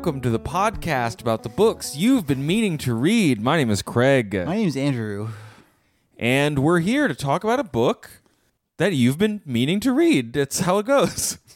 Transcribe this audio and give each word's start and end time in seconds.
Welcome 0.00 0.22
to 0.22 0.30
the 0.30 0.40
podcast 0.40 1.20
about 1.20 1.42
the 1.42 1.50
books 1.50 1.94
you've 1.94 2.26
been 2.26 2.46
meaning 2.46 2.78
to 2.78 2.94
read. 2.94 3.42
My 3.42 3.58
name 3.58 3.68
is 3.68 3.82
Craig, 3.82 4.32
My 4.46 4.56
name's 4.56 4.74
Andrew. 4.74 5.28
and 6.18 6.60
we're 6.60 6.78
here 6.80 7.06
to 7.06 7.14
talk 7.14 7.44
about 7.44 7.60
a 7.60 7.64
book 7.64 8.08
that 8.78 8.94
you've 8.94 9.18
been 9.18 9.42
meaning 9.44 9.78
to 9.80 9.92
read. 9.92 10.32
That's 10.32 10.60
how 10.60 10.78
it 10.78 10.86
goes. 10.86 11.36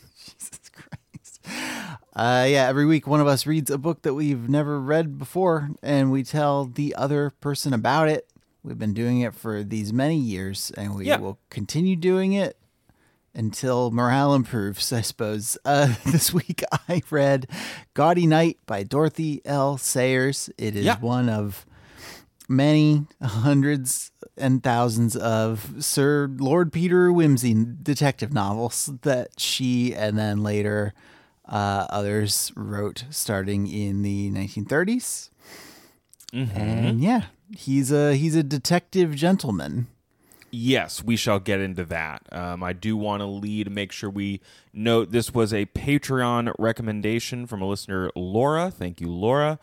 Uh, 2.16 2.46
yeah, 2.48 2.68
every 2.68 2.86
week 2.86 3.08
one 3.08 3.20
of 3.20 3.26
us 3.26 3.44
reads 3.44 3.70
a 3.72 3.76
book 3.78 4.02
that 4.02 4.14
we've 4.14 4.48
never 4.48 4.78
read 4.78 5.18
before, 5.18 5.70
and 5.82 6.12
we 6.12 6.22
tell 6.22 6.64
the 6.64 6.94
other 6.94 7.30
person 7.40 7.72
about 7.74 8.08
it. 8.08 8.28
We've 8.62 8.78
been 8.78 8.94
doing 8.94 9.20
it 9.20 9.34
for 9.34 9.64
these 9.64 9.92
many 9.92 10.16
years, 10.16 10.70
and 10.76 10.94
we 10.94 11.06
Yeah. 11.06 11.16
will 11.16 11.40
continue 11.50 11.96
doing 11.96 12.32
it 12.34 12.56
until 13.34 13.90
morale 13.90 14.34
improves, 14.34 14.92
I 14.92 15.00
suppose. 15.00 15.58
Uh, 15.64 15.94
this 16.06 16.32
week 16.32 16.62
I 16.88 17.02
read 17.10 17.46
Gaudy 17.94 18.26
Night 18.26 18.58
by 18.66 18.82
Dorothy 18.82 19.40
L. 19.44 19.76
Sayers. 19.76 20.50
It 20.58 20.76
is 20.76 20.84
Yeah. 20.84 20.98
one 20.98 21.28
of 21.28 21.66
many 22.48 23.06
hundreds 23.22 24.10
and 24.36 24.62
thousands 24.62 25.16
of 25.16 25.74
Sir 25.84 26.28
Lord 26.38 26.72
Peter 26.72 27.10
Wimsey 27.10 27.54
detective 27.82 28.32
novels 28.32 28.90
that 29.02 29.38
she 29.40 29.94
and 29.94 30.18
then 30.18 30.42
later 30.42 30.92
uh, 31.46 31.86
others 31.90 32.52
wrote 32.56 33.04
starting 33.10 33.66
in 33.66 34.02
the 34.02 34.30
1930s. 34.30 35.30
And 36.32 37.00
yeah, 37.00 37.26
he's 37.56 37.92
a 37.92 38.16
he's 38.16 38.34
a 38.34 38.42
detective 38.42 39.14
gentleman. 39.14 39.86
Yes, 40.56 41.02
we 41.02 41.16
shall 41.16 41.40
get 41.40 41.58
into 41.58 41.84
that. 41.86 42.22
Um, 42.30 42.62
I 42.62 42.72
do 42.72 42.96
want 42.96 43.22
to 43.22 43.26
lead, 43.26 43.68
make 43.72 43.90
sure 43.90 44.08
we 44.08 44.40
note 44.72 45.10
this 45.10 45.34
was 45.34 45.52
a 45.52 45.66
Patreon 45.66 46.54
recommendation 46.60 47.48
from 47.48 47.60
a 47.60 47.66
listener, 47.66 48.08
Laura. 48.14 48.70
Thank 48.70 49.00
you, 49.00 49.08
Laura. 49.10 49.58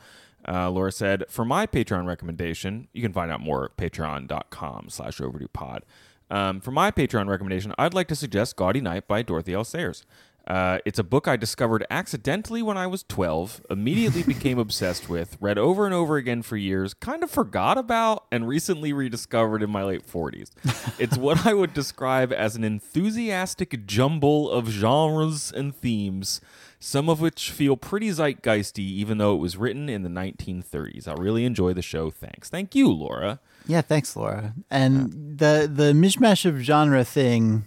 Uh, 0.45 0.69
Laura 0.69 0.91
said, 0.91 1.23
for 1.29 1.45
my 1.45 1.65
Patreon 1.65 2.05
recommendation, 2.07 2.89
you 2.91 3.01
can 3.01 3.13
find 3.13 3.31
out 3.31 3.39
more 3.39 3.63
at 3.63 3.77
patreon.com 3.77 4.89
slash 4.89 5.21
overdue 5.21 5.47
pod. 5.47 5.85
Um, 6.29 6.59
for 6.59 6.71
my 6.71 6.91
Patreon 6.91 7.29
recommendation, 7.29 7.73
I'd 7.77 7.93
like 7.93 8.09
to 8.09 8.15
suggest 8.15 8.57
Gaudy 8.57 8.81
Night 8.81 9.07
by 9.07 9.21
Dorothy 9.21 9.53
L. 9.53 9.63
Sayers. 9.63 10.05
Uh, 10.51 10.79
it's 10.83 10.99
a 10.99 11.03
book 11.03 11.29
I 11.29 11.37
discovered 11.37 11.85
accidentally 11.89 12.61
when 12.61 12.77
I 12.77 12.85
was 12.85 13.03
12, 13.03 13.61
immediately 13.69 14.21
became 14.33 14.59
obsessed 14.59 15.07
with, 15.07 15.37
read 15.39 15.57
over 15.57 15.85
and 15.85 15.95
over 15.95 16.17
again 16.17 16.41
for 16.41 16.57
years, 16.57 16.93
kind 16.93 17.23
of 17.23 17.31
forgot 17.31 17.77
about, 17.77 18.25
and 18.33 18.45
recently 18.45 18.91
rediscovered 18.91 19.63
in 19.63 19.69
my 19.69 19.83
late 19.83 20.05
40s. 20.05 20.49
It's 20.99 21.17
what 21.17 21.45
I 21.45 21.53
would 21.53 21.73
describe 21.73 22.33
as 22.33 22.57
an 22.57 22.65
enthusiastic 22.65 23.85
jumble 23.85 24.49
of 24.51 24.67
genres 24.67 25.53
and 25.55 25.73
themes, 25.73 26.41
some 26.81 27.07
of 27.07 27.21
which 27.21 27.49
feel 27.49 27.77
pretty 27.77 28.09
zeitgeisty, 28.09 28.79
even 28.79 29.19
though 29.19 29.33
it 29.33 29.39
was 29.39 29.55
written 29.55 29.87
in 29.87 30.03
the 30.03 30.09
1930s. 30.09 31.07
I 31.07 31.13
really 31.13 31.45
enjoy 31.45 31.71
the 31.73 31.81
show. 31.81 32.11
Thanks. 32.11 32.49
Thank 32.49 32.75
you, 32.75 32.91
Laura. 32.91 33.39
Yeah, 33.65 33.81
thanks, 33.81 34.17
Laura. 34.17 34.53
And 34.69 35.37
the 35.39 35.69
the 35.73 35.93
mishmash 35.93 36.45
of 36.45 36.59
genre 36.59 37.05
thing 37.05 37.65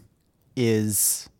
is 0.55 1.31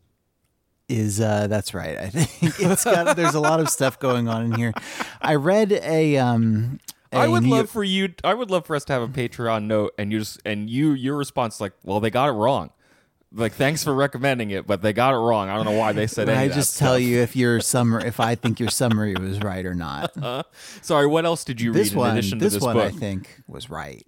is 0.89 1.21
uh 1.21 1.47
that's 1.47 1.73
right. 1.75 1.97
I 1.97 2.09
think 2.09 2.55
it's 2.61 2.85
got 2.85 3.17
there's 3.17 3.35
a 3.35 3.41
lot 3.41 3.61
of 3.61 3.69
stuff 3.69 3.99
going 3.99 4.29
on 4.29 4.45
in 4.47 4.53
here. 4.53 4.73
I 5.21 5.35
read 5.37 5.73
a 5.73 6.17
um 6.19 6.81
I 7.13 7.27
a 7.27 7.31
would 7.31 7.45
New- 7.45 7.51
love 7.51 7.71
for 7.71 7.85
you. 7.85 8.13
I 8.25 8.35
would 8.35 8.51
love 8.51 8.67
for 8.67 8.75
us 8.77 8.85
to 8.87 8.93
have 8.93 9.03
a 9.03 9.09
Patreon 9.09 9.65
note, 9.65 9.95
and 9.99 10.13
you 10.13 10.19
just 10.19 10.41
and 10.45 10.69
you 10.69 10.93
your 10.93 11.17
response 11.17 11.61
like, 11.61 11.73
well, 11.85 12.01
they 12.01 12.11
got 12.11 12.29
it 12.29 12.33
wrong. 12.33 12.71
Like, 13.37 13.55
thanks 13.55 13.83
for 13.83 13.93
recommending 13.93 14.51
it, 14.53 14.65
but 14.65 14.81
they 14.83 14.93
got 14.93 15.13
it 15.13 15.17
wrong. 15.17 15.49
I 15.49 15.57
don't 15.57 15.65
know 15.65 15.73
why 15.73 15.93
they 15.93 16.07
said 16.07 16.29
any 16.29 16.39
I 16.39 16.55
just 16.55 16.79
tell 16.79 16.93
stuff. 16.95 17.03
you 17.03 17.19
if 17.19 17.35
your 17.35 17.61
summary 17.61 18.05
if 18.05 18.21
I 18.21 18.37
think 18.37 18.61
your 18.61 18.69
summary 18.69 19.15
was 19.15 19.41
right 19.41 19.65
or 19.67 19.75
not. 19.75 20.13
Sorry, 20.83 21.07
what 21.07 21.25
else 21.25 21.43
did 21.45 21.61
you 21.61 21.73
this 21.73 21.91
read 21.91 21.97
one, 21.99 22.11
in 22.11 22.19
addition 22.19 22.39
this, 22.39 22.53
to 22.53 22.57
this 22.59 22.65
one, 22.65 22.77
book? 22.77 22.95
I 22.95 22.97
think 22.97 23.43
was 23.49 23.69
right. 23.71 24.05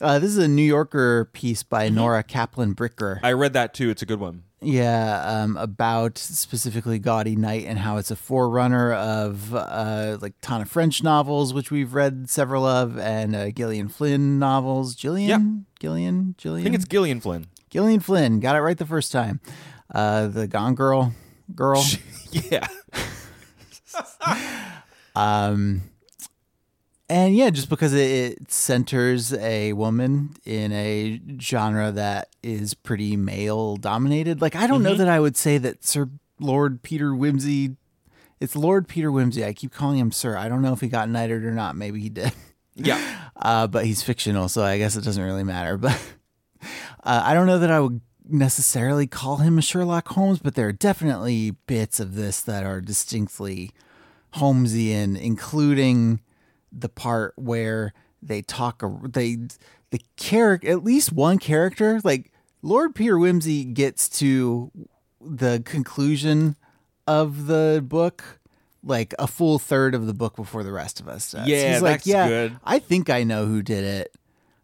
Uh, 0.00 0.18
this 0.18 0.30
is 0.30 0.38
a 0.38 0.48
New 0.48 0.62
Yorker 0.62 1.26
piece 1.32 1.62
by 1.62 1.88
Nora 1.88 2.24
Caplan 2.24 2.74
Bricker. 2.74 3.20
I 3.22 3.32
read 3.32 3.52
that 3.52 3.72
too. 3.72 3.88
It's 3.88 4.02
a 4.02 4.06
good 4.06 4.20
one. 4.20 4.42
Yeah, 4.62 5.22
um, 5.24 5.56
about 5.58 6.16
specifically 6.16 6.98
Gaudy 6.98 7.36
Night 7.36 7.66
and 7.66 7.78
how 7.78 7.98
it's 7.98 8.10
a 8.10 8.16
forerunner 8.16 8.92
of 8.94 9.54
uh, 9.54 10.16
like 10.20 10.32
Tana 10.40 10.64
French 10.64 11.02
novels, 11.02 11.52
which 11.52 11.70
we've 11.70 11.92
read 11.94 12.30
several 12.30 12.64
of, 12.64 12.98
and 12.98 13.36
uh, 13.36 13.50
Gillian 13.50 13.88
Flynn 13.88 14.38
novels. 14.38 14.94
Gillian, 14.94 15.28
Yeah. 15.28 15.38
Gillian, 15.78 16.34
Gillian. 16.38 16.62
I 16.62 16.64
think 16.64 16.74
it's 16.74 16.86
Gillian 16.86 17.20
Flynn. 17.20 17.46
Gillian 17.68 18.00
Flynn. 18.00 18.40
Got 18.40 18.56
it 18.56 18.60
right 18.60 18.78
the 18.78 18.86
first 18.86 19.12
time. 19.12 19.40
Uh, 19.94 20.26
the 20.28 20.46
Gone 20.46 20.74
Girl, 20.74 21.12
girl. 21.54 21.84
Yeah. 22.32 22.66
Um, 25.14 25.80
and 27.08 27.36
yeah, 27.36 27.50
just 27.50 27.68
because 27.68 27.92
it, 27.94 28.10
it 28.40 28.50
centers 28.50 29.32
a 29.34 29.72
woman 29.74 30.34
in 30.44 30.72
a 30.72 31.20
genre 31.40 31.92
that 31.92 32.28
is 32.42 32.74
pretty 32.74 33.16
male 33.16 33.76
dominated. 33.76 34.40
Like, 34.40 34.56
I 34.56 34.66
don't 34.66 34.82
know 34.82 34.94
that 34.94 35.08
I 35.08 35.20
would 35.20 35.36
say 35.36 35.58
that 35.58 35.84
Sir 35.84 36.10
Lord 36.40 36.82
Peter 36.82 37.10
Wimsey. 37.10 37.76
It's 38.40 38.56
Lord 38.56 38.88
Peter 38.88 39.10
Wimsey. 39.10 39.44
I 39.44 39.52
keep 39.52 39.72
calling 39.72 39.98
him 39.98 40.12
Sir. 40.12 40.36
I 40.36 40.48
don't 40.48 40.62
know 40.62 40.72
if 40.72 40.80
he 40.80 40.88
got 40.88 41.08
knighted 41.08 41.44
or 41.44 41.52
not. 41.52 41.76
Maybe 41.76 42.00
he 42.00 42.08
did. 42.08 42.32
Yeah. 42.74 43.00
Uh, 43.38 43.66
but 43.66 43.84
he's 43.84 44.02
fictional, 44.02 44.48
so 44.48 44.64
I 44.64 44.78
guess 44.78 44.96
it 44.96 45.04
doesn't 45.04 45.22
really 45.22 45.44
matter. 45.44 45.76
But 45.86 46.00
uh, 47.04 47.22
I 47.22 47.34
don't 47.34 47.46
know 47.46 47.58
that 47.58 47.70
I 47.70 47.80
would 47.80 48.00
necessarily 48.26 49.06
call 49.06 49.36
him 49.36 49.58
a 49.58 49.62
Sherlock 49.62 50.08
Holmes, 50.08 50.38
but 50.38 50.54
there 50.54 50.68
are 50.68 50.72
definitely 50.72 51.50
bits 51.66 52.00
of 52.00 52.14
this 52.14 52.40
that 52.40 52.64
are 52.64 52.80
distinctly 52.80 53.72
Holmesian, 54.36 55.20
including 55.20 56.20
the 56.72 56.88
part 56.88 57.34
where 57.36 57.92
they 58.22 58.42
talk. 58.42 58.82
They 59.08 59.38
the 59.90 60.00
character, 60.16 60.68
at 60.68 60.84
least 60.84 61.12
one 61.12 61.38
character, 61.38 62.00
like 62.04 62.32
Lord 62.62 62.94
Peter 62.94 63.16
Wimsey, 63.16 63.72
gets 63.72 64.08
to 64.20 64.70
the 65.20 65.62
conclusion 65.64 66.56
of 67.06 67.46
the 67.46 67.84
book 67.86 68.40
like 68.82 69.14
a 69.18 69.26
full 69.26 69.58
third 69.58 69.94
of 69.94 70.06
the 70.06 70.14
book 70.14 70.36
before 70.36 70.62
the 70.62 70.72
rest 70.72 71.00
of 71.00 71.08
us 71.08 71.32
does. 71.32 71.46
Yeah, 71.46 71.72
He's 71.72 71.82
like, 71.82 71.94
that's 71.96 72.06
yeah, 72.06 72.28
good. 72.28 72.56
I 72.64 72.78
think 72.78 73.10
I 73.10 73.24
know 73.24 73.46
who 73.46 73.62
did 73.62 73.84
it. 73.84 74.14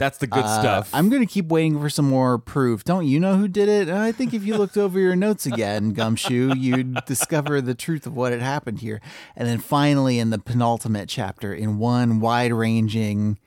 That's 0.03 0.19
the 0.19 0.27
good 0.27 0.45
Uh, 0.45 0.61
stuff. 0.61 0.91
I'm 0.93 1.09
going 1.11 1.23
to 1.25 1.33
keep 1.33 1.47
waiting 1.47 1.81
for 1.81 1.89
some 1.89 2.09
more 2.09 2.37
proof. 2.39 2.83
Don't 2.83 3.07
you 3.07 3.21
know 3.21 3.37
who 3.37 3.47
did 3.47 3.69
it? 3.69 3.89
I 3.89 4.11
think 4.11 4.35
if 4.35 4.45
you 4.45 4.57
looked 4.59 4.77
over 4.77 4.99
your 4.99 5.15
notes 5.15 5.47
again, 5.47 5.93
Gumshoe, 5.93 6.55
you'd 6.57 7.05
discover 7.07 7.61
the 7.61 7.75
truth 7.75 8.05
of 8.05 8.17
what 8.17 8.33
had 8.33 8.43
happened 8.43 8.81
here. 8.81 9.01
And 9.37 9.47
then 9.47 9.59
finally, 9.61 10.19
in 10.19 10.31
the 10.31 10.39
penultimate 10.41 11.09
chapter, 11.09 11.55
in 11.55 11.79
one 11.79 12.19
wide 12.19 12.53
ranging 12.53 13.39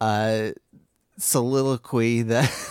uh, 0.00 0.52
soliloquy 1.18 2.22
that. 2.22 2.50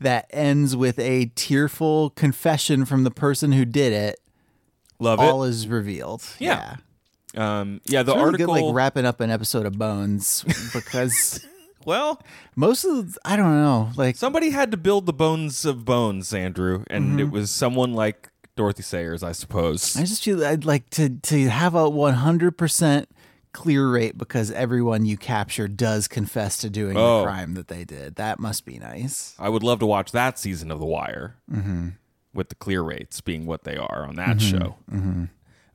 That 0.00 0.26
ends 0.28 0.76
with 0.76 0.98
a 0.98 1.32
tearful 1.36 2.10
confession 2.10 2.84
from 2.84 3.04
the 3.04 3.10
person 3.10 3.50
who 3.52 3.64
did 3.64 3.94
it. 3.94 4.20
Love 4.98 5.20
All 5.20 5.42
is 5.44 5.66
revealed. 5.66 6.22
Yeah. 6.38 6.76
Um, 7.34 7.80
yeah, 7.86 8.02
the 8.02 8.12
really 8.12 8.24
article. 8.26 8.46
good, 8.54 8.60
like 8.66 8.74
wrapping 8.74 9.06
up 9.06 9.20
an 9.20 9.30
episode 9.30 9.64
of 9.64 9.78
Bones 9.78 10.44
because 10.74 11.46
well, 11.86 12.22
most 12.56 12.84
of 12.84 13.12
the, 13.14 13.18
I 13.24 13.36
don't 13.36 13.52
know, 13.62 13.90
like 13.96 14.16
somebody 14.16 14.50
had 14.50 14.70
to 14.70 14.76
build 14.76 15.06
the 15.06 15.12
bones 15.12 15.64
of 15.64 15.84
bones, 15.84 16.32
Andrew, 16.34 16.84
and 16.88 17.10
Mm-hmm. 17.12 17.20
it 17.20 17.30
was 17.30 17.50
someone 17.50 17.92
like 17.94 18.30
Dorothy 18.56 18.82
Sayers, 18.82 19.22
I 19.22 19.32
suppose. 19.32 19.96
I 19.96 20.00
just 20.04 20.22
feel 20.24 20.44
I'd 20.44 20.64
like 20.64 20.88
to 20.90 21.08
to 21.10 21.48
have 21.48 21.74
a 21.74 21.88
one 21.90 22.14
hundred 22.14 22.56
percent 22.58 23.08
clear 23.52 23.88
rate 23.88 24.18
because 24.18 24.50
everyone 24.50 25.04
you 25.06 25.16
capture 25.16 25.68
does 25.68 26.08
confess 26.08 26.56
to 26.58 26.68
doing 26.70 26.96
Oh. 26.96 27.18
the 27.20 27.24
crime 27.26 27.54
that 27.54 27.68
they 27.68 27.84
did. 27.84 28.16
That 28.16 28.40
must 28.40 28.64
be 28.64 28.78
nice. 28.78 29.34
I 29.38 29.48
would 29.48 29.62
love 29.62 29.78
to 29.80 29.86
watch 29.86 30.10
that 30.12 30.38
season 30.38 30.70
of 30.72 30.80
The 30.80 30.86
Wire 30.86 31.36
Mm-hmm. 31.52 31.88
with 32.32 32.48
the 32.48 32.56
clear 32.56 32.82
rates 32.82 33.20
being 33.20 33.46
what 33.46 33.62
they 33.64 33.76
are 33.76 34.06
on 34.06 34.16
that 34.16 34.40
show. 34.40 34.76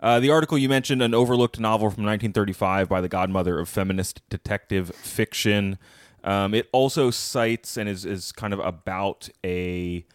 Uh, 0.02 0.18
the 0.22 0.30
article 0.30 0.58
you 0.58 0.70
mentioned, 0.70 1.02
an 1.02 1.14
overlooked 1.14 1.60
novel 1.60 1.90
from 1.90 2.04
1935 2.06 2.88
by 2.88 3.02
the 3.02 3.10
godmother 3.10 3.60
of 3.60 3.68
feminist 3.68 4.22
detective 4.30 4.96
fiction. 4.96 5.78
Um, 6.24 6.54
it 6.54 6.68
also 6.72 7.12
cites 7.12 7.78
and 7.78 7.88
is, 7.88 8.06
is 8.06 8.32
kind 8.32 8.54
of 8.54 8.60
about 8.60 9.30
a 9.44 10.06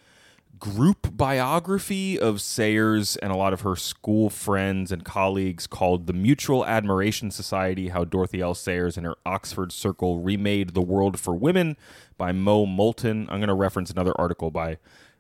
group 0.59 1.17
biography 1.17 2.19
of 2.19 2.41
Sayers 2.41 3.17
and 3.17 3.33
a 3.33 3.37
lot 3.37 3.53
of 3.53 3.62
her 3.62 3.77
school 3.77 4.31
friends 4.31 4.93
and 4.93 5.05
colleagues 5.05 5.67
called 5.67 6.06
The 6.06 6.12
Mutual 6.12 6.65
Admiration 6.65 7.31
Society 7.31 7.89
How 7.89 8.05
Dorothy 8.05 8.41
L. 8.41 8.55
Sayers 8.55 8.97
and 8.97 9.05
Her 9.06 9.17
Oxford 9.27 9.73
Circle 9.73 10.21
Remade 10.21 10.75
the 10.75 10.81
World 10.81 11.19
for 11.19 11.35
Women 11.35 11.77
by 12.17 12.33
Mo 12.33 12.67
Moulton. 12.67 13.29
I'm 13.31 13.41
going 13.41 13.49
to 13.49 13.55
reference 13.55 13.91
another 13.91 14.19
article 14.19 14.50
by 14.50 14.79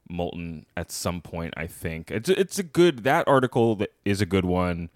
Moulton 0.08 0.66
at 0.76 0.90
some 0.90 1.20
point, 1.20 1.54
I 1.56 1.66
think. 1.66 2.10
It's, 2.10 2.28
it's 2.28 2.58
a 2.58 2.62
good, 2.62 3.04
that 3.04 3.26
article 3.28 3.74
that 3.76 3.92
is 4.04 4.20
a 4.20 4.26
good 4.26 4.44
one 4.44 4.90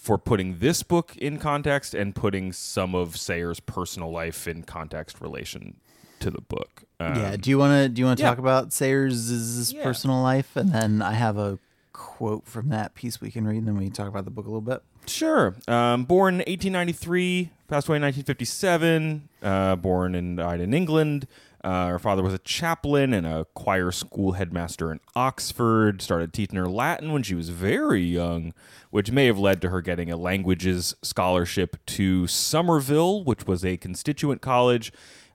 for 0.00 0.16
putting 0.16 0.60
this 0.60 0.82
book 0.82 1.14
in 1.18 1.38
context 1.38 1.94
and 1.94 2.14
putting 2.14 2.52
some 2.52 2.94
of 2.94 3.18
Sayers' 3.18 3.60
personal 3.60 4.10
life 4.10 4.48
in 4.48 4.62
context 4.62 5.20
relation 5.20 5.76
to 6.20 6.30
the 6.30 6.40
book. 6.40 6.84
Um, 6.98 7.16
yeah. 7.16 7.36
Do 7.36 7.50
you 7.50 7.58
want 7.58 7.82
to 7.82 7.88
do 7.90 8.00
you 8.00 8.06
want 8.06 8.18
to 8.18 8.24
yeah. 8.24 8.30
talk 8.30 8.38
about 8.38 8.72
Sayers' 8.72 9.72
Yeah. 9.72 9.82
personal 9.82 10.22
life, 10.22 10.56
and 10.56 10.72
then 10.72 11.02
I 11.02 11.12
have 11.12 11.36
a 11.36 11.58
quote 11.92 12.46
from 12.46 12.70
that 12.70 12.94
piece 12.94 13.20
we 13.20 13.30
can 13.30 13.46
read, 13.46 13.58
and 13.58 13.68
then 13.68 13.76
we 13.76 13.84
can 13.84 13.92
talk 13.92 14.08
about 14.08 14.24
the 14.24 14.30
book 14.30 14.46
a 14.46 14.48
little 14.48 14.62
bit. 14.62 14.82
Sure. 15.06 15.54
Um, 15.68 16.04
born 16.04 16.36
1893, 16.36 17.50
passed 17.68 17.88
away 17.88 17.96
in 17.96 18.02
1957. 18.02 19.28
Uh, 19.42 19.76
born 19.76 20.14
and 20.14 20.38
died 20.38 20.60
in 20.60 20.72
England. 20.72 21.26
Uh, 21.62 21.88
her 21.88 21.98
father 21.98 22.22
was 22.22 22.32
a 22.32 22.38
chaplain 22.38 23.12
and 23.12 23.26
a 23.26 23.46
choir 23.54 23.90
school 23.90 24.32
headmaster 24.32 24.90
in 24.90 25.00
Oxford. 25.14 26.00
Started 26.00 26.32
teaching 26.32 26.56
her 26.56 26.68
Latin 26.68 27.12
when 27.12 27.22
she 27.22 27.34
was 27.34 27.50
very 27.50 28.02
young, 28.02 28.54
which 28.90 29.10
may 29.10 29.26
have 29.26 29.38
led 29.38 29.60
to 29.62 29.68
her 29.68 29.82
getting 29.82 30.10
a 30.10 30.16
languages 30.16 30.94
scholarship 31.02 31.76
to 31.86 32.26
Somerville, 32.26 33.24
which 33.24 33.46
was 33.46 33.64
a 33.64 33.76
constituent 33.76 34.40
college 34.40 34.90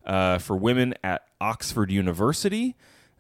uh, 0.06 0.40
for 0.40 0.56
women 0.56 0.96
at 1.04 1.24
Oxford 1.40 1.92
University. 1.92 2.76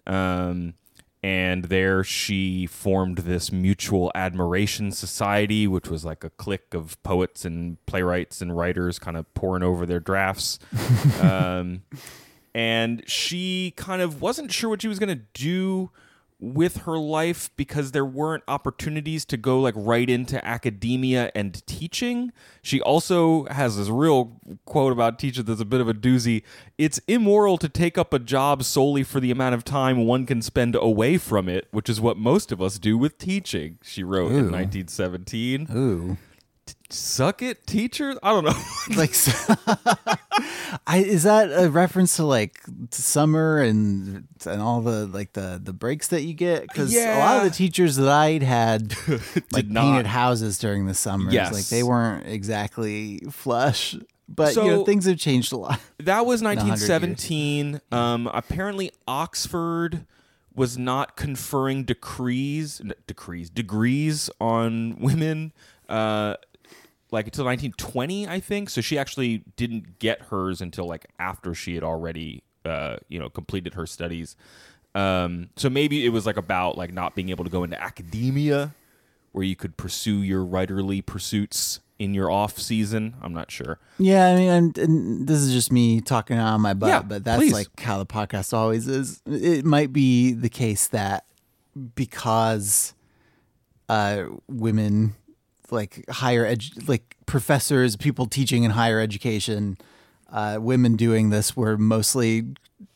Um, 0.08 0.74
and 1.22 1.66
there 1.66 2.04
she 2.04 2.68
formed 2.68 3.20
this 3.20 3.52
mutual 3.52 4.12
admiration 4.14 4.92
society 4.92 5.68
which 5.68 5.90
was 5.90 6.06
like 6.06 6.24
a 6.24 6.30
clique 6.30 6.76
of 6.76 7.02
poets 7.02 7.44
and 7.46 7.84
playwrights 7.88 8.44
and 8.44 8.56
writers 8.56 9.00
kind 9.00 9.18
of 9.18 9.34
pouring 9.34 9.64
over 9.64 9.88
their 9.88 10.00
drafts 10.00 10.60
um, 11.22 11.82
and 12.56 13.04
she 13.06 13.74
kind 13.76 14.02
of 14.02 14.22
wasn't 14.22 14.50
sure 14.50 14.70
what 14.70 14.82
she 14.82 14.88
was 14.88 14.98
going 14.98 15.10
to 15.10 15.24
do 15.34 15.92
with 16.40 16.78
her 16.78 16.98
life 16.98 17.50
because 17.58 17.92
there 17.92 18.06
weren't 18.06 18.44
opportunities 18.48 19.26
to 19.26 19.36
go 19.36 19.60
like 19.60 19.74
right 19.76 20.10
into 20.10 20.44
academia 20.46 21.32
and 21.36 21.66
teaching. 21.68 22.32
She 22.62 22.80
also 22.82 23.44
has 23.46 23.76
this 23.76 23.90
real 23.90 24.40
quote 24.64 24.94
about 24.94 25.20
teaching 25.20 25.44
that's 25.44 25.60
a 25.60 25.66
bit 25.66 25.82
of 25.82 25.90
a 25.90 25.94
doozy. 25.94 26.44
It's 26.78 27.00
immoral 27.10 27.58
to 27.58 27.68
take 27.68 27.98
up 27.98 28.14
a 28.14 28.20
job 28.20 28.64
solely 28.64 29.04
for 29.04 29.20
the 29.20 29.32
amount 29.32 29.56
of 29.56 29.66
time 29.66 30.06
one 30.06 30.26
can 30.26 30.42
spend 30.42 30.76
away 30.76 31.18
from 31.18 31.50
it, 31.50 31.68
which 31.72 31.90
is 31.90 32.00
what 32.00 32.16
most 32.16 32.54
of 32.54 32.62
us 32.62 32.80
do 32.80 32.98
with 32.98 33.18
teaching, 33.18 33.80
she 33.84 34.02
wrote 34.02 34.32
in 34.32 34.50
1917. 34.52 35.68
Ooh. 35.76 36.18
Suck 36.92 37.42
it, 37.42 37.66
teacher 37.66 38.16
I 38.22 38.32
don't 38.32 38.44
know. 38.46 38.64
like 38.98 39.12
I 40.88 40.98
is 41.00 41.24
that 41.24 41.50
a 41.52 41.70
reference 41.70 42.18
to 42.18 42.26
like 42.26 42.60
summer 42.92 43.60
and 43.60 44.28
and 44.46 44.62
all 44.62 44.82
the 44.82 45.08
like 45.08 45.34
the 45.34 45.60
the 45.64 45.74
breaks 45.74 46.10
that 46.10 46.22
you 46.22 46.34
get 46.34 46.62
because 46.64 46.96
a 46.96 47.20
lot 47.20 47.38
of 47.38 47.44
the 47.44 47.50
teachers 47.56 47.96
that 47.96 48.08
I'd 48.10 48.44
had 48.44 48.94
like 49.52 49.68
not. 49.68 49.82
painted 49.82 50.06
houses 50.08 50.60
during 50.60 50.86
the 50.86 50.94
summers 50.94 51.34
Yes. 51.34 51.54
like 51.54 51.66
they 51.68 51.82
weren't 51.84 52.28
exactly 52.28 53.20
flush 53.32 53.96
but 54.30 54.56
you 54.56 54.62
know 54.64 54.70
So- 54.80 54.86
things 54.86 55.06
have 55.06 55.18
changed 55.18 55.54
a 55.54 55.58
lot 55.58 55.80
That 56.00 56.26
was 56.26 56.42
1917. 56.44 57.82
Um, 57.92 58.28
apparently, 58.34 58.92
Oxford 59.08 60.06
was 60.56 60.78
not 60.78 61.16
conferring 61.18 61.84
decrees, 61.84 62.82
decrees, 63.08 63.50
degrees 63.50 64.30
on 64.40 64.98
women, 65.00 65.52
uh, 65.90 66.36
like 67.12 67.26
until 67.28 67.46
1920, 67.46 68.28
I 68.28 68.40
think. 68.40 68.70
So 68.70 68.82
she 68.82 68.98
actually 68.98 69.44
didn't 69.56 70.00
get 70.00 70.22
hers 70.24 70.62
until 70.62 70.86
like 70.88 71.06
after 71.20 71.54
she 71.54 71.76
had 71.76 71.84
already, 71.84 72.44
uh, 72.66 72.98
you 73.10 73.20
know, 73.20 73.30
completed 73.30 73.74
her 73.76 73.86
studies. 73.86 74.36
Um, 74.96 75.50
so 75.56 75.70
maybe 75.70 76.06
it 76.06 76.10
was 76.10 76.26
like 76.26 76.38
about 76.38 76.78
like 76.78 76.94
not 76.94 77.16
being 77.16 77.30
able 77.30 77.44
to 77.44 77.50
go 77.50 77.64
into 77.64 77.82
academia, 77.82 78.74
where 79.34 79.44
you 79.44 79.56
could 79.56 79.76
pursue 79.78 80.22
your 80.22 80.46
writerly 80.46 81.06
pursuits 81.06 81.82
in 82.00 82.14
your 82.14 82.32
off 82.32 82.58
season. 82.58 83.16
I'm 83.22 83.34
not 83.34 83.52
sure. 83.52 83.80
yeah 84.00 84.28
I 84.28 84.36
mean 84.36 84.50
and, 84.50 84.78
and 84.78 85.28
this 85.28 85.40
is 85.40 85.52
just 85.54 85.72
me 85.72 86.02
talking 86.02 86.38
out 86.38 86.56
of 86.56 86.62
my 86.62 86.74
butt 86.74 86.90
Yeah, 86.90 87.02
but 87.02 87.24
that's 87.24 87.40
please. 87.42 87.54
like 87.54 87.80
how 87.80 87.98
the 88.00 88.06
podcast 88.06 88.54
always 88.54 88.88
is 88.88 89.22
it 89.26 89.64
might 89.66 89.94
be 89.94 90.34
the 90.34 90.50
case 90.50 90.88
that 90.90 91.26
because 91.96 92.94
uh 93.90 94.26
women 94.50 95.16
like 95.76 96.04
higher 96.10 96.44
edu- 96.46 96.88
like 96.90 97.16
professors 97.28 97.96
people 97.96 98.26
teaching 98.26 98.64
in 98.64 98.72
higher 98.72 99.00
education 99.00 99.78
uh 100.32 100.58
women 100.60 100.96
doing 100.96 101.30
this 101.30 101.56
were 101.56 101.78
mostly 101.78 102.44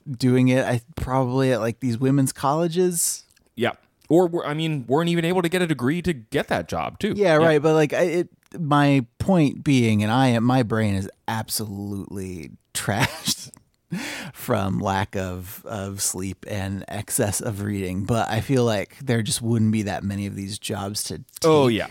doing 0.09 0.47
it 0.47 0.65
i 0.65 0.81
probably 0.95 1.51
at 1.53 1.59
like 1.59 1.79
these 1.81 1.97
women's 1.99 2.31
colleges 2.33 3.25
Yeah. 3.55 3.73
Or 4.09 4.25
were- 4.27 4.47
I 4.47 4.55
mean, 4.55 4.85
weren't 4.87 5.09
even 5.09 5.23
able 5.25 5.43
to 5.43 5.49
get 5.49 5.61
a 5.61 5.67
degree 5.67 6.01
to 6.01 6.13
get 6.13 6.47
that 6.47 6.67
job 6.67 6.97
too. 6.97 7.13
yeah, 7.15 7.35
right 7.35 7.61
but 7.61 7.75
like 7.75 7.93
I, 7.93 8.01
it 8.25 8.29
my 8.59 9.05
point 9.19 9.63
being 9.63 10.01
and 10.01 10.11
i 10.11 10.39
my 10.39 10.63
brain 10.63 10.95
is 10.95 11.07
absolutely 11.27 12.49
trashed 12.73 13.51
from 14.33 14.79
lack 14.79 15.15
of 15.15 15.63
of 15.65 16.01
sleep 16.01 16.45
and 16.47 16.83
excess 16.87 17.41
of 17.41 17.61
reading 17.61 18.05
but 18.05 18.27
i 18.29 18.41
feel 18.41 18.63
like 18.63 18.97
there 18.99 19.21
just 19.21 19.41
wouldn't 19.41 19.71
be 19.71 19.83
that 19.83 20.03
many 20.03 20.25
of 20.25 20.35
these 20.35 20.57
jobs 20.57 21.03
to 21.03 21.17
take, 21.19 21.25
Oh 21.43 21.67
yeah, 21.67 21.87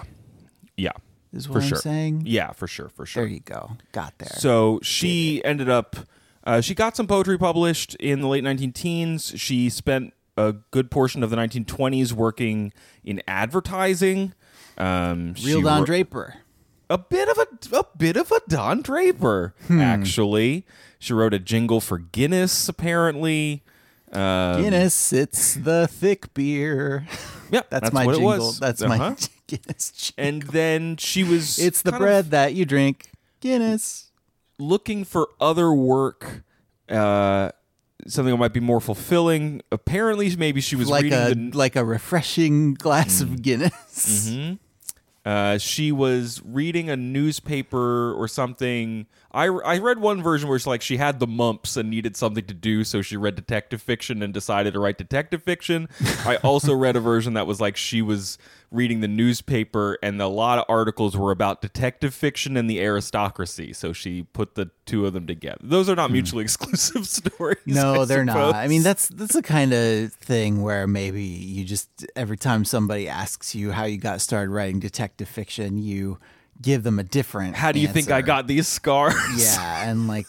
yeah, 0.79 0.93
is 1.33 1.45
for 1.47 1.53
what 1.55 1.63
i'm 1.65 1.69
sure. 1.69 1.79
saying 1.79 2.23
Yeah, 2.25 2.53
for 2.53 2.67
sure, 2.67 2.89
for 2.89 3.05
sure. 3.05 3.25
there 3.25 3.31
you 3.33 3.41
go 3.41 3.73
got 3.93 4.17
there 4.19 4.31
So 4.39 4.81
she 4.83 5.45
ended 5.45 5.69
up, 5.69 5.97
uh, 6.45 6.61
she 6.63 6.75
got 6.75 6.97
some 6.97 7.07
poetry 7.07 7.37
published 7.37 7.95
in 7.97 8.21
the 8.23 8.27
late 8.29 8.43
19 8.45 8.73
teens. 8.73 9.33
She 9.37 9.69
spent 9.69 10.15
a 10.37 10.55
good 10.71 10.91
portion 10.91 11.23
of 11.23 11.29
the 11.31 11.37
1920s 11.37 12.13
working 12.13 12.73
in 13.05 13.21
advertising. 13.29 14.33
Um, 14.79 15.35
real 15.45 15.61
don 15.61 15.81
wrote- 15.81 15.87
draper 15.87 16.37
a 16.89 16.97
bit 16.97 17.29
of 17.29 17.37
a 17.37 17.77
a 17.77 17.85
bit 17.99 18.17
of 18.17 18.31
a 18.33 18.41
Don 18.49 18.81
Draper 18.81 19.55
Hmm. 19.67 19.81
actually. 19.81 20.65
She 21.01 21.13
wrote 21.13 21.35
a 21.35 21.39
jingle 21.39 21.81
for 21.83 21.99
Guinness 21.99 22.69
apparently. 22.69 23.63
Um, 24.13 24.63
guinness 24.63 25.13
it's 25.13 25.53
the 25.55 25.87
thick 25.87 26.33
beer 26.33 27.07
Yep, 27.51 27.69
that's, 27.69 27.93
my 27.93 28.07
what 28.07 28.15
jingle 28.15 28.33
it 28.33 28.39
was. 28.39 28.59
that's 28.59 28.81
Uh-huh. 28.81 28.95
Guinness. 29.49 30.13
And 30.17 30.43
then 30.43 30.97
she 30.97 31.25
was 31.25 31.59
it's 31.67 31.83
the 31.83 31.93
bread 31.93 32.31
that 32.31 32.55
you 32.55 32.65
drink 32.65 33.11
guinness 33.41 34.09
looking 34.59 35.05
for 35.05 35.29
other 35.41 35.73
work, 35.73 36.43
uh, 36.89 37.51
something 38.07 38.33
that 38.33 38.39
might 38.39 38.53
be 38.53 38.61
more 38.61 38.81
fulfilling. 38.81 39.63
Apparently, 39.73 40.35
maybe 40.37 40.61
she 40.61 40.77
was 40.77 40.89
like 40.89 41.05
reading 41.05 41.19
a 41.19 41.29
the. 41.29 41.35
Mm. 41.35 41.55
like 41.55 41.77
a 41.77 41.85
refreshing 41.85 42.75
glass 42.75 43.21
of 43.21 43.43
guinness 43.43 44.31
Uh, 45.25 45.59
she 45.59 45.93
was 45.93 46.41
reading 46.43 46.89
a 46.89 46.97
newspaper 46.97 48.15
or 48.15 48.27
something. 48.29 49.07
I, 49.31 49.45
I 49.45 49.79
read 49.79 49.99
one 49.99 50.23
version 50.23 50.49
where 50.49 50.57
it's 50.57 50.67
like 50.67 50.81
she 50.81 50.97
had 50.97 51.21
the 51.21 51.27
mumps 51.27 51.77
and 51.77 51.91
needed 51.91 52.17
something 52.17 52.45
to 52.47 52.55
do, 52.55 52.83
so 52.83 53.03
she 53.03 53.17
read 53.17 53.35
detective 53.35 53.83
fiction 53.83 54.23
and 54.23 54.33
decided 54.33 54.73
to 54.73 54.81
write 54.81 54.97
detective 54.97 55.43
fiction. 55.43 55.89
I 56.25 56.37
also 56.43 56.75
read 56.75 56.97
a 56.97 57.01
version 57.01 57.35
that 57.35 57.47
was 57.47 57.61
like 57.61 57.77
she 57.77 58.01
was 58.01 58.39
reading 58.71 59.01
the 59.01 59.09
newspaper 59.09 59.99
and 60.03 60.21
a 60.21 60.29
lot 60.29 60.59
of 60.59 60.65
articles 60.69 61.17
were 61.17 61.31
about 61.31 61.63
detective 61.63 62.15
fiction 62.15 62.57
and 62.57 62.71
the 62.71 62.81
aristocracy, 62.81 63.75
so 63.75 63.93
she 63.93 64.23
put 64.23 64.55
the 64.55 64.71
two 64.87 65.05
of 65.05 65.13
them 65.13 65.27
together. 65.27 65.59
Those 65.63 65.91
are 65.91 65.97
not 65.97 66.11
mutually 66.11 66.43
exclusive 66.45 67.07
stories. 67.07 67.59
Hmm. 67.65 67.75
No, 67.75 68.03
I 68.03 68.05
they're 68.07 68.25
not. 68.25 68.55
I 68.55 68.67
mean, 68.67 68.83
that's 68.83 69.09
that's 69.09 69.35
the 69.35 69.43
kind 69.43 69.75
of 69.75 70.13
thing 70.15 70.63
where 70.63 70.87
maybe 70.87 71.23
you 71.23 71.65
just 71.65 72.07
every 72.17 72.39
time 72.39 72.65
somebody 72.65 73.09
asks 73.09 73.55
you 73.55 73.73
how 73.73 73.85
you 73.85 73.99
got 73.99 74.23
started 74.23 74.51
writing 74.51 74.81
detective 74.81 75.29
fiction, 75.29 75.77
you 75.77 76.19
give 76.61 76.83
them 76.83 76.99
a 76.99 77.05
different. 77.05 77.57
How 77.57 77.73
do 77.73 77.81
you 77.81 77.89
think 77.89 78.11
I 78.11 78.23
got 78.23 78.47
these 78.47 78.67
scars? 78.69 79.15
Yeah, 79.37 79.89
and 79.91 80.09
like, 80.09 80.27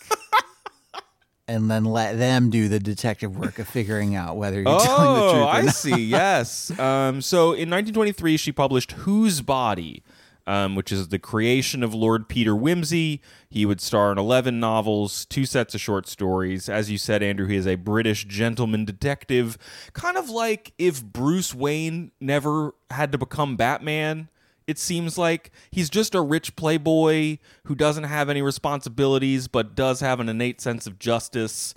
and 1.48 1.69
then 1.69 1.83
let 1.86 2.17
them 2.17 2.50
do 2.50 2.67
the 2.67 2.79
detective 2.79 3.36
work 3.38 3.57
of 3.59 3.67
figuring 3.67 4.15
out 4.15 4.38
whether 4.38 4.57
you're 4.62 4.65
telling 4.79 5.13
the 5.15 5.21
Oh, 5.24 5.31
truth 5.31 5.43
or 5.43 5.48
I 5.48 5.62
not. 5.63 5.74
see. 5.75 5.95
Yes. 6.05 6.71
Um, 6.79 7.21
so 7.21 7.48
in 7.53 7.69
1923, 7.69 8.38
she 8.38 8.51
published 8.51 8.91
Whose 8.91 9.41
Body, 9.41 10.03
um, 10.45 10.75
which 10.75 10.91
is 10.91 11.07
the 11.07 11.17
creation 11.17 11.81
of 11.83 11.93
Lord 11.93 12.29
Peter 12.29 12.53
Wimsey. 12.53 13.19
He 13.50 13.65
would 13.65 13.81
star 13.81 14.12
in 14.12 14.19
11 14.19 14.59
novels, 14.59 15.25
two 15.25 15.45
sets 15.45 15.74
of 15.74 15.81
short 15.81 16.07
stories. 16.07 16.69
As 16.69 16.91
you 16.91 17.00
said, 17.00 17.24
Andrew, 17.24 17.48
he 17.48 17.55
is 17.55 17.65
a 17.65 17.75
British 17.75 18.25
gentleman 18.25 18.86
detective, 18.86 19.57
kind 19.93 20.17
of 20.17 20.29
like 20.29 20.74
if 20.77 21.03
Bruce 21.03 21.55
Wayne 21.55 22.12
never 22.21 22.74
had 22.91 23.12
to 23.12 23.17
become 23.17 23.55
Batman. 23.57 24.29
It 24.69 24.77
seems 24.77 25.17
like 25.17 25.49
he's 25.71 25.89
just 25.89 26.13
a 26.13 26.21
rich 26.21 26.55
playboy 26.55 27.39
who 27.63 27.73
doesn't 27.73 28.03
have 28.03 28.29
any 28.29 28.43
responsibilities 28.43 29.47
but 29.47 29.73
does 29.73 29.99
have 30.01 30.19
an 30.19 30.29
innate 30.29 30.61
sense 30.61 30.85
of 30.85 30.99
justice 30.99 31.73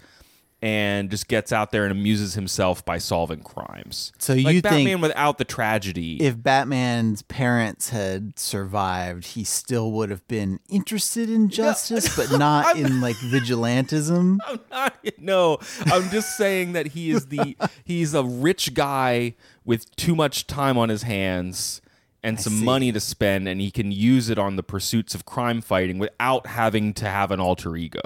and 0.60 1.10
just 1.10 1.26
gets 1.26 1.52
out 1.52 1.72
there 1.72 1.84
and 1.84 1.90
amuses 1.90 2.34
himself 2.34 2.84
by 2.84 2.98
solving 2.98 3.40
crimes. 3.40 4.12
So 4.18 4.34
like 4.34 4.54
you 4.54 4.62
Batman 4.62 4.84
think 4.84 5.02
without 5.02 5.38
the 5.38 5.44
tragedy. 5.44 6.22
if 6.22 6.40
Batman's 6.40 7.22
parents 7.22 7.88
had 7.88 8.38
survived, 8.38 9.28
he 9.28 9.42
still 9.42 9.90
would 9.92 10.10
have 10.10 10.26
been 10.28 10.60
interested 10.68 11.28
in 11.28 11.48
justice, 11.48 12.14
but 12.14 12.30
not 12.38 12.76
in 12.76 13.00
like 13.00 13.16
vigilantism. 13.16 14.38
I'm 14.46 14.60
not, 14.70 14.94
no, 15.18 15.58
I'm 15.86 16.10
just 16.10 16.36
saying 16.36 16.72
that 16.74 16.88
he 16.88 17.10
is 17.10 17.26
the 17.26 17.56
he's 17.84 18.14
a 18.14 18.22
rich 18.22 18.74
guy 18.74 19.34
with 19.64 19.96
too 19.96 20.14
much 20.14 20.46
time 20.46 20.78
on 20.78 20.90
his 20.90 21.02
hands 21.02 21.80
and 22.22 22.40
some 22.40 22.54
see. 22.54 22.64
money 22.64 22.92
to 22.92 23.00
spend 23.00 23.48
and 23.48 23.60
he 23.60 23.70
can 23.70 23.90
use 23.92 24.28
it 24.30 24.38
on 24.38 24.56
the 24.56 24.62
pursuits 24.62 25.14
of 25.14 25.24
crime 25.24 25.60
fighting 25.60 25.98
without 25.98 26.46
having 26.46 26.94
to 26.94 27.06
have 27.06 27.30
an 27.30 27.40
alter 27.40 27.76
ego. 27.76 28.00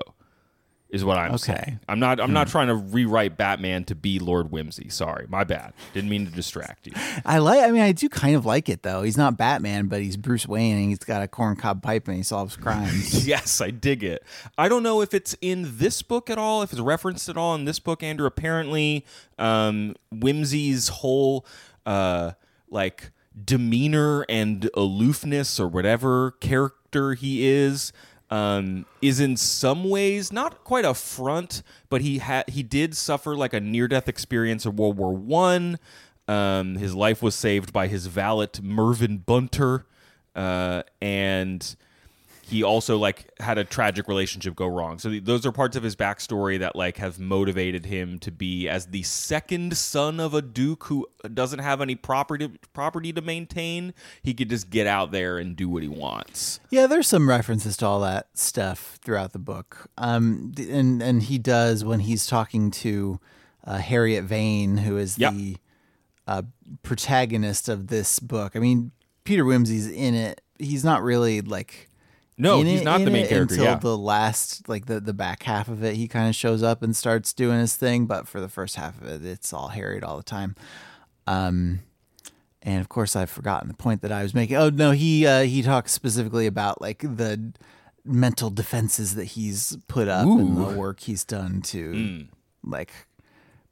Is 0.88 1.04
what 1.04 1.18
I'm 1.18 1.32
Okay. 1.34 1.52
saying. 1.52 1.80
I'm 1.88 1.98
not 1.98 2.20
I'm 2.20 2.32
not 2.32 2.46
trying 2.46 2.68
to 2.68 2.74
rewrite 2.76 3.36
Batman 3.36 3.82
to 3.86 3.94
be 3.96 4.20
Lord 4.20 4.52
Wimsey. 4.52 4.90
Sorry, 4.90 5.26
my 5.28 5.42
bad. 5.42 5.72
Didn't 5.92 6.08
mean 6.08 6.24
to 6.26 6.30
distract 6.30 6.86
you. 6.86 6.92
I 7.26 7.38
like. 7.38 7.58
I 7.58 7.72
mean, 7.72 7.82
I 7.82 7.90
do 7.90 8.08
kind 8.08 8.36
of 8.36 8.46
like 8.46 8.68
it 8.68 8.84
though. 8.84 9.02
He's 9.02 9.16
not 9.18 9.36
Batman, 9.36 9.88
but 9.88 10.00
he's 10.00 10.16
Bruce 10.16 10.46
Wayne, 10.46 10.76
and 10.76 10.88
he's 10.88 11.00
got 11.00 11.24
a 11.24 11.26
corncob 11.28 11.82
pipe, 11.82 12.06
and 12.06 12.16
he 12.16 12.22
solves 12.22 12.54
crimes. 12.62 13.26
yes, 13.26 13.60
I 13.60 13.70
dig 13.72 14.04
it. 14.04 14.22
I 14.56 14.68
don't 14.68 14.84
know 14.84 15.00
if 15.02 15.12
it's 15.12 15.34
in 15.42 15.76
this 15.76 16.02
book 16.02 16.30
at 16.30 16.38
all, 16.38 16.62
if 16.62 16.70
it's 16.70 16.80
referenced 16.80 17.28
at 17.28 17.36
all 17.36 17.56
in 17.56 17.64
this 17.64 17.80
book, 17.80 18.04
Andrew. 18.04 18.26
Apparently, 18.26 19.04
um, 19.38 19.96
Wimsey's 20.14 20.86
whole 20.88 21.44
uh, 21.84 22.30
like 22.70 23.10
demeanor 23.42 24.24
and 24.28 24.70
aloofness 24.74 25.60
or 25.60 25.68
whatever 25.68 26.32
character 26.32 27.14
he 27.14 27.46
is 27.46 27.92
um, 28.30 28.86
is 29.00 29.20
in 29.20 29.36
some 29.36 29.88
ways 29.88 30.32
not 30.32 30.64
quite 30.64 30.84
a 30.84 30.94
front, 30.94 31.62
but 31.88 32.00
he 32.00 32.18
had 32.18 32.48
he 32.48 32.62
did 32.62 32.96
suffer 32.96 33.36
like 33.36 33.52
a 33.52 33.60
near 33.60 33.86
death 33.88 34.08
experience 34.08 34.66
in 34.66 34.76
World 34.76 34.96
War 34.96 35.14
One. 35.14 35.78
Um, 36.28 36.74
his 36.74 36.94
life 36.94 37.22
was 37.22 37.36
saved 37.36 37.72
by 37.72 37.86
his 37.86 38.06
valet 38.06 38.48
Mervyn 38.60 39.18
Bunter, 39.18 39.86
uh, 40.34 40.82
and 41.00 41.76
he 42.48 42.62
also 42.62 42.96
like 42.96 43.28
had 43.40 43.58
a 43.58 43.64
tragic 43.64 44.06
relationship 44.06 44.54
go 44.54 44.66
wrong. 44.68 44.98
So 45.00 45.10
th- 45.10 45.24
those 45.24 45.44
are 45.44 45.50
parts 45.50 45.76
of 45.76 45.82
his 45.82 45.96
backstory 45.96 46.60
that 46.60 46.76
like 46.76 46.98
have 46.98 47.18
motivated 47.18 47.86
him 47.86 48.20
to 48.20 48.30
be 48.30 48.68
as 48.68 48.86
the 48.86 49.02
second 49.02 49.76
son 49.76 50.20
of 50.20 50.32
a 50.32 50.40
duke 50.42 50.84
who 50.84 51.08
doesn't 51.34 51.58
have 51.58 51.80
any 51.80 51.96
property 51.96 52.52
property 52.72 53.12
to 53.12 53.20
maintain. 53.20 53.92
He 54.22 54.32
could 54.32 54.48
just 54.48 54.70
get 54.70 54.86
out 54.86 55.10
there 55.10 55.38
and 55.38 55.56
do 55.56 55.68
what 55.68 55.82
he 55.82 55.88
wants. 55.88 56.60
yeah, 56.70 56.86
there's 56.86 57.08
some 57.08 57.28
references 57.28 57.76
to 57.78 57.86
all 57.86 58.00
that 58.02 58.28
stuff 58.34 58.98
throughout 59.04 59.32
the 59.32 59.40
book. 59.40 59.88
Um, 59.98 60.52
and 60.56 61.02
and 61.02 61.24
he 61.24 61.38
does 61.38 61.84
when 61.84 61.98
he's 62.00 62.26
talking 62.26 62.70
to 62.70 63.18
uh, 63.64 63.78
Harriet 63.78 64.22
Vane, 64.24 64.76
who 64.76 64.96
is 64.96 65.18
Yep. 65.18 65.32
the 65.34 65.56
uh, 66.28 66.42
protagonist 66.84 67.68
of 67.68 67.88
this 67.88 68.18
book. 68.20 68.54
I 68.54 68.58
mean, 68.60 68.92
Peter 69.24 69.44
Wimsey's 69.44 69.88
in 69.88 70.14
it. 70.14 70.40
He's 70.58 70.84
not 70.84 71.02
really 71.02 71.40
like 71.40 71.88
No, 72.38 72.60
he's 72.62 72.82
it- 72.82 72.84
not 72.84 72.98
the 73.04 73.10
main 73.10 73.26
character. 73.26 73.54
until 73.54 73.64
Yeah. 73.64 73.74
the 73.76 73.96
last, 73.96 74.68
like 74.68 74.86
the 74.86 75.00
the 75.00 75.14
back 75.14 75.42
half 75.44 75.68
of 75.68 75.82
it. 75.82 75.96
He 75.96 76.06
kind 76.08 76.28
of 76.28 76.34
shows 76.34 76.62
up 76.62 76.82
and 76.82 76.94
starts 76.94 77.32
doing 77.32 77.58
his 77.60 77.76
thing, 77.76 78.06
but 78.06 78.28
for 78.28 78.40
the 78.40 78.48
first 78.48 78.76
half 78.76 79.00
of 79.00 79.08
it, 79.08 79.24
it's 79.24 79.52
all 79.52 79.68
Harriet 79.68 80.04
all 80.04 80.16
the 80.18 80.22
time. 80.22 80.54
Um, 81.26 81.80
and 82.62 82.80
of 82.80 82.88
course, 82.88 83.16
I've 83.16 83.30
forgotten 83.30 83.68
the 83.68 83.74
point 83.74 84.02
that 84.02 84.12
I 84.12 84.22
was 84.22 84.34
making. 84.34 84.56
Oh 84.56 84.68
no, 84.70 84.90
he 84.90 85.26
uh, 85.26 85.42
he 85.42 85.62
talks 85.62 85.92
specifically 85.92 86.46
about 86.46 86.80
like 86.80 86.98
the 87.00 87.52
mental 88.04 88.50
defenses 88.50 89.14
that 89.14 89.24
he's 89.24 89.76
put 89.88 90.06
up 90.08 90.26
and 90.26 90.56
the 90.56 90.76
work 90.78 91.00
he's 91.00 91.24
done 91.24 91.60
to 91.60 91.92
Hmm. 91.92 92.70
like 92.70 92.92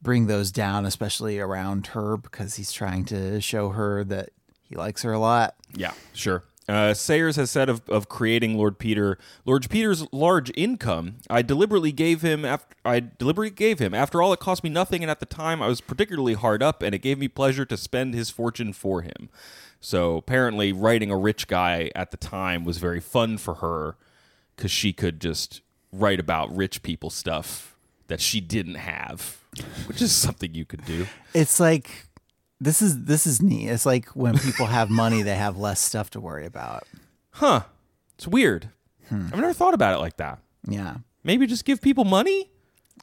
bring 0.03 0.27
those 0.27 0.51
down, 0.51 0.85
especially 0.87 1.39
around 1.39 1.89
her 1.89 2.17
because 2.17 2.57
he's 2.57 2.73
trying 2.73 3.05
to 3.07 3.41
show 3.41 3.71
her 3.71 4.05
that 4.05 4.31
he 4.63 4.75
likes 4.75 5.03
her 5.03 5.13
a 5.13 5.19
lot. 5.19 5.55
Yeah, 5.77 5.93
sure. 6.13 6.45
Uh, 6.67 6.95
Sayers 6.95 7.37
has 7.37 7.51
said 7.51 7.69
of, 7.69 7.83
of 7.91 8.09
creating 8.09 8.57
Lord 8.57 8.79
Peter, 8.79 9.19
Lord 9.45 9.69
Peter's 9.69 10.07
large 10.13 10.51
income. 10.57 11.17
I 11.29 11.43
deliberately 11.43 11.93
gave 11.93 12.23
him 12.23 12.45
after 12.45 12.75
I 12.85 13.01
deliberately 13.01 13.55
gave 13.55 13.79
him. 13.79 13.93
After 13.93 14.23
all, 14.23 14.33
it 14.33 14.41
cost 14.41 14.65
me 14.65 14.71
nothing, 14.71 15.03
and 15.03 15.11
at 15.11 15.21
the 15.21 15.27
time, 15.27 15.61
I 15.61 15.67
was 15.67 15.81
particularly 15.81 16.35
hard 16.35 16.63
up, 16.63 16.83
and 16.83 16.95
it 16.95 17.01
gave 17.01 17.19
me 17.19 17.29
pleasure 17.29 17.67
to 17.67 17.77
spend 17.77 18.15
his 18.15 18.31
fortune 18.31 18.73
for 18.73 19.03
him. 19.03 19.29
So 19.81 20.17
apparently, 20.17 20.73
writing 20.73 21.11
a 21.11 21.19
rich 21.19 21.49
guy 21.49 21.91
at 21.95 22.11
the 22.11 22.17
time 22.17 22.65
was 22.65 22.79
very 22.79 23.01
fun 23.01 23.37
for 23.37 23.57
her 23.57 23.97
because 24.57 24.71
she 24.71 24.95
could 24.95 25.21
just 25.21 25.61
write 25.93 26.19
about 26.19 26.55
rich 26.55 26.83
people 26.83 27.11
stuff 27.11 27.77
that 28.07 28.21
she 28.21 28.41
didn't 28.41 28.77
have, 28.77 29.39
which 29.87 30.01
is 30.01 30.13
something 30.13 30.55
you 30.55 30.65
could 30.65 30.85
do. 30.87 31.07
It's 31.35 31.61
like 31.61 32.07
this 32.61 32.81
is 32.83 33.05
this 33.05 33.27
is 33.27 33.43
neat. 33.43 33.69
It's 33.69 33.87
like 33.87 34.07
when 34.11 34.39
people 34.39 34.67
have 34.67 34.91
money, 34.91 35.23
they 35.23 35.37
have 35.37 35.57
less 35.57 35.81
stuff 35.81 36.11
to 36.11 36.21
worry 36.21 36.47
about. 36.47 36.85
Huh? 37.33 37.63
It's 38.17 38.29
weird. 38.29 38.71
I've 39.11 39.37
never 39.37 39.53
thought 39.53 39.75
about 39.75 39.95
it 39.95 39.99
like 39.99 40.17
that. 40.17 40.39
Yeah. 40.67 40.97
Maybe 41.23 41.47
just 41.47 41.65
give 41.65 41.81
people 41.81 42.05
money. 42.05 42.51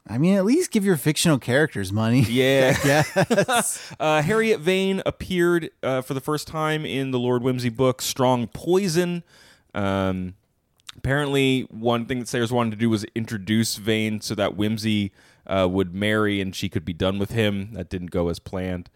I 0.08 0.18
mean, 0.18 0.36
at 0.36 0.46
least 0.46 0.72
give 0.72 0.84
your 0.84 0.98
fictional 0.98 1.38
characters 1.38 1.92
money. 1.92 2.22
Yeah. 2.30 2.76
Yeah. 2.86 3.62
Uh, 4.00 4.22
Harriet 4.24 4.60
Vane 4.62 5.02
appeared 5.06 5.70
uh, 5.84 6.02
for 6.02 6.14
the 6.16 6.22
first 6.22 6.48
time 6.48 6.86
in 6.86 7.12
the 7.12 7.20
Lord 7.20 7.44
Wimsey 7.44 7.74
book, 7.74 8.02
Strong 8.02 8.48
Poison. 8.48 9.24
Um, 9.76 10.34
apparently, 10.98 11.68
one 11.70 12.08
thing 12.08 12.20
that 12.20 12.28
Sayers 12.28 12.52
wanted 12.52 12.72
to 12.72 12.78
do 12.78 12.90
was 12.90 13.06
introduce 13.14 13.76
Vane 13.76 14.22
so 14.22 14.34
that 14.36 14.58
Wimsey 14.58 15.12
uh, 15.46 15.68
would 15.70 15.94
marry 15.94 16.42
and 16.42 16.56
she 16.56 16.68
could 16.68 16.84
be 16.84 16.94
done 16.94 17.20
with 17.20 17.32
him. 17.32 17.74
That 17.74 17.90
didn't 17.90 18.10
go 18.12 18.30
as 18.30 18.40
planned. 18.40 18.90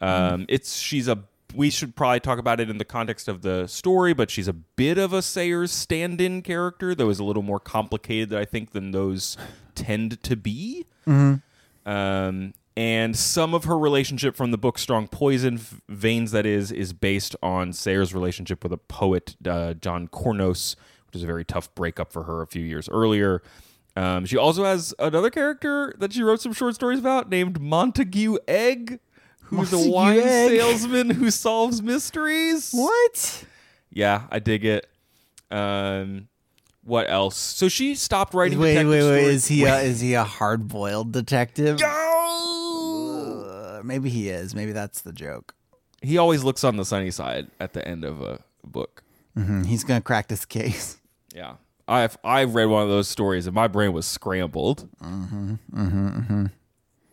Um, 0.00 0.46
It's 0.48 0.78
she's 0.78 1.08
a. 1.08 1.24
We 1.52 1.68
should 1.70 1.96
probably 1.96 2.20
talk 2.20 2.38
about 2.38 2.60
it 2.60 2.70
in 2.70 2.78
the 2.78 2.84
context 2.84 3.26
of 3.26 3.42
the 3.42 3.66
story, 3.66 4.14
but 4.14 4.30
she's 4.30 4.46
a 4.46 4.52
bit 4.52 4.98
of 4.98 5.12
a 5.12 5.20
Sayers 5.20 5.72
stand-in 5.72 6.42
character, 6.42 6.94
though 6.94 7.10
is 7.10 7.18
a 7.18 7.24
little 7.24 7.42
more 7.42 7.58
complicated, 7.58 8.32
I 8.32 8.44
think, 8.44 8.70
than 8.70 8.92
those 8.92 9.36
tend 9.74 10.22
to 10.22 10.36
be. 10.36 10.86
Um, 11.84 12.54
and 12.76 13.16
some 13.16 13.52
of 13.52 13.64
her 13.64 13.76
relationship 13.76 14.36
from 14.36 14.52
the 14.52 14.58
book 14.58 14.78
Strong 14.78 15.08
Poison, 15.08 15.58
V- 15.58 15.76
Vane's, 15.88 16.30
that 16.30 16.46
is, 16.46 16.70
is 16.70 16.92
based 16.92 17.34
on 17.42 17.72
Sayers' 17.72 18.14
relationship 18.14 18.62
with 18.62 18.72
a 18.72 18.78
poet, 18.78 19.34
uh, 19.44 19.74
John 19.74 20.06
Cournos, 20.06 20.76
which 21.08 21.16
is 21.16 21.24
a 21.24 21.26
very 21.26 21.44
tough 21.44 21.74
breakup 21.74 22.12
for 22.12 22.22
her 22.22 22.42
a 22.42 22.46
few 22.46 22.62
years 22.62 22.88
earlier. 22.90 23.42
Um, 23.96 24.24
she 24.24 24.36
also 24.36 24.62
has 24.64 24.94
another 25.00 25.30
character 25.30 25.92
that 25.98 26.12
she 26.12 26.22
wrote 26.22 26.40
some 26.40 26.52
short 26.52 26.76
stories 26.76 27.00
about 27.00 27.28
named 27.28 27.60
Montague 27.60 28.38
Egg, 28.46 29.00
who's 29.50 29.72
a 29.72 29.76
Montague 29.76 29.92
wine 29.92 30.22
salesman 30.22 31.10
who 31.10 31.30
solves 31.30 31.82
mysteries. 31.82 32.70
what? 32.72 33.44
Yeah, 33.92 34.22
I 34.30 34.38
dig 34.38 34.64
it. 34.64 34.86
Um, 35.50 36.28
what 36.84 37.10
else? 37.10 37.36
So 37.36 37.68
she 37.68 37.94
stopped 37.94 38.32
writing. 38.34 38.58
Wait, 38.58 38.76
wait, 38.76 38.84
detective 38.84 38.90
wait. 39.10 39.20
stories- 39.20 39.34
Is 39.34 39.46
he 39.48 39.64
a, 39.64 39.78
is 39.80 40.00
he 40.00 40.14
a 40.14 40.24
hard 40.24 40.68
boiled 40.68 41.12
detective? 41.12 41.80
Uh, 42.80 43.80
maybe 43.84 44.08
he 44.10 44.28
is. 44.28 44.54
Maybe 44.54 44.72
that's 44.72 45.00
the 45.02 45.12
joke. 45.12 45.54
he 46.02 46.16
always 46.18 46.42
looks 46.44 46.64
on 46.64 46.76
the 46.76 46.84
sunny 46.84 47.10
side 47.10 47.48
at 47.60 47.72
the 47.72 47.86
end 47.86 48.04
of 48.04 48.20
a 48.22 48.40
book. 48.64 49.02
Mhm, 49.36 49.66
He's 49.66 49.84
gonna 49.84 50.00
crack 50.00 50.28
this 50.28 50.44
case. 50.44 50.96
Yeah, 51.34 51.54
I've 51.86 52.16
I've 52.24 52.54
read 52.54 52.66
one 52.66 52.82
of 52.82 52.88
those 52.88 53.06
stories 53.08 53.46
and 53.46 53.54
my 53.54 53.68
brain 53.68 53.92
was 53.92 54.06
scrambled. 54.06 54.88
Mm-hmm. 55.02 55.54
Mm-hmm. 55.74 56.46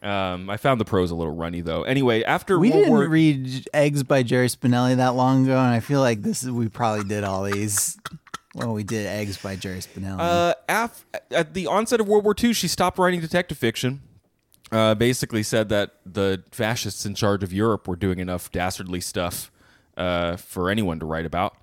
Um, 0.04 0.50
I 0.50 0.58
found 0.58 0.80
the 0.80 0.86
prose 0.86 1.10
a 1.12 1.16
little 1.16 1.34
runny 1.36 1.62
though. 1.62 1.84
Anyway, 1.84 2.24
after 2.24 2.60
We 2.60 2.70
World 2.70 2.80
didn't 2.84 2.94
War, 2.94 3.08
read 3.08 3.68
Eggs 3.74 4.04
by 4.04 4.24
Jerry 4.24 4.48
Spinelli 4.48 4.96
that 4.98 5.16
long 5.16 5.44
ago, 5.46 5.58
and 5.58 5.74
I 5.74 5.80
feel 5.80 6.02
like 6.02 6.22
this 6.22 6.44
is, 6.44 6.52
we 6.52 6.70
probably 6.70 7.04
did 7.06 7.24
all 7.24 7.44
these. 7.44 7.98
Well, 8.54 8.74
we 8.74 8.84
did 8.84 9.06
Eggs 9.08 9.38
by 9.38 9.56
Jerry 9.56 9.80
Spinelli. 9.80 10.18
uh, 10.20 10.54
af- 10.70 11.06
at 11.32 11.54
the 11.54 11.68
onset 11.68 12.00
of 12.00 12.08
World 12.08 12.24
War 12.24 12.36
II, 12.42 12.54
she 12.54 12.68
stopped 12.68 12.98
writing 12.98 13.22
detective 13.22 13.58
fiction. 13.58 14.02
Uh, 14.72 14.94
basically 14.96 15.44
said 15.44 15.70
that 15.70 15.96
the 16.06 16.44
fascists 16.52 17.06
in 17.06 17.16
charge 17.16 17.42
of 17.42 17.54
Europe 17.54 17.88
were 17.88 17.96
doing 17.96 18.20
enough 18.20 18.52
dastardly 18.52 19.00
stuff 19.00 19.50
uh, 19.96 20.36
for 20.36 20.70
anyone 20.70 21.00
to 21.00 21.06
write 21.06 21.26
about. 21.26 21.56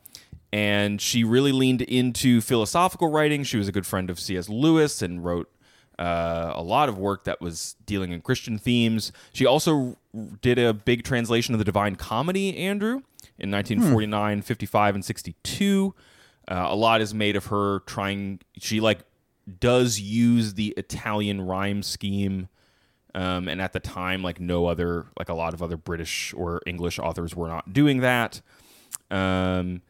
And 0.53 1.00
she 1.00 1.23
really 1.25 1.53
leaned 1.53 1.83
into 1.83 2.41
philosophical 2.41 3.11
writing. 3.11 3.43
She 3.45 3.59
was 3.59 3.69
a 3.69 3.73
good 3.73 3.87
friend 3.87 4.09
of 4.09 4.19
C.S. 4.19 4.49
Lewis 4.49 5.03
and 5.03 5.23
wrote 5.25 5.50
uh, 5.98 6.52
a 6.54 6.62
lot 6.62 6.88
of 6.88 6.98
work 6.98 7.24
that 7.24 7.40
was 7.40 7.76
dealing 7.86 8.12
in 8.12 8.20
Christian 8.20 8.58
themes. 8.58 9.12
She 9.32 9.46
also 9.46 9.96
did 10.40 10.58
a 10.58 10.72
big 10.72 11.04
translation 11.04 11.54
of 11.54 11.58
the 11.58 11.64
Divine 11.64 11.96
Comedy, 11.96 12.56
Andrew, 12.56 13.02
in 13.38 13.50
1949, 13.50 14.42
55, 14.42 14.94
and 14.96 15.04
62. 15.04 15.94
Uh, 16.46 16.66
a 16.68 16.74
lot 16.74 17.00
is 17.00 17.14
made 17.14 17.36
of 17.36 17.46
her 17.46 17.80
trying. 17.80 18.40
She 18.58 18.80
like 18.80 19.00
does 19.60 20.00
use 20.00 20.54
the 20.54 20.74
Italian 20.76 21.42
rhyme 21.42 21.82
scheme, 21.82 22.48
um, 23.14 23.48
and 23.48 23.60
at 23.60 23.72
the 23.72 23.80
time, 23.80 24.22
like 24.22 24.40
no 24.40 24.66
other, 24.66 25.06
like 25.18 25.28
a 25.28 25.34
lot 25.34 25.54
of 25.54 25.62
other 25.62 25.76
British 25.76 26.34
or 26.36 26.60
English 26.66 26.98
authors 26.98 27.34
were 27.34 27.48
not 27.48 27.72
doing 27.72 28.00
that. 28.00 28.40
Um, 29.10 29.82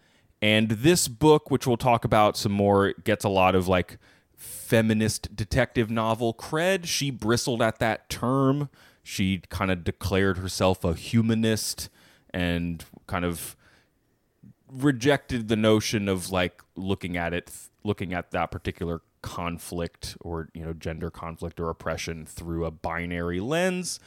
and 0.43 0.69
this 0.69 1.09
book, 1.09 1.51
which 1.51 1.67
we'll 1.67 1.79
talk 1.79 2.05
about 2.05 2.37
some 2.37 2.53
more, 2.53 2.93
gets 3.05 3.25
a 3.25 3.31
lot 3.31 3.55
of 3.55 3.67
like 3.67 3.99
feminist 4.37 5.35
detective 5.37 5.91
novel 5.91 6.35
cred. 6.35 6.87
She 6.87 7.11
bristled 7.11 7.63
at 7.63 7.79
that 7.79 8.09
term. 8.09 8.69
She 9.03 9.43
kind 9.51 9.71
of 9.71 9.85
declared 9.85 10.39
herself 10.39 10.85
a 10.85 10.95
humanist 10.95 11.89
and 12.33 12.85
kind 13.07 13.25
of 13.25 13.57
rejected 14.73 15.49
the 15.49 15.57
notion 15.57 16.09
of 16.09 16.31
like 16.31 16.63
looking 16.75 17.17
at 17.17 17.33
it 17.33 17.51
looking 17.85 18.13
at 18.13 18.31
that 18.33 18.51
particular 18.51 19.03
conflict 19.23 20.17
or 20.21 20.49
you 20.55 20.65
know 20.65 20.73
gender 20.73 21.11
conflict 21.11 21.61
or 21.61 21.71
oppression 21.71 22.27
through 22.27 22.65
a 22.65 22.71
binary 22.71 23.41
lens 23.41 24.01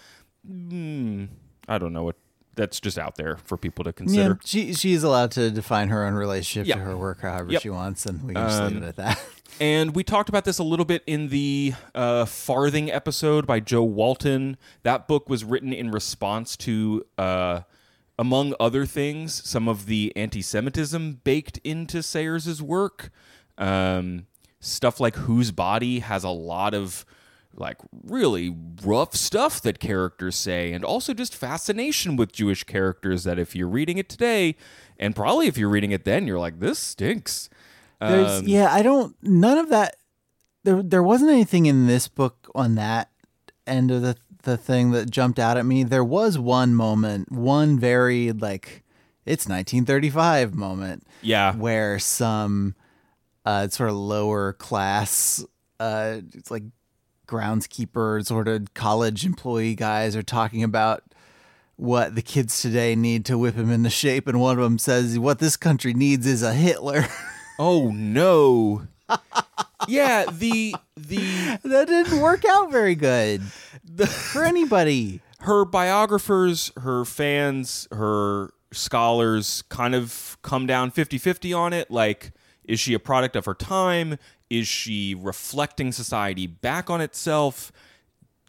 mm, 0.48 1.28
i 1.68 1.78
don't 1.78 1.94
know 1.94 2.04
what 2.04 2.18
that's 2.56 2.80
just 2.80 2.98
out 2.98 3.16
there 3.16 3.38
for 3.38 3.56
people 3.56 3.84
to 3.84 3.90
Yeah, 3.90 3.94
consider 3.94 4.40
she 4.44 4.74
she's 4.74 5.04
allowed 5.04 5.32
to 5.32 5.52
define 5.52 5.90
her 5.90 6.06
own 6.06 6.16
relationship 6.16 6.68
Yeah. 6.68 6.76
to 6.76 6.82
her 6.82 6.98
work 6.98 7.22
however 7.22 7.52
Yep. 7.52 7.62
she 7.62 7.70
wants, 7.70 8.06
and 8.08 8.24
we 8.24 8.34
can 8.34 8.44
just 8.48 8.62
leave 8.64 8.78
Um, 8.78 8.84
it 8.84 8.88
at 8.88 8.96
that. 8.98 9.20
And 9.60 9.96
we 9.96 10.04
talked 10.04 10.30
about 10.30 10.46
this 10.46 10.60
a 10.60 10.64
little 10.64 10.86
bit 10.86 11.04
in 11.08 11.30
the 11.30 11.74
uh, 11.96 12.26
Farthing 12.26 12.92
episode 12.92 13.48
by 13.48 13.60
Jo 13.60 13.84
Walton. 13.84 14.56
That 14.84 15.08
book 15.08 15.30
was 15.30 15.44
written 15.44 15.74
in 15.74 15.90
response 15.90 16.56
to, 16.58 17.04
uh, 17.18 17.62
among 18.20 18.54
other 18.60 18.86
things, 18.86 19.42
some 19.50 19.68
of 19.68 19.88
the 19.88 20.14
anti 20.16 20.44
Semitism 20.44 21.22
baked 21.24 21.58
into 21.64 22.04
Sayers' 22.04 22.62
work. 22.62 23.10
Um, 23.58 24.28
stuff 24.60 25.00
like 25.00 25.16
Whose 25.16 25.52
Body 25.52 26.00
has 26.00 26.24
a 26.24 26.30
lot 26.30 26.76
of 26.76 27.04
like 27.56 27.78
really 28.04 28.56
rough 28.84 29.16
stuff 29.16 29.62
that 29.62 29.80
characters 29.80 30.36
say 30.36 30.72
and 30.74 30.86
also 30.86 31.14
just 31.14 31.36
fascination 31.36 32.16
with 32.16 32.32
Jewish 32.32 32.64
characters 32.64 33.24
that 33.24 33.40
if 33.40 33.56
you're 33.56 33.68
reading 33.68 33.98
it 33.98 34.10
today 34.10 34.56
and 35.00 35.16
probably 35.16 35.48
if 35.48 35.58
you're 35.58 35.70
reading 35.70 35.90
it 35.90 36.06
then 36.06 36.28
you're 36.28 36.38
like 36.38 36.60
this 36.60 36.78
stinks. 36.78 37.50
There's, 38.00 38.40
Um, 38.40 38.48
yeah, 38.48 38.72
I 38.74 38.82
don't. 38.82 39.16
None 39.22 39.58
of 39.58 39.70
that. 39.70 39.96
There, 40.64 40.84
there 40.84 41.04
wasn't 41.04 41.32
anything 41.32 41.66
in 41.66 41.88
this 41.88 42.08
book 42.08 42.50
on 42.54 42.76
that 42.76 43.10
end 43.66 43.92
of 43.92 44.02
the 44.02 44.16
the 44.44 44.56
thing 44.58 44.92
that 44.92 45.10
jumped 45.10 45.40
out 45.40 45.58
at 45.58 45.66
me. 45.66 45.84
There 45.84 46.04
was 46.06 46.38
one 46.40 46.74
moment, 46.74 47.32
one 47.32 47.78
very 47.78 48.32
like, 48.32 48.84
it's 49.26 49.46
1935 49.46 50.56
moment 50.56 51.04
Yeah. 51.22 51.54
where 51.54 52.00
some 52.00 52.76
uh, 53.46 53.68
sort 53.68 53.90
of 53.90 53.98
lower 53.98 54.54
class, 54.54 55.44
uh, 55.82 56.20
it's 56.34 56.50
like 56.50 56.64
groundskeeper 57.28 58.26
sort 58.26 58.48
of 58.48 58.74
college 58.74 59.26
employee 59.26 59.76
guys 59.76 60.16
are 60.16 60.24
talking 60.24 60.64
about 60.64 61.04
what 61.76 62.16
the 62.16 62.22
kids 62.22 62.62
today 62.62 62.96
need 62.96 63.26
to 63.26 63.38
whip 63.38 63.56
him 63.56 63.70
into 63.72 63.90
shape, 63.90 64.28
and 64.28 64.40
one 64.40 64.58
of 64.58 64.64
them 64.64 64.78
says, 64.80 65.20
"What 65.20 65.40
this 65.40 65.58
country 65.58 65.94
needs 65.94 66.26
is 66.26 66.42
a 66.42 66.54
Hitler." 66.54 67.06
Oh 67.60 67.92
no. 67.92 68.88
yeah, 69.88 70.26
the 70.32 70.76
the 70.96 71.60
that 71.64 71.88
didn't 71.88 72.20
work 72.20 72.44
out 72.46 72.72
very 72.72 72.96
good 72.96 73.42
for 74.08 74.44
anybody. 74.44 75.22
her 75.42 75.66
biographers, 75.66 76.72
her 76.78 77.06
fans, 77.06 77.88
her 77.92 78.52
scholars 78.72 79.64
kind 79.70 79.96
of 79.96 80.38
come 80.42 80.68
down 80.68 80.92
50-50 80.92 81.58
on 81.58 81.72
it 81.72 81.90
like 81.90 82.32
is 82.66 82.82
she 82.82 82.94
a 82.94 83.00
product 83.00 83.38
of 83.38 83.46
her 83.46 83.54
time? 83.54 84.18
Is 84.50 84.68
she 84.68 85.16
reflecting 85.16 85.94
society 85.94 86.48
back 86.48 86.90
on 86.90 87.00
itself? 87.00 87.72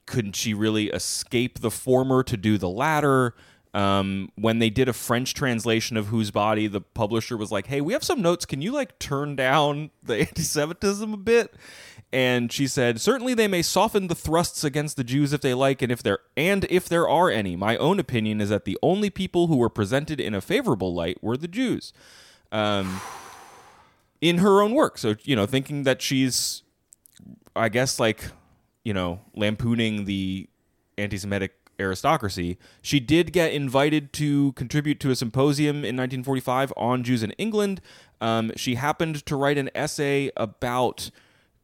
Couldn't 0.06 0.34
she 0.34 0.54
really 0.54 0.88
escape 0.88 1.60
the 1.60 1.70
former 1.70 2.24
to 2.24 2.36
do 2.36 2.58
the 2.58 2.68
latter? 2.68 3.34
Um, 3.78 4.32
when 4.34 4.58
they 4.58 4.70
did 4.70 4.88
a 4.88 4.92
French 4.92 5.34
translation 5.34 5.96
of 5.96 6.08
Whose 6.08 6.32
Body, 6.32 6.66
the 6.66 6.80
publisher 6.80 7.36
was 7.36 7.52
like, 7.52 7.68
"Hey, 7.68 7.80
we 7.80 7.92
have 7.92 8.02
some 8.02 8.20
notes. 8.20 8.44
Can 8.44 8.60
you 8.60 8.72
like 8.72 8.98
turn 8.98 9.36
down 9.36 9.90
the 10.02 10.16
anti-Semitism 10.18 11.12
a 11.12 11.16
bit?" 11.16 11.54
And 12.12 12.52
she 12.52 12.66
said, 12.66 13.00
"Certainly, 13.00 13.34
they 13.34 13.46
may 13.46 13.62
soften 13.62 14.08
the 14.08 14.16
thrusts 14.16 14.64
against 14.64 14.96
the 14.96 15.04
Jews 15.04 15.32
if 15.32 15.42
they 15.42 15.54
like, 15.54 15.80
and 15.80 15.92
if 15.92 16.02
there 16.02 16.18
and 16.36 16.66
if 16.68 16.88
there 16.88 17.08
are 17.08 17.30
any. 17.30 17.54
My 17.54 17.76
own 17.76 18.00
opinion 18.00 18.40
is 18.40 18.48
that 18.48 18.64
the 18.64 18.76
only 18.82 19.10
people 19.10 19.46
who 19.46 19.56
were 19.56 19.70
presented 19.70 20.18
in 20.18 20.34
a 20.34 20.40
favorable 20.40 20.92
light 20.92 21.22
were 21.22 21.36
the 21.36 21.46
Jews." 21.46 21.92
Um, 22.50 23.00
in 24.20 24.38
her 24.38 24.60
own 24.60 24.74
work, 24.74 24.98
so 24.98 25.14
you 25.22 25.36
know, 25.36 25.46
thinking 25.46 25.84
that 25.84 26.02
she's, 26.02 26.64
I 27.54 27.68
guess, 27.68 28.00
like, 28.00 28.32
you 28.82 28.92
know, 28.92 29.20
lampooning 29.36 30.04
the 30.04 30.48
anti-Semitic 30.96 31.52
aristocracy. 31.78 32.58
She 32.82 33.00
did 33.00 33.32
get 33.32 33.52
invited 33.52 34.12
to 34.14 34.52
contribute 34.52 35.00
to 35.00 35.10
a 35.10 35.16
symposium 35.16 35.76
in 35.76 35.96
1945 35.96 36.72
on 36.76 37.02
Jews 37.04 37.22
in 37.22 37.32
England. 37.32 37.80
Um, 38.20 38.52
she 38.56 38.74
happened 38.74 39.24
to 39.26 39.36
write 39.36 39.58
an 39.58 39.70
essay 39.74 40.30
about 40.36 41.10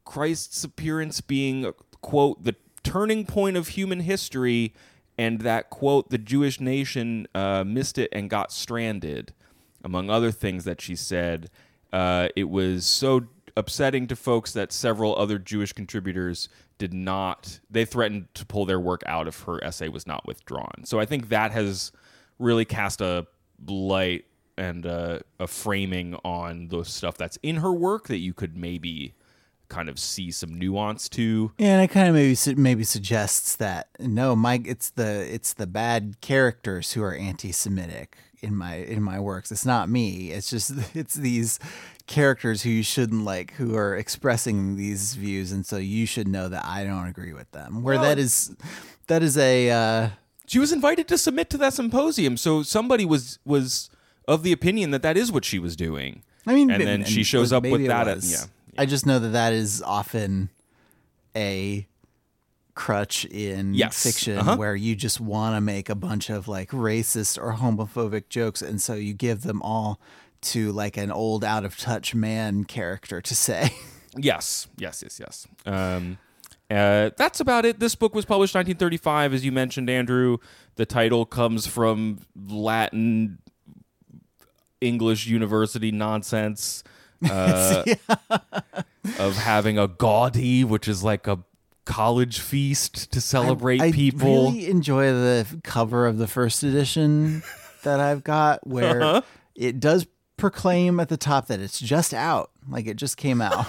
Christ's 0.05 0.63
appearance 0.63 1.21
being, 1.21 1.73
quote, 2.01 2.43
the 2.43 2.55
turning 2.83 3.25
point 3.25 3.57
of 3.57 3.69
human 3.69 4.01
history, 4.01 4.73
and 5.17 5.41
that, 5.41 5.69
quote, 5.69 6.09
the 6.09 6.17
Jewish 6.17 6.59
nation 6.59 7.27
uh, 7.33 7.63
missed 7.65 7.97
it 7.97 8.09
and 8.11 8.29
got 8.29 8.51
stranded, 8.51 9.33
among 9.83 10.09
other 10.09 10.31
things 10.31 10.63
that 10.65 10.81
she 10.81 10.95
said. 10.95 11.49
Uh, 11.91 12.29
it 12.35 12.49
was 12.49 12.85
so 12.85 13.27
upsetting 13.57 14.07
to 14.07 14.15
folks 14.15 14.51
that 14.53 14.71
several 14.71 15.15
other 15.15 15.39
Jewish 15.39 15.73
contributors 15.73 16.49
did 16.77 16.93
not, 16.93 17.59
they 17.69 17.85
threatened 17.85 18.27
to 18.33 18.45
pull 18.45 18.65
their 18.65 18.79
work 18.79 19.01
out 19.05 19.27
if 19.27 19.43
her 19.43 19.63
essay 19.63 19.87
was 19.87 20.05
not 20.05 20.25
withdrawn. 20.25 20.83
So 20.83 20.99
I 20.99 21.05
think 21.05 21.29
that 21.29 21.51
has 21.51 21.91
really 22.39 22.65
cast 22.65 23.01
a 23.01 23.27
light 23.67 24.25
and 24.57 24.85
uh, 24.85 25.19
a 25.39 25.47
framing 25.47 26.15
on 26.23 26.67
the 26.69 26.83
stuff 26.83 27.17
that's 27.17 27.37
in 27.43 27.57
her 27.57 27.73
work 27.73 28.07
that 28.07 28.17
you 28.17 28.33
could 28.33 28.57
maybe 28.57 29.13
kind 29.67 29.89
of 29.89 29.99
see 29.99 30.31
some 30.31 30.57
nuance 30.57 31.09
to. 31.09 31.51
Yeah, 31.57 31.75
And 31.75 31.83
it 31.83 31.87
kind 31.93 32.07
of 32.07 32.15
maybe 32.15 32.61
maybe 32.61 32.83
suggests 32.83 33.55
that 33.57 33.89
no, 33.99 34.35
Mike, 34.35 34.67
it's 34.67 34.91
the 34.91 35.27
it's 35.33 35.53
the 35.53 35.67
bad 35.67 36.17
characters 36.21 36.93
who 36.93 37.03
are 37.03 37.13
anti-Semitic 37.13 38.17
in 38.41 38.55
my 38.55 38.75
in 38.75 39.01
my 39.01 39.19
works. 39.19 39.51
It's 39.51 39.65
not 39.65 39.89
me. 39.89 40.31
It's 40.31 40.49
just 40.49 40.73
it's 40.95 41.15
these 41.15 41.59
characters 42.07 42.61
who 42.61 42.69
you 42.69 42.83
shouldn't 42.83 43.23
like 43.25 43.53
who 43.53 43.75
are 43.75 43.95
expressing 43.95 44.75
these 44.77 45.15
views, 45.15 45.51
and 45.51 45.65
so 45.65 45.77
you 45.77 46.05
should 46.05 46.27
know 46.27 46.47
that 46.49 46.63
I 46.65 46.83
don't 46.83 47.07
agree 47.07 47.33
with 47.33 47.49
them. 47.51 47.81
Where 47.81 47.95
Well, 47.95 48.03
that 48.03 48.19
is 48.19 48.55
that 49.07 49.23
is 49.23 49.37
a 49.37 49.69
uh, 49.71 50.09
She 50.47 50.59
was 50.59 50.71
invited 50.71 51.07
to 51.07 51.17
submit 51.17 51.49
to 51.51 51.57
that 51.57 51.73
symposium, 51.73 52.37
so 52.37 52.61
somebody 52.63 53.05
was 53.05 53.39
was 53.45 53.89
of 54.27 54.43
the 54.43 54.51
opinion 54.51 54.91
that 54.91 55.01
that 55.03 55.17
is 55.17 55.31
what 55.31 55.45
she 55.45 55.59
was 55.59 55.75
doing. 55.75 56.23
I 56.47 56.53
mean, 56.53 56.69
and 56.69 56.81
then 56.83 57.03
she 57.05 57.23
shows 57.23 57.51
up 57.51 57.63
maybe 57.63 57.71
with 57.73 57.81
it 57.81 57.87
that. 57.87 58.07
At, 58.07 58.17
was. 58.17 58.31
yeah, 58.31 58.45
I 58.81 58.85
just 58.85 59.05
know 59.05 59.17
that 59.19 59.29
that 59.29 59.53
is 59.53 59.81
often 59.81 60.49
a 61.35 61.87
crutch 62.75 63.23
in 63.25 63.73
Yes. 63.73 64.03
fiction 64.03 64.37
Uh-huh. 64.37 64.57
where 64.57 64.75
you 64.75 64.95
just 64.95 65.19
want 65.21 65.55
to 65.55 65.61
make 65.61 65.89
a 65.89 65.95
bunch 65.95 66.29
of 66.29 66.47
like 66.47 66.71
racist 66.71 67.41
or 67.41 67.53
homophobic 67.53 68.27
jokes 68.27 68.61
and 68.61 68.81
so 68.81 68.95
you 68.95 69.13
give 69.13 69.43
them 69.43 69.61
all 69.61 69.97
to 70.45 70.71
like 70.71 70.97
an 70.97 71.11
old 71.11 71.43
out 71.43 71.65
of 71.65 71.77
touch 71.77 72.15
man 72.15 72.63
character 72.63 73.21
to 73.21 73.35
say. 73.35 73.69
Yes, 74.17 74.67
yes, 74.77 75.03
yes, 75.03 75.19
yes. 75.19 75.45
Um, 75.65 76.17
uh, 76.71 77.09
that's 77.17 77.41
about 77.41 77.65
it. 77.65 77.81
This 77.81 77.95
book 77.95 78.15
was 78.15 78.23
published 78.23 78.55
1935, 78.55 79.33
as 79.33 79.43
you 79.43 79.51
mentioned, 79.51 79.89
Andrew. 79.89 80.37
The 80.75 80.85
title 80.85 81.25
comes 81.25 81.67
from 81.67 82.19
Latin, 82.33 83.39
English 84.79 85.27
university 85.27 85.91
nonsense 85.91 86.81
uh, 87.29 87.83
of 89.19 89.35
having 89.35 89.77
a 89.77 89.89
gaudy, 89.89 90.63
which 90.63 90.87
is 90.87 91.03
like 91.03 91.27
a 91.27 91.39
college 91.85 92.39
feast 92.39 93.11
to 93.11 93.19
celebrate 93.19 93.81
I 93.81 93.91
people. 93.91 94.47
I 94.47 94.51
really 94.51 94.67
enjoy 94.67 95.07
the 95.11 95.59
cover 95.65 96.07
of 96.07 96.17
the 96.19 96.27
first 96.27 96.63
edition 96.63 97.43
that 97.83 97.99
I've 97.99 98.23
got 98.23 98.65
where 98.65 99.01
Uh-huh. 99.01 99.21
it 99.55 99.79
does 99.81 100.05
proclaim 100.37 100.99
at 100.99 101.09
the 101.09 101.17
top 101.17 101.47
that 101.47 101.59
it's 101.59 101.79
just 101.79 102.13
out, 102.13 102.51
like 102.69 102.87
it 102.87 102.97
just 102.97 103.17
came 103.17 103.41
out. 103.41 103.65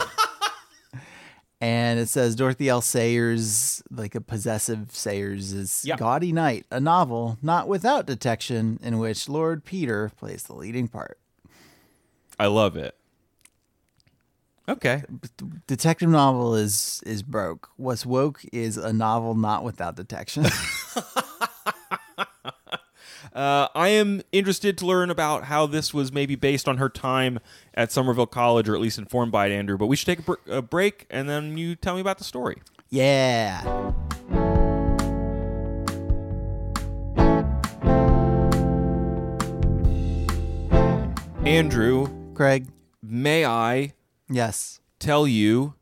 and 1.60 1.98
it 1.98 2.08
says 2.08 2.34
Dorothy 2.34 2.68
L. 2.68 2.80
Sayers, 2.80 3.82
like 3.90 4.14
a 4.14 4.20
possessive 4.20 4.90
Sayers' 4.92 5.84
Yeah. 5.84 5.96
Gaudy 5.96 6.32
Night, 6.32 6.66
a 6.70 6.80
novel 6.80 7.38
not 7.42 7.68
without 7.68 8.06
detection 8.06 8.78
in 8.82 8.98
which 8.98 9.28
Lord 9.28 9.64
Peter 9.64 10.10
plays 10.16 10.44
the 10.44 10.54
leading 10.54 10.88
part. 10.88 11.18
I 12.38 12.46
love 12.46 12.76
it. 12.76 12.94
Okay. 14.68 15.04
Detective 15.66 16.08
novel 16.08 16.56
is 16.56 17.00
is 17.06 17.22
broke. 17.22 17.68
What's 17.76 18.04
woke 18.04 18.42
is 18.52 18.76
a 18.76 18.92
novel 18.92 19.34
not 19.34 19.62
without 19.62 19.94
detection. 19.94 20.46
Uh, 23.36 23.68
I 23.74 23.88
am 23.88 24.22
interested 24.32 24.78
to 24.78 24.86
learn 24.86 25.10
about 25.10 25.44
how 25.44 25.66
this 25.66 25.92
was 25.92 26.10
maybe 26.10 26.36
based 26.36 26.66
on 26.66 26.78
her 26.78 26.88
time 26.88 27.38
at 27.74 27.92
Somerville 27.92 28.26
College, 28.26 28.66
or 28.66 28.74
at 28.74 28.80
least 28.80 28.96
informed 28.98 29.30
by 29.30 29.46
it, 29.46 29.52
Andrew. 29.52 29.76
But 29.76 29.88
we 29.88 29.96
should 29.96 30.06
take 30.06 30.20
a, 30.20 30.22
br- 30.22 30.34
a 30.50 30.62
break, 30.62 31.04
and 31.10 31.28
then 31.28 31.58
you 31.58 31.76
tell 31.76 31.94
me 31.96 32.00
about 32.00 32.16
the 32.16 32.24
story. 32.24 32.56
yeah. 32.88 33.92
Andrew, 41.44 42.08
Craig. 42.34 42.66
may 43.02 43.44
I 43.44 43.92
Yes. 44.28 44.80
tell 44.98 45.26
you 45.28 45.74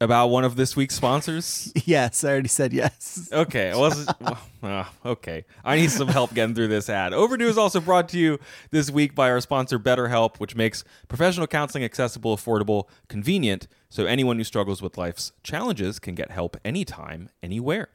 about 0.00 0.28
one 0.28 0.44
of 0.44 0.56
this 0.56 0.76
week's 0.76 0.94
sponsors? 0.94 1.72
Yes, 1.86 2.24
I 2.24 2.30
already 2.30 2.48
said 2.48 2.72
yes. 2.72 3.28
Okay, 3.30 3.70
I 3.70 3.76
wasn't. 3.76 4.10
well, 4.20 4.38
uh, 4.62 4.84
okay, 5.04 5.44
I 5.64 5.76
need 5.76 5.90
some 5.90 6.08
help 6.08 6.32
getting 6.32 6.54
through 6.54 6.68
this 6.68 6.88
ad. 6.88 7.12
Overdue 7.12 7.46
is 7.46 7.58
also 7.58 7.80
brought 7.80 8.08
to 8.10 8.18
you 8.18 8.38
this 8.70 8.90
week 8.90 9.14
by 9.14 9.30
our 9.30 9.40
sponsor, 9.40 9.78
BetterHelp, 9.78 10.38
which 10.38 10.56
makes 10.56 10.82
professional 11.08 11.46
counseling 11.46 11.84
accessible, 11.84 12.36
affordable, 12.36 12.88
convenient, 13.08 13.68
so 13.90 14.06
anyone 14.06 14.38
who 14.38 14.44
struggles 14.44 14.80
with 14.80 14.96
life's 14.96 15.32
challenges 15.42 15.98
can 15.98 16.14
get 16.14 16.30
help 16.30 16.56
anytime, 16.64 17.28
anywhere. 17.42 17.88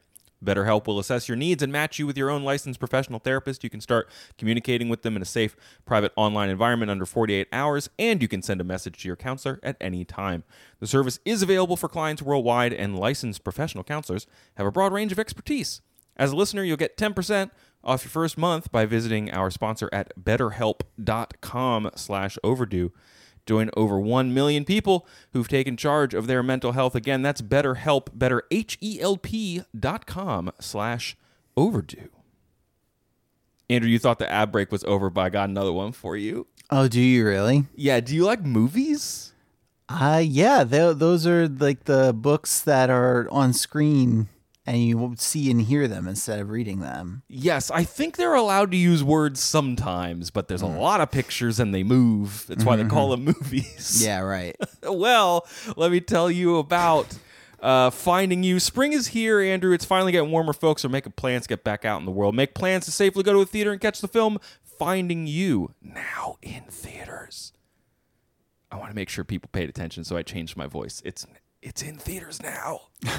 BetterHelp 0.44 0.86
will 0.86 0.98
assess 0.98 1.28
your 1.28 1.36
needs 1.36 1.62
and 1.62 1.72
match 1.72 1.98
you 1.98 2.06
with 2.06 2.16
your 2.16 2.30
own 2.30 2.42
licensed 2.42 2.80
professional 2.80 3.18
therapist. 3.18 3.62
You 3.62 3.70
can 3.70 3.80
start 3.80 4.08
communicating 4.38 4.88
with 4.88 5.02
them 5.02 5.16
in 5.16 5.22
a 5.22 5.26
safe, 5.26 5.54
private 5.84 6.12
online 6.16 6.48
environment 6.48 6.90
under 6.90 7.06
48 7.06 7.48
hours, 7.52 7.90
and 7.98 8.22
you 8.22 8.28
can 8.28 8.42
send 8.42 8.60
a 8.60 8.64
message 8.64 9.02
to 9.02 9.08
your 9.08 9.16
counselor 9.16 9.60
at 9.62 9.76
any 9.80 10.04
time. 10.04 10.44
The 10.78 10.86
service 10.86 11.18
is 11.24 11.42
available 11.42 11.76
for 11.76 11.88
clients 11.88 12.22
worldwide, 12.22 12.72
and 12.72 12.98
licensed 12.98 13.44
professional 13.44 13.84
counselors 13.84 14.26
have 14.56 14.66
a 14.66 14.72
broad 14.72 14.92
range 14.92 15.12
of 15.12 15.18
expertise. 15.18 15.80
As 16.16 16.32
a 16.32 16.36
listener, 16.36 16.62
you'll 16.62 16.76
get 16.76 16.96
10% 16.96 17.50
off 17.82 18.04
your 18.04 18.10
first 18.10 18.36
month 18.36 18.70
by 18.70 18.84
visiting 18.84 19.30
our 19.30 19.50
sponsor 19.50 19.88
at 19.92 20.12
betterhelp.com 20.22 21.90
slash 21.94 22.38
overdue. 22.44 22.92
Join 23.50 23.68
over 23.76 23.98
1 23.98 24.32
million 24.32 24.64
people 24.64 25.08
who've 25.32 25.48
taken 25.48 25.76
charge 25.76 26.14
of 26.14 26.28
their 26.28 26.40
mental 26.40 26.70
health. 26.70 26.94
Again, 26.94 27.22
that's 27.22 27.42
BetterHelp, 27.42 28.06
better, 28.14 28.44
H-E-L-P 28.52 29.62
dot 29.76 30.06
com 30.06 30.52
slash 30.60 31.16
overdue. 31.56 32.10
Andrew, 33.68 33.90
you 33.90 33.98
thought 33.98 34.20
the 34.20 34.30
ad 34.30 34.52
break 34.52 34.70
was 34.70 34.84
over, 34.84 35.10
but 35.10 35.22
I 35.22 35.28
got 35.30 35.48
another 35.48 35.72
one 35.72 35.90
for 35.90 36.16
you. 36.16 36.46
Oh, 36.70 36.86
do 36.86 37.00
you 37.00 37.26
really? 37.26 37.64
Yeah, 37.74 37.98
do 37.98 38.14
you 38.14 38.24
like 38.24 38.44
movies? 38.44 39.32
Uh 39.88 40.22
yeah, 40.24 40.62
tho- 40.62 40.94
those 40.94 41.26
are 41.26 41.48
like 41.48 41.86
the 41.86 42.12
books 42.12 42.60
that 42.60 42.88
are 42.88 43.26
on 43.32 43.52
screen 43.52 44.28
and 44.66 44.78
you 44.78 44.98
will 44.98 45.16
see 45.16 45.50
and 45.50 45.62
hear 45.62 45.88
them 45.88 46.06
instead 46.06 46.38
of 46.38 46.50
reading 46.50 46.80
them. 46.80 47.22
Yes, 47.28 47.70
I 47.70 47.84
think 47.84 48.16
they're 48.16 48.34
allowed 48.34 48.70
to 48.72 48.76
use 48.76 49.02
words 49.02 49.40
sometimes, 49.40 50.30
but 50.30 50.48
there's 50.48 50.62
a 50.62 50.66
lot 50.66 51.00
of 51.00 51.10
pictures 51.10 51.58
and 51.58 51.74
they 51.74 51.82
move. 51.82 52.44
That's 52.46 52.64
why 52.64 52.76
they 52.76 52.84
call 52.84 53.10
them 53.10 53.24
movies. 53.24 54.02
Yeah, 54.04 54.20
right. 54.20 54.56
well, 54.82 55.46
let 55.76 55.90
me 55.90 56.00
tell 56.00 56.30
you 56.30 56.58
about 56.58 57.18
uh, 57.60 57.90
finding 57.90 58.42
you. 58.42 58.60
Spring 58.60 58.92
is 58.92 59.08
here, 59.08 59.40
Andrew. 59.40 59.72
It's 59.72 59.84
finally 59.84 60.12
getting 60.12 60.30
warmer. 60.30 60.52
Folks 60.52 60.84
are 60.84 60.88
making 60.88 61.12
plans 61.12 61.44
to 61.44 61.48
get 61.48 61.64
back 61.64 61.84
out 61.84 61.98
in 62.00 62.06
the 62.06 62.12
world. 62.12 62.34
Make 62.34 62.54
plans 62.54 62.84
to 62.84 62.92
safely 62.92 63.22
go 63.22 63.32
to 63.32 63.40
a 63.40 63.46
theater 63.46 63.72
and 63.72 63.80
catch 63.80 64.00
the 64.00 64.08
film 64.08 64.38
Finding 64.80 65.26
You 65.26 65.74
now 65.82 66.38
in 66.40 66.62
theaters. 66.70 67.52
I 68.70 68.76
want 68.76 68.90
to 68.90 68.96
make 68.96 69.10
sure 69.10 69.24
people 69.24 69.50
paid 69.52 69.68
attention, 69.68 70.04
so 70.04 70.16
I 70.16 70.22
changed 70.22 70.56
my 70.56 70.66
voice. 70.66 71.02
It's 71.04 71.26
it's 71.60 71.82
in 71.82 71.98
theaters 71.98 72.40
now. 72.42 72.80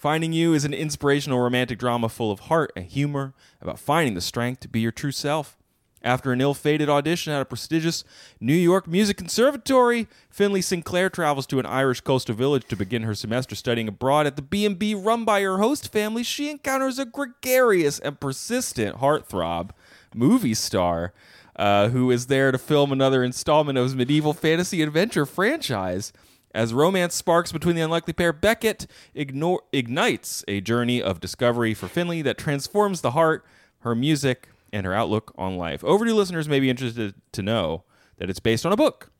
Finding 0.00 0.32
You 0.32 0.54
is 0.54 0.64
an 0.64 0.72
inspirational 0.72 1.40
romantic 1.40 1.78
drama 1.78 2.08
full 2.08 2.32
of 2.32 2.40
heart 2.40 2.72
and 2.74 2.86
humor 2.86 3.34
about 3.60 3.78
finding 3.78 4.14
the 4.14 4.22
strength 4.22 4.60
to 4.60 4.68
be 4.68 4.80
your 4.80 4.92
true 4.92 5.12
self. 5.12 5.58
After 6.02 6.32
an 6.32 6.40
ill-fated 6.40 6.88
audition 6.88 7.34
at 7.34 7.42
a 7.42 7.44
prestigious 7.44 8.02
New 8.40 8.54
York 8.54 8.86
Music 8.88 9.18
Conservatory, 9.18 10.08
Finley 10.30 10.62
Sinclair 10.62 11.10
travels 11.10 11.46
to 11.48 11.58
an 11.58 11.66
Irish 11.66 12.00
coastal 12.00 12.34
village 12.34 12.64
to 12.68 12.76
begin 12.76 13.02
her 13.02 13.14
semester 13.14 13.54
studying 13.54 13.88
abroad 13.88 14.26
at 14.26 14.36
the 14.36 14.42
B&B 14.42 14.94
run 14.94 15.26
by 15.26 15.42
her 15.42 15.58
host 15.58 15.92
family. 15.92 16.22
She 16.22 16.48
encounters 16.48 16.98
a 16.98 17.04
gregarious 17.04 17.98
and 17.98 18.18
persistent 18.18 19.00
heartthrob 19.00 19.72
movie 20.14 20.54
star 20.54 21.12
uh, 21.56 21.90
who 21.90 22.10
is 22.10 22.28
there 22.28 22.50
to 22.52 22.56
film 22.56 22.90
another 22.90 23.22
installment 23.22 23.76
of 23.76 23.84
his 23.84 23.94
medieval 23.94 24.32
fantasy 24.32 24.80
adventure 24.80 25.26
franchise. 25.26 26.10
As 26.52 26.74
romance 26.74 27.14
sparks 27.14 27.52
between 27.52 27.76
the 27.76 27.82
unlikely 27.82 28.12
pair, 28.12 28.32
Beckett 28.32 28.86
ignore, 29.14 29.62
ignites 29.72 30.44
a 30.48 30.60
journey 30.60 31.00
of 31.00 31.20
discovery 31.20 31.74
for 31.74 31.86
Finley 31.86 32.22
that 32.22 32.38
transforms 32.38 33.02
the 33.02 33.12
heart, 33.12 33.44
her 33.80 33.94
music, 33.94 34.48
and 34.72 34.84
her 34.84 34.94
outlook 34.94 35.32
on 35.38 35.56
life. 35.56 35.84
Overdue 35.84 36.14
listeners 36.14 36.48
may 36.48 36.60
be 36.60 36.70
interested 36.70 37.14
to 37.32 37.42
know 37.42 37.84
that 38.18 38.28
it's 38.28 38.40
based 38.40 38.66
on 38.66 38.72
a 38.72 38.76
book, 38.76 39.10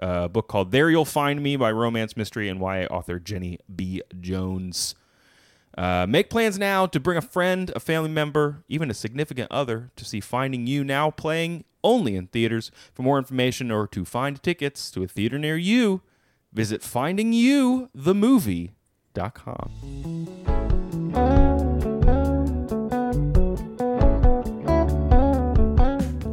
a 0.00 0.28
book 0.28 0.48
called 0.48 0.72
There 0.72 0.90
You'll 0.90 1.04
Find 1.04 1.42
Me 1.42 1.56
by 1.56 1.70
romance 1.70 2.16
mystery 2.16 2.48
and 2.48 2.60
YA 2.60 2.86
author 2.90 3.18
Jenny 3.20 3.58
B. 3.74 4.02
Jones. 4.20 4.94
Uh, 5.78 6.06
make 6.08 6.28
plans 6.28 6.58
now 6.58 6.86
to 6.86 6.98
bring 6.98 7.16
a 7.16 7.22
friend, 7.22 7.70
a 7.76 7.80
family 7.80 8.10
member, 8.10 8.64
even 8.68 8.90
a 8.90 8.94
significant 8.94 9.50
other 9.52 9.90
to 9.94 10.04
see 10.04 10.20
Finding 10.20 10.66
You 10.66 10.82
now 10.82 11.10
playing 11.10 11.64
only 11.84 12.16
in 12.16 12.26
theaters. 12.26 12.72
For 12.92 13.02
more 13.02 13.18
information 13.18 13.70
or 13.70 13.86
to 13.88 14.04
find 14.04 14.42
tickets 14.42 14.90
to 14.90 15.04
a 15.04 15.08
theater 15.08 15.38
near 15.38 15.56
you, 15.56 16.02
visit 16.52 16.82
findingyouthemovie.com. 16.82 19.70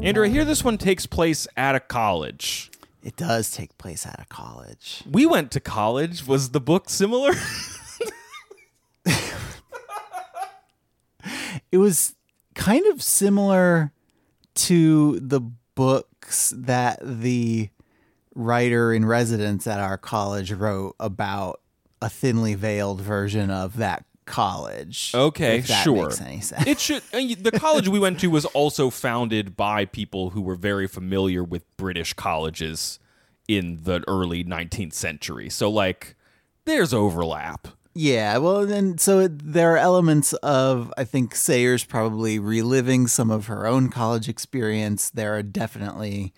Andrew, 0.04 0.26
I 0.26 0.30
hear 0.30 0.46
this 0.46 0.64
one 0.64 0.78
takes 0.78 1.06
place 1.06 1.48
at 1.58 1.76
a 1.76 1.82
college. 1.82 2.72
It 3.04 3.18
does 3.18 3.52
take 3.52 3.78
place 3.78 4.06
at 4.06 4.22
a 4.22 4.26
college. 4.26 5.04
We 5.10 5.26
went 5.26 5.52
to 5.52 5.60
college. 5.60 6.26
Was 6.26 6.52
the 6.52 6.62
book 6.62 6.90
similar? 6.90 7.34
It 11.72 11.78
was 11.78 12.16
kind 12.56 12.86
of 12.88 13.02
similar 13.02 13.92
to 14.56 15.20
the 15.20 15.42
books 15.76 16.54
that 16.56 17.00
the 17.02 17.70
writer 18.38 18.94
in 18.94 19.06
residence 19.06 19.68
at 19.68 19.80
our 19.80 19.98
college 19.98 20.52
wrote 20.52 20.96
about 21.00 21.62
a 22.02 22.10
thinly 22.10 22.54
veiled 22.54 23.02
version 23.02 23.50
of 23.50 23.78
that 23.78 24.06
college. 24.26 25.12
Okay, 25.16 25.58
if 25.58 25.68
that 25.68 25.84
sure. 25.84 26.04
Makes 26.04 26.22
any 26.22 26.42
sense? 26.42 26.68
it 26.68 26.80
should. 26.80 27.02
The 27.12 27.58
college 27.60 27.88
we 27.88 28.00
went 28.00 28.20
to 28.20 28.30
was 28.30 28.46
also 28.46 28.90
founded 28.90 29.58
by 29.58 29.86
people 29.86 30.32
who 30.32 30.42
were 30.42 30.56
very 30.56 30.88
familiar 30.88 31.44
with 31.44 31.66
British 31.78 32.14
colleges 32.14 33.00
in 33.48 33.80
the 33.84 34.04
early 34.08 34.44
19th 34.44 34.94
century. 34.94 35.50
So, 35.50 35.70
like, 35.70 36.16
there's 36.66 36.94
overlap. 36.94 37.70
Yeah, 37.96 38.38
well, 38.38 38.64
then 38.68 39.00
so 39.00 39.22
it, 39.22 39.54
there 39.54 39.74
are 39.74 39.78
elements 39.78 40.34
of 40.34 40.94
I 40.96 41.04
think 41.04 41.34
Sayers 41.34 41.84
probably 41.84 42.38
reliving 42.38 43.08
some 43.08 43.32
of 43.32 43.48
her 43.48 43.66
own 43.66 43.90
college 43.90 44.30
experience. 44.30 45.10
There 45.10 45.36
are 45.36 45.42
definitely, 45.42 46.32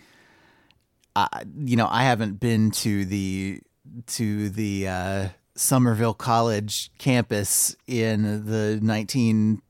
uh, 1.15 1.27
you 1.57 1.75
know, 1.75 1.87
I 1.89 2.03
haven't 2.03 2.39
been 2.39 2.71
to 2.71 3.05
the 3.05 3.61
to 4.07 4.49
the 4.49 4.87
uh, 4.87 5.27
Somerville 5.55 6.13
College 6.13 6.91
campus 6.97 7.75
in 7.87 8.45
the 8.45 8.79
nineteen 8.81 9.61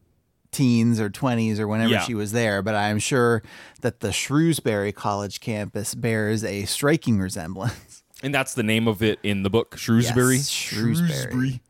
teens 0.52 1.00
or 1.00 1.12
20s 1.12 1.60
or 1.60 1.68
whenever 1.68 1.92
Yeah. 1.92 2.02
she 2.02 2.16
was 2.16 2.32
there 2.32 2.64
but 2.64 2.74
i'm 2.74 2.98
sure 2.98 3.44
that 3.82 4.00
the 4.00 4.12
shrewsbury 4.12 4.92
college 4.92 5.42
campus 5.42 5.94
bears 5.94 6.44
a 6.44 6.66
striking 6.66 7.20
resemblance 7.20 8.02
And 8.24 8.34
that's 8.34 8.56
the 8.56 8.64
name 8.64 8.88
of 8.88 9.02
it 9.04 9.20
in 9.24 9.44
the 9.44 9.50
book, 9.50 9.78
Shrewsbury. 9.78 10.38
Yes, 10.38 10.50
Shrewsbury. 10.50 11.62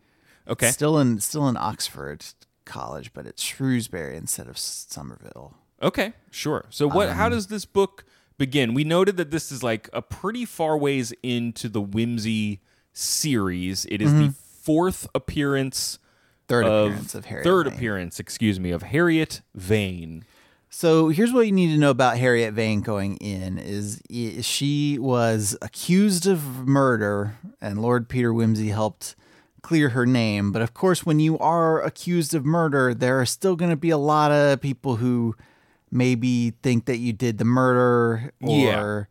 Okay. 0.48 0.72
Still 0.72 0.98
in 0.98 1.20
still 1.20 1.48
in 1.48 1.56
Oxford 1.58 2.26
College, 2.66 3.12
but 3.14 3.28
it's 3.28 3.44
Shrewsbury 3.44 4.16
instead 4.18 4.48
of 4.48 4.58
Somerville. 4.58 5.54
Okay, 5.84 6.14
sure. 6.32 6.66
So 6.72 6.88
what 6.88 7.10
how 7.10 7.30
does 7.30 7.48
this 7.48 7.66
book 7.66 8.04
begin? 8.40 8.74
We 8.74 8.84
noted 8.84 9.18
that 9.18 9.30
this 9.30 9.52
is 9.52 9.62
like 9.62 9.88
a 9.94 10.02
pretty 10.02 10.46
far 10.46 10.76
ways 10.76 11.14
into 11.22 11.70
the 11.70 11.82
Wimsey 11.82 12.60
series. 12.92 13.86
It 13.86 14.02
is 14.02 14.12
the 14.12 14.20
mm-hmm. 14.20 14.30
fourth 14.64 15.08
appearance 15.14 16.00
Third 16.48 16.66
of, 16.66 16.88
appearance 16.88 17.14
of 17.16 17.26
Harriet. 17.26 17.44
third 17.44 17.68
Vane. 17.68 17.76
appearance, 17.76 18.20
excuse 18.20 18.60
me, 18.60 18.72
of 18.72 18.82
Harriet 18.82 19.42
Vane. 19.54 20.26
So 20.72 21.10
here's 21.10 21.32
what 21.32 21.46
you 21.46 21.52
need 21.52 21.72
to 21.74 21.78
know 21.78 21.92
about 21.92 22.18
Harriet 22.18 22.56
Vane 22.56 22.82
going 22.82 23.18
in: 23.18 23.60
is 23.60 24.02
she 24.42 24.98
was 24.98 25.56
accused 25.62 26.26
of 26.26 26.68
murder, 26.68 27.38
and 27.62 27.82
Lord 27.82 28.10
Peter 28.10 28.34
Wimsey 28.34 28.72
helped 28.72 29.16
clear 29.62 29.90
her 29.90 30.08
name. 30.08 30.52
But 30.52 30.64
of 30.64 30.74
course, 30.74 31.06
when 31.06 31.20
you 31.20 31.38
are 31.38 31.82
accused 31.84 32.34
of 32.34 32.46
murder, 32.46 32.96
there 32.96 33.20
are 33.20 33.26
still 33.26 33.56
going 33.56 33.72
to 33.72 33.78
be 33.78 33.92
a 33.92 33.98
lot 33.98 34.32
of 34.32 34.60
people 34.60 34.96
who 34.96 35.36
maybe 35.92 36.52
think 36.62 36.86
that 36.86 36.98
you 36.98 37.14
did 37.14 37.38
the 37.38 37.46
murder, 37.46 38.34
or 38.42 39.10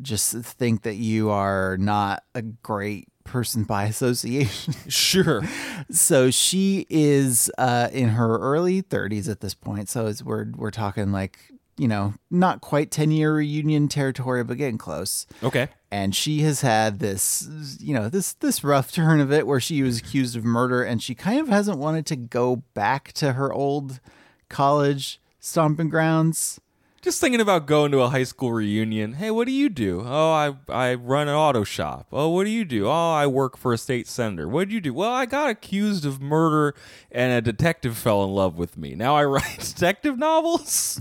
just 0.00 0.34
think 0.34 0.82
that 0.82 0.96
you 0.96 1.30
are 1.30 1.76
not 1.78 2.24
a 2.34 2.42
great 2.42 3.08
person 3.24 3.64
by 3.64 3.84
association. 3.86 4.74
Sure. 4.88 5.42
so 5.90 6.30
she 6.30 6.86
is 6.90 7.50
uh, 7.58 7.88
in 7.92 8.10
her 8.10 8.38
early 8.38 8.82
30s 8.82 9.30
at 9.30 9.40
this 9.40 9.54
point. 9.54 9.88
So 9.88 10.12
we're 10.24 10.46
we're 10.56 10.70
talking 10.70 11.12
like 11.12 11.38
you 11.76 11.88
know 11.88 12.14
not 12.30 12.60
quite 12.60 12.90
10 12.90 13.10
year 13.10 13.34
reunion 13.34 13.88
territory, 13.88 14.44
but 14.44 14.58
getting 14.58 14.78
close. 14.78 15.26
Okay. 15.42 15.68
And 15.92 16.14
she 16.14 16.40
has 16.40 16.60
had 16.60 16.98
this 16.98 17.48
you 17.80 17.94
know 17.94 18.08
this 18.08 18.34
this 18.34 18.62
rough 18.62 18.92
turn 18.92 19.20
of 19.20 19.32
it 19.32 19.46
where 19.46 19.60
she 19.60 19.82
was 19.82 19.98
accused 19.98 20.36
of 20.36 20.44
murder, 20.44 20.82
and 20.82 21.02
she 21.02 21.14
kind 21.14 21.40
of 21.40 21.48
hasn't 21.48 21.78
wanted 21.78 22.06
to 22.06 22.16
go 22.16 22.56
back 22.74 23.12
to 23.14 23.34
her 23.34 23.52
old 23.52 24.00
college 24.48 25.20
stomping 25.40 25.88
grounds. 25.88 26.60
Just 27.02 27.18
thinking 27.18 27.40
about 27.40 27.64
going 27.66 27.90
to 27.92 28.00
a 28.00 28.10
high 28.10 28.24
school 28.24 28.52
reunion. 28.52 29.14
Hey, 29.14 29.30
what 29.30 29.46
do 29.46 29.52
you 29.52 29.70
do? 29.70 30.02
Oh, 30.04 30.32
I 30.32 30.54
I 30.68 30.94
run 30.94 31.28
an 31.28 31.34
auto 31.34 31.64
shop. 31.64 32.08
Oh, 32.12 32.28
what 32.28 32.44
do 32.44 32.50
you 32.50 32.66
do? 32.66 32.86
Oh, 32.88 32.90
I 33.12 33.26
work 33.26 33.56
for 33.56 33.72
a 33.72 33.78
state 33.78 34.06
senator. 34.06 34.46
What 34.46 34.68
did 34.68 34.74
you 34.74 34.82
do? 34.82 34.92
Well, 34.92 35.10
I 35.10 35.24
got 35.24 35.48
accused 35.48 36.04
of 36.04 36.20
murder 36.20 36.74
and 37.10 37.32
a 37.32 37.40
detective 37.40 37.96
fell 37.96 38.22
in 38.22 38.30
love 38.30 38.58
with 38.58 38.76
me. 38.76 38.94
Now 38.94 39.16
I 39.16 39.24
write 39.34 39.58
detective 39.60 40.18
novels. 40.18 41.00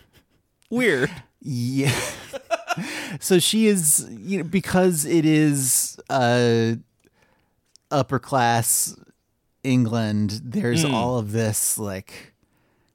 Weird. 0.70 1.10
Yeah. 1.40 1.94
so 3.20 3.38
she 3.40 3.66
is, 3.66 4.06
you 4.10 4.38
know, 4.38 4.44
because 4.44 5.04
it 5.04 5.24
is 5.26 5.98
uh, 6.08 6.74
upper 7.90 8.18
class 8.20 8.96
England. 9.64 10.40
There's 10.44 10.84
Mm. 10.84 10.92
all 10.92 11.18
of 11.18 11.32
this 11.32 11.78
like 11.78 12.32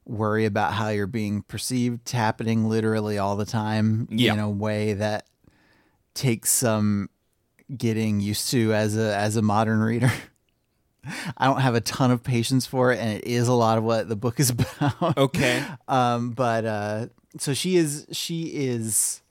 worry 0.04 0.44
about 0.44 0.72
how 0.74 0.88
you're 0.88 1.06
being 1.06 1.42
perceived 1.42 2.10
happening 2.10 2.68
literally 2.68 3.18
all 3.18 3.36
the 3.36 3.44
time 3.46 4.08
Yeah. 4.10 4.32
in 4.34 4.38
a 4.40 4.50
way 4.50 4.94
that 4.94 5.26
takes 6.14 6.50
some 6.50 7.08
getting 7.76 8.20
used 8.20 8.50
to 8.50 8.74
as 8.74 8.96
a 8.96 9.16
as 9.16 9.36
a 9.36 9.42
modern 9.42 9.80
reader. 9.80 10.12
I 11.36 11.46
don't 11.46 11.60
have 11.60 11.74
a 11.74 11.80
ton 11.80 12.10
of 12.12 12.22
patience 12.22 12.64
for 12.64 12.92
it, 12.92 12.98
and 13.00 13.18
it 13.18 13.24
is 13.24 13.48
a 13.48 13.52
lot 13.52 13.76
of 13.78 13.82
what 13.84 14.08
the 14.08 14.14
book 14.16 14.38
is 14.38 14.50
about. 14.80 15.16
Okay. 15.18 15.64
Um, 15.88 16.30
but 16.30 16.64
uh, 16.64 17.06
so 17.38 17.54
she 17.54 17.76
is 17.76 18.06
she 18.12 18.44
is 18.54 19.22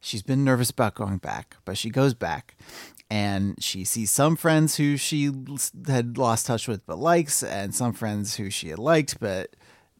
she's 0.00 0.22
been 0.22 0.42
nervous 0.44 0.70
about 0.70 0.94
going 0.94 1.18
back, 1.18 1.56
but 1.64 1.76
she 1.78 1.90
goes 1.90 2.14
back 2.14 2.56
and 3.10 3.62
she 3.62 3.84
sees 3.84 4.10
some 4.10 4.34
friends 4.36 4.76
who 4.76 4.96
she 4.96 5.30
had 5.86 6.16
lost 6.18 6.46
touch 6.46 6.66
with 6.66 6.84
but 6.86 6.98
likes, 6.98 7.42
and 7.42 7.74
some 7.74 7.92
friends 7.92 8.36
who 8.36 8.50
she 8.50 8.68
had 8.70 8.78
liked 8.78 9.20
but 9.20 9.54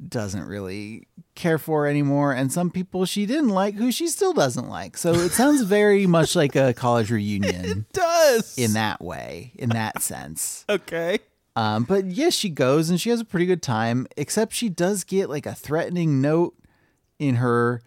doesn't 0.08 0.44
really 0.44 1.06
care 1.34 1.58
for 1.58 1.86
anymore, 1.86 2.32
and 2.32 2.52
some 2.52 2.70
people 2.70 3.04
she 3.04 3.26
didn't 3.26 3.50
like 3.50 3.74
who 3.74 3.92
she 3.92 4.08
still 4.08 4.32
doesn't 4.32 4.68
like. 4.68 4.96
So 4.96 5.12
it 5.12 5.32
sounds 5.32 5.62
very 5.62 6.06
much 6.06 6.34
like 6.36 6.56
a 6.56 6.74
college 6.74 7.10
reunion 7.10 7.64
It 7.64 7.92
Does 7.92 8.58
in 8.58 8.72
that 8.74 9.00
way, 9.02 9.52
in 9.54 9.70
that 9.70 10.02
sense. 10.02 10.64
Okay. 10.68 11.18
Um, 11.54 11.84
but 11.84 12.06
yes, 12.06 12.34
she 12.34 12.48
goes 12.48 12.88
and 12.88 13.00
she 13.00 13.10
has 13.10 13.20
a 13.20 13.24
pretty 13.24 13.46
good 13.46 13.62
time, 13.62 14.06
except 14.16 14.54
she 14.54 14.68
does 14.68 15.04
get 15.04 15.28
like 15.28 15.46
a 15.46 15.54
threatening 15.54 16.20
note 16.20 16.54
in 17.18 17.36
her 17.36 17.82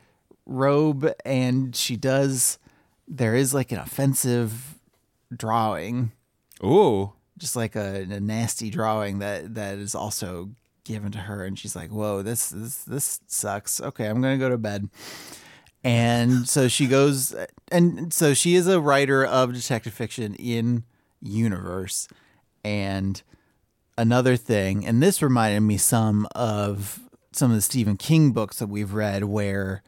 robe, 0.46 1.12
and 1.26 1.76
she 1.76 1.98
does. 1.98 2.60
There 3.08 3.36
is 3.36 3.54
like 3.54 3.72
an 3.72 3.80
offensive 3.80 4.80
drawing, 5.36 6.12
Ooh. 6.64 7.14
just 7.38 7.56
like 7.56 7.76
a, 7.76 8.02
a 8.10 8.20
nasty 8.20 8.70
drawing 8.70 9.20
that 9.20 9.56
that 9.56 9.78
is 9.78 9.94
also 9.96 10.52
given 10.86 11.12
to 11.12 11.20
her, 11.20 11.44
and 11.44 11.60
she's 11.60 11.76
like, 11.76 11.90
"Whoa, 11.90 12.22
this 12.22 12.50
this 12.50 12.78
this 12.84 13.20
sucks." 13.28 13.82
Okay, 13.82 14.08
I'm 14.08 14.22
gonna 14.22 14.38
go 14.38 14.50
to 14.50 14.58
bed. 14.58 14.90
And 15.84 16.50
so 16.50 16.68
she 16.68 16.88
goes, 16.88 17.36
and 17.72 18.12
so 18.12 18.34
she 18.34 18.56
is 18.56 18.68
a 18.68 18.82
writer 18.82 19.24
of 19.24 19.54
detective 19.54 19.94
fiction 19.94 20.34
in 20.36 20.84
universe, 21.22 22.08
and 22.64 23.22
another 23.98 24.36
thing, 24.36 24.86
and 24.86 25.04
this 25.04 25.22
reminded 25.22 25.62
me 25.62 25.78
some 25.78 26.28
of 26.34 27.02
some 27.32 27.52
of 27.52 27.58
the 27.58 27.62
Stephen 27.62 27.98
King 27.98 28.32
books 28.32 28.60
that 28.60 28.68
we've 28.68 28.94
read 28.94 29.26
where 29.26 29.84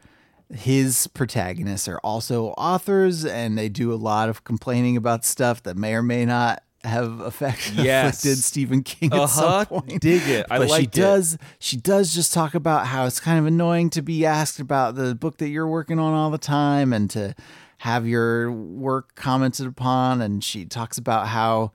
his 0.52 1.06
protagonists 1.08 1.88
are 1.88 1.98
also 2.04 2.48
authors 2.50 3.24
and 3.24 3.56
they 3.58 3.68
do 3.68 3.92
a 3.92 3.96
lot 3.96 4.28
of 4.28 4.44
complaining 4.44 4.96
about 4.96 5.24
stuff 5.24 5.62
that 5.62 5.76
may 5.76 5.94
or 5.94 6.02
may 6.02 6.24
not 6.24 6.62
have 6.88 7.20
affect, 7.20 7.72
Yes. 7.74 8.24
affected 8.24 8.42
Stephen 8.42 8.82
King 8.82 9.12
at 9.12 9.18
Uh-huh. 9.20 9.64
some 9.64 9.66
point. 9.66 10.00
Dig 10.00 10.22
it. 10.28 10.46
I 10.50 10.58
but 10.58 10.70
she 10.70 10.82
it. 10.84 10.90
does 10.92 11.38
she 11.58 11.76
does 11.76 12.14
just 12.14 12.32
talk 12.32 12.54
about 12.54 12.86
how 12.88 13.06
it's 13.06 13.20
kind 13.20 13.38
of 13.38 13.46
annoying 13.46 13.90
to 13.90 14.02
be 14.02 14.26
asked 14.26 14.58
about 14.60 14.94
the 14.96 15.14
book 15.14 15.36
that 15.38 15.48
you're 15.48 15.68
working 15.68 15.98
on 15.98 16.12
all 16.14 16.30
the 16.30 16.38
time 16.38 16.92
and 16.92 17.08
to 17.10 17.34
have 17.78 18.06
your 18.06 18.50
work 18.50 19.14
commented 19.14 19.66
upon 19.66 20.20
and 20.20 20.42
she 20.42 20.64
talks 20.64 20.98
about 20.98 21.28
how 21.28 21.70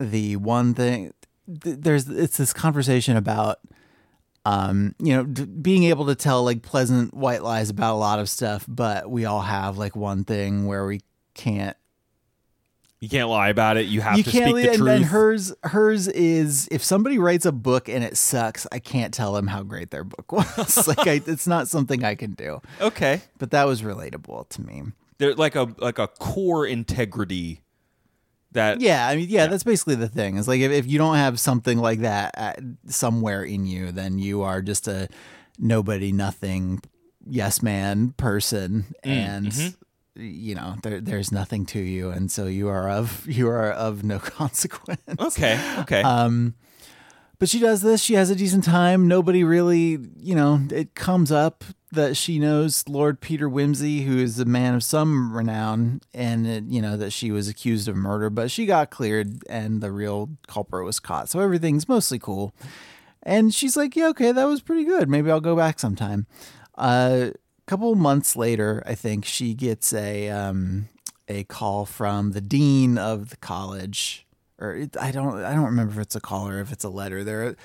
the 0.00 0.36
one 0.36 0.72
thing 0.74 1.12
th- 1.62 1.76
there's 1.80 2.08
it's 2.08 2.36
this 2.38 2.52
conversation 2.54 3.16
about 3.16 3.58
um 4.46 4.94
you 4.98 5.14
know 5.14 5.24
d- 5.24 5.44
being 5.44 5.84
able 5.84 6.06
to 6.06 6.14
tell 6.14 6.42
like 6.42 6.62
pleasant 6.62 7.12
white 7.14 7.42
lies 7.42 7.70
about 7.70 7.94
a 7.94 7.98
lot 7.98 8.18
of 8.18 8.28
stuff 8.28 8.64
but 8.66 9.10
we 9.10 9.24
all 9.24 9.42
have 9.42 9.76
like 9.78 9.94
one 9.94 10.24
thing 10.24 10.66
where 10.66 10.86
we 10.86 11.00
can't 11.34 11.76
You 13.04 13.10
can't 13.10 13.28
lie 13.28 13.50
about 13.50 13.76
it. 13.76 13.84
You 13.84 14.00
have 14.00 14.16
you 14.16 14.22
to 14.22 14.30
can't 14.30 14.52
speak 14.52 14.64
the 14.64 14.70
and 14.70 14.78
truth. 14.78 14.88
then 14.88 15.02
hers 15.02 15.52
hers 15.62 16.08
is 16.08 16.68
if 16.72 16.82
somebody 16.82 17.18
writes 17.18 17.44
a 17.44 17.52
book 17.52 17.90
and 17.90 18.02
it 18.02 18.16
sucks 18.16 18.66
i 18.72 18.78
can't 18.78 19.12
tell 19.12 19.34
them 19.34 19.46
how 19.46 19.62
great 19.62 19.90
their 19.90 20.04
book 20.04 20.32
was 20.56 20.88
like 20.96 21.06
I, 21.06 21.20
it's 21.26 21.46
not 21.46 21.68
something 21.68 22.02
i 22.02 22.14
can 22.14 22.32
do 22.32 22.62
okay. 22.80 23.20
but 23.36 23.50
that 23.50 23.64
was 23.64 23.82
relatable 23.82 24.48
to 24.48 24.62
me 24.62 24.84
There's 25.18 25.36
like 25.36 25.54
a 25.54 25.68
like 25.76 25.98
a 25.98 26.08
core 26.08 26.66
integrity 26.66 27.60
that 28.52 28.80
yeah 28.80 29.06
i 29.06 29.16
mean 29.16 29.28
yeah, 29.28 29.48
that's 29.48 29.64
basically 29.64 29.96
the 29.96 30.08
thing 30.08 30.38
is 30.38 30.48
like 30.48 30.62
if, 30.62 30.72
if 30.72 30.86
you 30.86 30.96
don't 30.96 31.16
have 31.16 31.38
something 31.38 31.76
like 31.76 32.00
that 32.00 32.34
at, 32.38 32.60
somewhere 32.86 33.42
in 33.42 33.66
you 33.66 33.92
then 33.92 34.18
you 34.18 34.40
are 34.40 34.62
just 34.62 34.88
a 34.88 35.08
nobody 35.58 36.10
nothing 36.10 36.80
yes 37.26 37.62
man 37.62 38.14
person 38.16 38.86
Mm, 39.04 39.10
and 39.10 39.46
mm-hmm. 39.48 39.83
You 40.16 40.54
know 40.54 40.76
there, 40.82 41.00
there's 41.00 41.32
nothing 41.32 41.66
to 41.66 41.80
you 41.80 42.10
and 42.10 42.30
so 42.30 42.46
you 42.46 42.68
are 42.68 42.88
of 42.88 43.26
you 43.28 43.48
are 43.48 43.70
of 43.70 44.04
no 44.04 44.18
consequence 44.20 45.00
Okay. 45.18 45.58
Okay. 45.80 46.02
Um, 46.02 46.54
but 47.38 47.48
she 47.48 47.58
does 47.58 47.82
this. 47.82 48.00
She 48.00 48.14
has 48.14 48.30
a 48.30 48.36
decent 48.36 48.64
time. 48.64 49.08
Nobody 49.08 49.42
really, 49.42 49.98
you 50.16 50.34
know, 50.34 50.60
it 50.70 50.94
comes 50.94 51.32
up 51.32 51.64
that 51.92 52.16
she 52.16 52.38
knows 52.38 52.84
Lord 52.88 53.20
Peter 53.20 53.48
Wimsey, 53.48 54.04
who 54.04 54.18
is 54.18 54.38
a 54.38 54.44
man 54.44 54.74
of 54.74 54.84
some 54.84 55.36
renown, 55.36 56.00
and 56.12 56.46
it, 56.46 56.64
you 56.64 56.80
know 56.80 56.96
that 56.96 57.12
she 57.12 57.30
was 57.30 57.48
accused 57.48 57.88
of 57.88 57.96
murder, 57.96 58.30
but 58.30 58.50
she 58.50 58.66
got 58.66 58.90
cleared, 58.90 59.44
and 59.48 59.80
the 59.80 59.92
real 59.92 60.30
culprit 60.46 60.84
was 60.84 61.00
caught. 61.00 61.28
So 61.28 61.40
everything's 61.40 61.88
mostly 61.88 62.18
cool. 62.18 62.54
And 63.22 63.54
she's 63.54 63.76
like, 63.76 63.96
"Yeah, 63.96 64.08
okay, 64.08 64.32
that 64.32 64.44
was 64.44 64.60
pretty 64.60 64.84
good. 64.84 65.08
Maybe 65.08 65.30
I'll 65.30 65.40
go 65.40 65.56
back 65.56 65.78
sometime." 65.78 66.26
Uh, 66.76 67.30
couple 67.66 67.94
months 67.94 68.36
later, 68.36 68.82
I 68.86 68.94
think 68.94 69.24
she 69.24 69.54
gets 69.54 69.92
a 69.92 70.28
um, 70.30 70.88
a 71.28 71.44
call 71.44 71.86
from 71.86 72.32
the 72.32 72.40
dean 72.40 72.98
of 72.98 73.30
the 73.30 73.36
college 73.38 74.26
or 74.58 74.74
it, 74.74 74.96
I 75.00 75.10
don't 75.10 75.42
I 75.42 75.54
don't 75.54 75.64
remember 75.64 75.92
if 75.94 75.98
it's 75.98 76.16
a 76.16 76.20
call 76.20 76.48
or 76.48 76.60
if 76.60 76.70
it's 76.72 76.84
a 76.84 76.88
letter. 76.90 77.24
There 77.24 77.56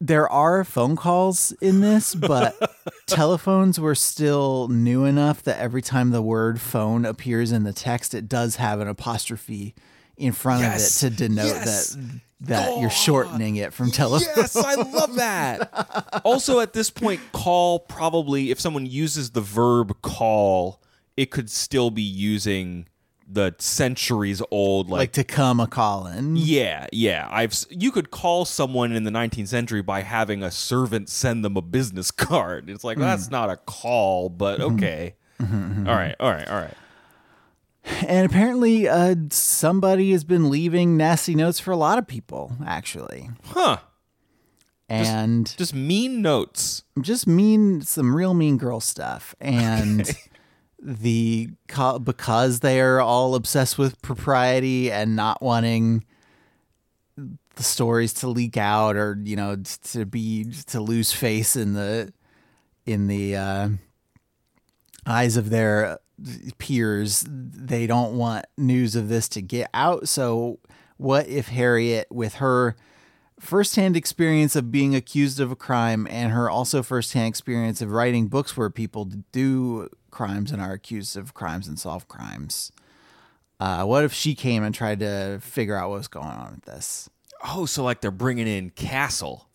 there 0.00 0.28
are 0.30 0.64
phone 0.64 0.96
calls 0.96 1.52
in 1.60 1.80
this, 1.80 2.14
but 2.14 2.56
telephones 3.06 3.78
were 3.78 3.94
still 3.94 4.68
new 4.68 5.04
enough 5.04 5.42
that 5.42 5.58
every 5.58 5.82
time 5.82 6.10
the 6.10 6.22
word 6.22 6.60
phone 6.60 7.04
appears 7.04 7.52
in 7.52 7.64
the 7.64 7.72
text, 7.72 8.14
it 8.14 8.28
does 8.28 8.56
have 8.56 8.80
an 8.80 8.88
apostrophe 8.88 9.74
in 10.16 10.32
front 10.32 10.62
Yes. 10.62 11.02
of 11.02 11.08
it 11.10 11.10
to 11.10 11.16
denote 11.28 11.46
Yes. 11.46 11.94
that 11.94 12.20
that 12.42 12.78
you're 12.80 12.90
shortening 12.90 13.56
it 13.56 13.72
from 13.72 13.90
telephone. 13.90 14.28
Yes, 14.36 14.56
I 14.56 14.74
love 14.74 15.14
that. 15.16 16.20
also, 16.24 16.60
at 16.60 16.72
this 16.72 16.90
point, 16.90 17.20
call 17.32 17.80
probably, 17.80 18.50
if 18.50 18.58
someone 18.60 18.86
uses 18.86 19.30
the 19.32 19.40
verb 19.40 20.00
call, 20.02 20.80
it 21.16 21.30
could 21.30 21.50
still 21.50 21.90
be 21.90 22.02
using 22.02 22.86
the 23.32 23.54
centuries 23.58 24.42
old, 24.50 24.88
like 24.90 24.98
like, 24.98 25.12
to 25.12 25.22
come 25.24 25.60
a 25.60 25.66
calling. 25.68 26.34
yeah, 26.36 26.86
yeah. 26.92 27.28
I've 27.30 27.54
you 27.70 27.92
could 27.92 28.10
call 28.10 28.44
someone 28.44 28.90
in 28.90 29.04
the 29.04 29.10
19th 29.12 29.46
century 29.48 29.82
by 29.82 30.00
having 30.02 30.42
a 30.42 30.50
servant 30.50 31.08
send 31.08 31.44
them 31.44 31.56
a 31.56 31.62
business 31.62 32.10
card. 32.10 32.68
It's 32.68 32.82
like 32.82 32.96
Hmm. 32.96 33.02
that's 33.04 33.30
not 33.30 33.48
a 33.50 33.56
call, 33.56 34.30
but 34.30 34.58
Mm-hmm. 34.60 34.74
okay. 34.76 35.14
All 35.40 35.94
right, 35.94 36.14
all 36.20 36.30
right, 36.32 36.48
all 36.48 36.56
right. 36.60 36.74
And 38.06 38.26
apparently, 38.26 38.88
uh, 38.88 39.14
somebody 39.30 40.12
has 40.12 40.24
been 40.24 40.50
leaving 40.50 40.96
nasty 40.96 41.34
notes 41.34 41.60
for 41.60 41.70
a 41.70 41.76
lot 41.76 41.98
of 41.98 42.06
people, 42.06 42.52
actually. 42.66 43.30
Huh? 43.46 43.78
And 44.88 45.54
Just 45.56 45.72
mean 45.74 46.20
notes. 46.20 46.82
just 47.00 47.26
mean 47.28 47.80
some 47.82 48.14
real 48.16 48.34
mean 48.34 48.56
girl 48.56 48.80
stuff 48.80 49.36
and 49.40 50.10
the 50.82 51.50
co- 51.68 52.00
because 52.00 52.58
they 52.60 52.80
are 52.80 53.00
all 53.00 53.36
obsessed 53.36 53.78
with 53.78 54.02
propriety 54.02 54.90
and 54.90 55.14
not 55.14 55.40
wanting 55.40 56.04
the 57.16 57.62
stories 57.62 58.12
to 58.14 58.28
leak 58.28 58.56
out 58.56 58.96
or 58.96 59.16
you 59.22 59.36
know 59.36 59.58
to 59.92 60.04
be 60.06 60.46
to 60.66 60.80
lose 60.80 61.12
face 61.12 61.54
in 61.54 61.74
the 61.74 62.12
in 62.86 63.06
the 63.06 63.36
uh, 63.36 63.68
eyes 65.06 65.36
of 65.36 65.50
their 65.50 66.00
peers 66.58 67.24
they 67.28 67.86
don't 67.86 68.16
want 68.16 68.44
news 68.58 68.94
of 68.94 69.08
this 69.08 69.28
to 69.28 69.40
get 69.40 69.68
out 69.72 70.08
so 70.08 70.58
what 70.96 71.26
if 71.28 71.48
harriet 71.48 72.06
with 72.10 72.34
her 72.34 72.76
firsthand 73.40 73.96
experience 73.96 74.54
of 74.54 74.70
being 74.70 74.94
accused 74.94 75.40
of 75.40 75.50
a 75.50 75.56
crime 75.56 76.06
and 76.10 76.32
her 76.32 76.48
also 76.48 76.82
firsthand 76.82 77.26
experience 77.26 77.80
of 77.80 77.90
writing 77.90 78.28
books 78.28 78.56
where 78.56 78.70
people 78.70 79.06
do 79.32 79.88
crimes 80.10 80.52
and 80.52 80.60
are 80.60 80.72
accused 80.72 81.16
of 81.16 81.34
crimes 81.34 81.66
and 81.66 81.78
solve 81.78 82.06
crimes. 82.06 82.70
Uh, 83.58 83.84
what 83.84 84.04
if 84.04 84.12
she 84.12 84.34
came 84.34 84.62
and 84.62 84.74
tried 84.74 85.00
to 85.00 85.38
figure 85.40 85.76
out 85.76 85.90
what 85.90 85.98
was 85.98 86.08
going 86.08 86.26
on 86.26 86.52
with 86.52 86.64
this? 86.66 87.08
Oh, 87.44 87.66
so 87.66 87.82
like 87.82 88.00
they're 88.00 88.10
bringing 88.10 88.46
in 88.46 88.70
Castle. 88.70 89.46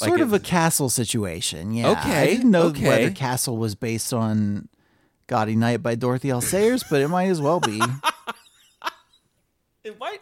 Like 0.00 0.08
Sort 0.08 0.20
of 0.20 0.32
a 0.32 0.38
castle 0.38 0.88
situation, 0.88 1.72
yeah. 1.72 1.90
Okay, 1.90 2.18
I 2.18 2.26
didn't 2.26 2.52
know 2.52 2.66
okay. 2.66 2.86
whether 2.86 3.10
Castle 3.10 3.56
was 3.56 3.74
based 3.74 4.12
on 4.12 4.68
Gaudy 5.28 5.54
Night 5.54 5.82
by 5.82 5.94
Dorothy 5.94 6.30
L. 6.30 6.40
Sayers, 6.40 6.82
but 6.90 7.00
it 7.00 7.08
might 7.08 7.26
as 7.28 7.40
well 7.40 7.60
be. 7.60 7.80
It 9.84 9.98
might. 9.98 10.20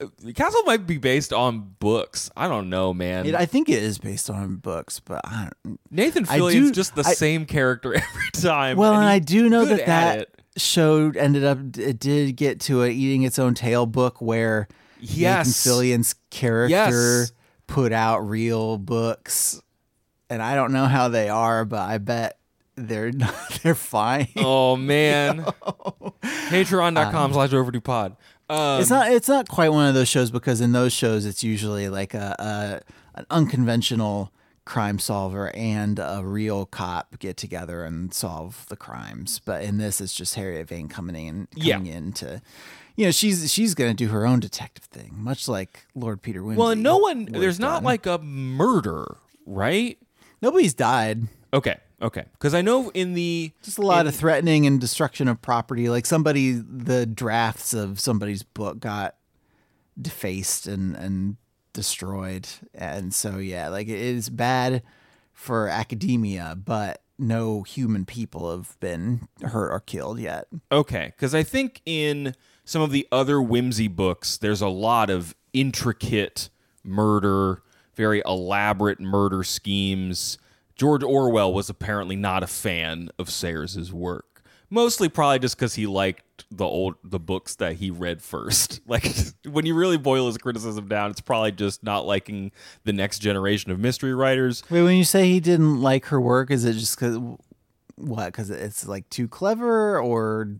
Uh, 0.00 0.06
Castle 0.34 0.62
might 0.64 0.86
be 0.86 0.98
based 0.98 1.32
on 1.32 1.74
books. 1.78 2.30
I 2.36 2.46
don't 2.48 2.68
know, 2.68 2.92
man. 2.92 3.26
It, 3.26 3.34
I 3.34 3.46
think 3.46 3.68
it 3.68 3.82
is 3.82 3.98
based 3.98 4.28
on 4.30 4.56
books, 4.56 5.00
but 5.00 5.20
I 5.24 5.48
don't. 5.64 5.80
Nathan 5.90 6.24
Fillion's 6.24 6.68
do- 6.70 6.74
just 6.74 6.94
the 6.94 7.04
I- 7.06 7.12
same 7.14 7.46
character 7.46 7.94
every 7.94 8.30
time. 8.32 8.76
Well, 8.76 8.94
and 8.94 9.02
he's 9.04 9.10
I 9.10 9.18
do 9.20 9.48
know 9.48 9.64
that 9.64 9.86
that 9.86 10.18
it. 10.18 10.42
show 10.56 11.10
ended 11.16 11.44
up 11.44 11.58
it 11.78 11.98
did 11.98 12.36
get 12.36 12.60
to 12.62 12.82
a 12.82 12.88
eating 12.88 13.22
its 13.22 13.38
own 13.38 13.54
tail 13.54 13.86
book 13.86 14.20
where 14.20 14.68
Yes. 15.00 15.46
Nathan 15.48 15.72
Fillion's 15.72 16.14
character 16.30 16.70
Yes. 16.70 17.32
put 17.66 17.92
out 17.92 18.20
real 18.20 18.78
books, 18.78 19.60
and 20.30 20.42
I 20.42 20.54
don't 20.54 20.72
know 20.72 20.86
how 20.86 21.08
they 21.08 21.28
are, 21.28 21.64
but 21.64 21.80
I 21.88 21.98
bet 21.98 22.38
they're 22.76 23.12
not, 23.12 23.34
they're 23.62 23.74
fine. 23.74 24.28
Oh 24.36 24.76
man, 24.76 25.44
Patreon.com 26.22 27.32
slash 27.32 27.52
overdue 27.52 27.80
pod. 27.80 28.16
Um, 28.50 28.80
it's 28.80 28.90
not 28.90 29.10
it's 29.10 29.28
not 29.28 29.48
quite 29.48 29.70
one 29.70 29.86
of 29.88 29.94
those 29.94 30.08
shows 30.08 30.30
because 30.30 30.60
in 30.60 30.72
those 30.72 30.92
shows 30.92 31.24
it's 31.24 31.42
usually 31.42 31.88
like 31.88 32.12
a, 32.14 32.34
a 33.14 33.18
an 33.18 33.26
unconventional 33.30 34.32
crime 34.64 34.98
solver 34.98 35.50
and 35.56 35.98
a 35.98 36.20
real 36.24 36.66
cop 36.66 37.18
get 37.18 37.36
together 37.36 37.84
and 37.84 38.12
solve 38.14 38.66
the 38.68 38.76
crimes. 38.76 39.40
But 39.44 39.62
in 39.62 39.78
this, 39.78 40.00
it's 40.00 40.14
just 40.14 40.34
Harriet 40.36 40.68
Vane 40.68 40.88
coming 40.88 41.16
in, 41.16 41.48
Yeah. 41.54 41.74
coming 41.76 41.92
in 41.92 42.12
to, 42.14 42.40
you 42.96 43.06
know, 43.06 43.10
she's 43.10 43.50
she's 43.52 43.74
gonna 43.74 43.94
do 43.94 44.08
her 44.08 44.26
own 44.26 44.40
detective 44.40 44.84
thing, 44.84 45.12
much 45.16 45.48
like 45.48 45.86
Lord 45.94 46.20
Peter 46.22 46.42
Wimsey. 46.42 46.56
well, 46.56 46.76
no 46.76 46.98
one. 46.98 47.24
There's 47.26 47.56
have 47.56 47.60
not 47.60 47.82
like 47.84 48.06
a 48.06 48.18
murder, 48.18 49.16
right? 49.46 49.98
nobody's 50.42 50.74
died. 50.74 51.22
Okay, 51.54 51.78
okay. 52.02 52.24
Because 52.32 52.54
I 52.54 52.62
know 52.62 52.90
in 52.90 53.14
the 53.14 53.52
Just 53.62 53.78
a 53.78 53.82
lot 53.82 54.06
of 54.06 54.14
threatening 54.14 54.66
and 54.66 54.80
destruction 54.80 55.28
of 55.28 55.40
property. 55.40 55.88
Like 55.88 56.06
somebody, 56.06 56.52
the 56.52 57.06
drafts 57.06 57.72
of 57.72 58.00
somebody's 58.00 58.42
book 58.42 58.80
got 58.80 59.16
defaced 60.00 60.66
and 60.66 60.96
and 60.96 61.36
destroyed, 61.72 62.48
and 62.74 63.14
so 63.14 63.38
yeah, 63.38 63.68
like 63.68 63.88
it 63.88 63.98
is 63.98 64.28
bad 64.28 64.82
for 65.32 65.68
academia, 65.68 66.56
but 66.56 67.02
no 67.18 67.62
human 67.62 68.04
people 68.04 68.50
have 68.50 68.78
been 68.80 69.28
hurt 69.42 69.70
or 69.70 69.80
killed 69.80 70.18
yet. 70.18 70.46
Okay, 70.70 71.12
because 71.16 71.34
I 71.34 71.42
think 71.42 71.80
in 71.86 72.34
some 72.64 72.82
of 72.82 72.90
the 72.90 73.06
other 73.10 73.36
Wimsey 73.36 73.94
books, 73.94 74.36
there's 74.36 74.60
a 74.60 74.68
lot 74.68 75.10
of 75.10 75.34
intricate 75.52 76.48
murder, 76.84 77.62
very 77.94 78.22
elaborate 78.26 79.00
murder 79.00 79.42
schemes. 79.44 80.38
George 80.76 81.02
Orwell 81.02 81.52
was 81.52 81.68
apparently 81.68 82.16
not 82.16 82.42
a 82.42 82.46
fan 82.46 83.10
of 83.18 83.28
Sayers's 83.28 83.92
work, 83.92 84.42
mostly 84.70 85.08
probably 85.08 85.38
just 85.38 85.56
because 85.56 85.74
he 85.74 85.86
liked 85.86 86.22
the 86.50 86.64
old 86.64 86.96
the 87.04 87.18
books 87.20 87.54
that 87.56 87.74
he 87.76 87.90
read 87.90 88.22
first. 88.22 88.80
Like 88.86 89.06
when 89.48 89.64
you 89.64 89.74
really 89.74 89.96
boil 89.96 90.26
his 90.26 90.36
criticism 90.38 90.88
down, 90.88 91.10
it's 91.10 91.20
probably 91.20 91.52
just 91.52 91.82
not 91.82 92.04
liking 92.06 92.52
the 92.84 92.92
next 92.92 93.20
generation 93.20 93.70
of 93.70 93.78
mystery 93.78 94.12
writers. 94.14 94.62
Wait, 94.70 94.82
when 94.82 94.96
you 94.96 95.04
say 95.04 95.28
he 95.28 95.40
didn't 95.40 95.80
like 95.80 96.06
her 96.06 96.20
work, 96.20 96.50
is 96.50 96.64
it 96.64 96.74
just 96.74 96.98
because 96.98 97.16
what? 97.96 98.26
Because 98.26 98.50
it's 98.50 98.86
like 98.86 99.08
too 99.10 99.28
clever, 99.28 99.98
or 100.00 100.56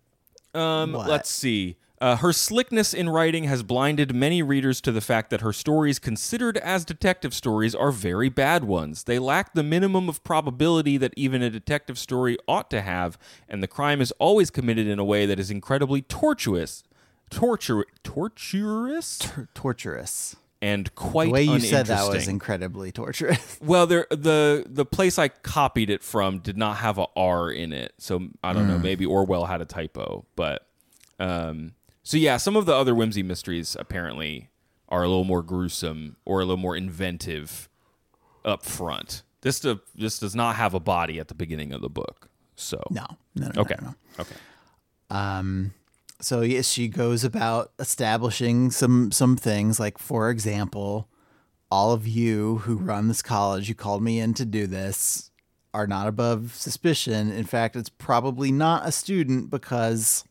Um, 0.54 0.92
What? 0.92 1.08
let's 1.08 1.30
see. 1.30 1.76
Uh, 2.02 2.16
her 2.16 2.32
slickness 2.32 2.92
in 2.92 3.08
writing 3.08 3.44
has 3.44 3.62
blinded 3.62 4.12
many 4.12 4.42
readers 4.42 4.80
to 4.80 4.90
the 4.90 5.00
fact 5.00 5.30
that 5.30 5.40
her 5.40 5.52
stories, 5.52 6.00
considered 6.00 6.56
as 6.56 6.84
detective 6.84 7.32
stories, 7.32 7.76
are 7.76 7.92
very 7.92 8.28
bad 8.28 8.64
ones. 8.64 9.04
They 9.04 9.20
lack 9.20 9.54
the 9.54 9.62
minimum 9.62 10.08
of 10.08 10.24
probability 10.24 10.96
that 10.96 11.14
even 11.16 11.42
a 11.42 11.48
detective 11.48 11.96
story 11.96 12.36
ought 12.48 12.68
to 12.70 12.80
have, 12.80 13.16
and 13.48 13.62
the 13.62 13.68
crime 13.68 14.00
is 14.00 14.10
always 14.18 14.50
committed 14.50 14.88
in 14.88 14.98
a 14.98 15.04
way 15.04 15.26
that 15.26 15.38
is 15.38 15.48
incredibly 15.48 16.02
tortuous, 16.02 16.82
torture, 17.30 17.86
torturous, 18.02 19.18
t- 19.18 19.30
torturous? 19.54 20.34
and 20.60 20.92
quite 20.96 21.26
The 21.26 21.32
way 21.32 21.42
you 21.44 21.60
said 21.60 21.86
that 21.86 22.08
was 22.08 22.26
incredibly 22.26 22.90
torturous. 22.90 23.60
Well, 23.62 23.86
there 23.86 24.08
the 24.10 24.64
the 24.68 24.84
place 24.84 25.20
I 25.20 25.28
copied 25.28 25.88
it 25.88 26.02
from 26.02 26.40
did 26.40 26.56
not 26.56 26.78
have 26.78 26.98
a 26.98 27.06
R 27.14 27.48
in 27.48 27.72
it, 27.72 27.92
so 27.98 28.28
I 28.42 28.52
don't 28.52 28.66
know. 28.66 28.78
Hmm. 28.78 28.82
Maybe 28.82 29.06
Orwell 29.06 29.44
had 29.44 29.60
a 29.60 29.64
typo, 29.64 30.24
but 30.34 30.66
um, 31.20 31.74
so 32.12 32.18
yeah, 32.18 32.36
some 32.36 32.56
of 32.56 32.66
the 32.66 32.74
other 32.74 32.92
Wimsey 32.92 33.24
mysteries 33.24 33.74
apparently 33.80 34.50
are 34.90 35.02
a 35.02 35.08
little 35.08 35.24
more 35.24 35.42
gruesome 35.42 36.16
or 36.26 36.42
a 36.42 36.44
little 36.44 36.58
more 36.58 36.76
inventive 36.76 37.70
up 38.44 38.66
front. 38.66 39.22
This 39.40 39.60
do, 39.60 39.80
this 39.94 40.18
does 40.18 40.34
not 40.34 40.56
have 40.56 40.74
a 40.74 40.78
body 40.78 41.18
at 41.18 41.28
the 41.28 41.34
beginning 41.34 41.72
of 41.72 41.80
the 41.80 41.88
book, 41.88 42.28
so 42.54 42.82
No, 42.90 43.06
no, 43.34 43.50
no, 43.54 43.62
okay, 43.62 43.76
no, 43.80 43.86
no. 43.86 43.94
okay, 44.20 44.34
Um, 45.08 45.72
so 46.20 46.42
yes, 46.42 46.68
she 46.68 46.86
goes 46.86 47.24
about 47.24 47.72
establishing 47.78 48.70
some 48.70 49.10
some 49.10 49.34
things. 49.34 49.80
Like 49.80 49.96
for 49.96 50.28
example, 50.28 51.08
all 51.70 51.92
of 51.92 52.06
you 52.06 52.58
who 52.58 52.76
run 52.76 53.08
this 53.08 53.22
college, 53.22 53.70
you 53.70 53.74
called 53.74 54.02
me 54.02 54.20
in 54.20 54.34
to 54.34 54.44
do 54.44 54.66
this, 54.66 55.30
are 55.72 55.86
not 55.86 56.08
above 56.08 56.52
suspicion. 56.56 57.32
In 57.32 57.44
fact, 57.46 57.74
it's 57.74 57.88
probably 57.88 58.52
not 58.52 58.86
a 58.86 58.92
student 58.92 59.48
because 59.48 60.26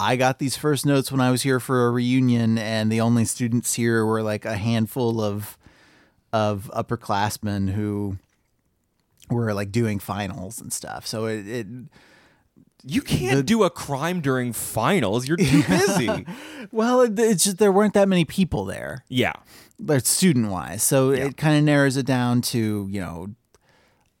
I 0.00 0.16
got 0.16 0.38
these 0.38 0.56
first 0.56 0.86
notes 0.86 1.12
when 1.12 1.20
I 1.20 1.30
was 1.30 1.42
here 1.42 1.60
for 1.60 1.86
a 1.86 1.90
reunion, 1.90 2.56
and 2.56 2.90
the 2.90 3.00
only 3.02 3.24
students 3.26 3.74
here 3.74 4.04
were 4.06 4.22
like 4.22 4.44
a 4.46 4.56
handful 4.56 5.20
of 5.20 5.58
of 6.32 6.70
upperclassmen 6.74 7.70
who 7.70 8.16
were 9.28 9.52
like 9.52 9.70
doing 9.70 9.98
finals 9.98 10.60
and 10.60 10.72
stuff. 10.72 11.06
So 11.06 11.26
it, 11.26 11.46
it 11.46 11.66
you 12.84 13.02
can't 13.02 13.36
The- 13.36 13.42
do 13.42 13.62
a 13.64 13.68
crime 13.70 14.20
during 14.22 14.52
finals. 14.54 15.28
You're 15.28 15.36
too 15.36 15.62
busy. 15.68 16.24
Well, 16.72 17.02
it, 17.02 17.18
it's 17.18 17.44
just 17.44 17.58
there 17.58 17.72
weren't 17.72 17.92
that 17.94 18.08
many 18.08 18.24
people 18.24 18.64
there, 18.64 19.04
yeah, 19.08 19.34
like 19.78 20.06
student 20.06 20.50
wise. 20.50 20.82
So 20.82 21.10
it 21.10 21.36
kind 21.36 21.58
of 21.58 21.64
narrows 21.64 21.96
it 21.98 22.06
down 22.06 22.40
to 22.42 22.88
you 22.90 23.00
know, 23.00 23.28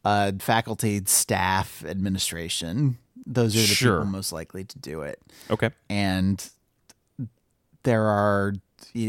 uh, 0.04 0.32
faculty, 0.40 1.00
staff, 1.06 1.82
administration. 1.86 2.98
Those 3.26 3.54
are 3.54 3.60
the 3.60 3.66
Sure. 3.66 3.98
people 3.98 4.10
most 4.10 4.32
likely 4.32 4.64
to 4.64 4.78
do 4.78 5.02
it, 5.02 5.20
okay, 5.50 5.70
and 5.88 6.48
there 7.82 8.04
are 8.04 8.54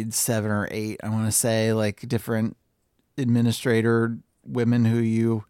seven 0.09 0.51
or 0.51 0.67
eight, 0.71 0.99
I 1.03 1.09
want 1.09 1.25
to 1.25 1.31
say, 1.31 1.73
like 1.73 2.07
different 2.07 2.55
administrator 3.17 4.17
women 4.45 4.85
who 4.85 4.97
you 4.99 5.45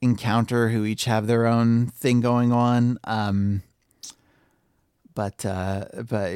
encounter 0.00 0.68
who 0.68 0.84
each 0.84 1.04
have 1.06 1.26
their 1.26 1.46
own 1.46 1.86
thing 1.88 2.20
going 2.20 2.52
on. 2.52 2.98
Um, 3.04 3.62
but 5.14 5.44
uh, 5.44 5.86
but 6.08 6.32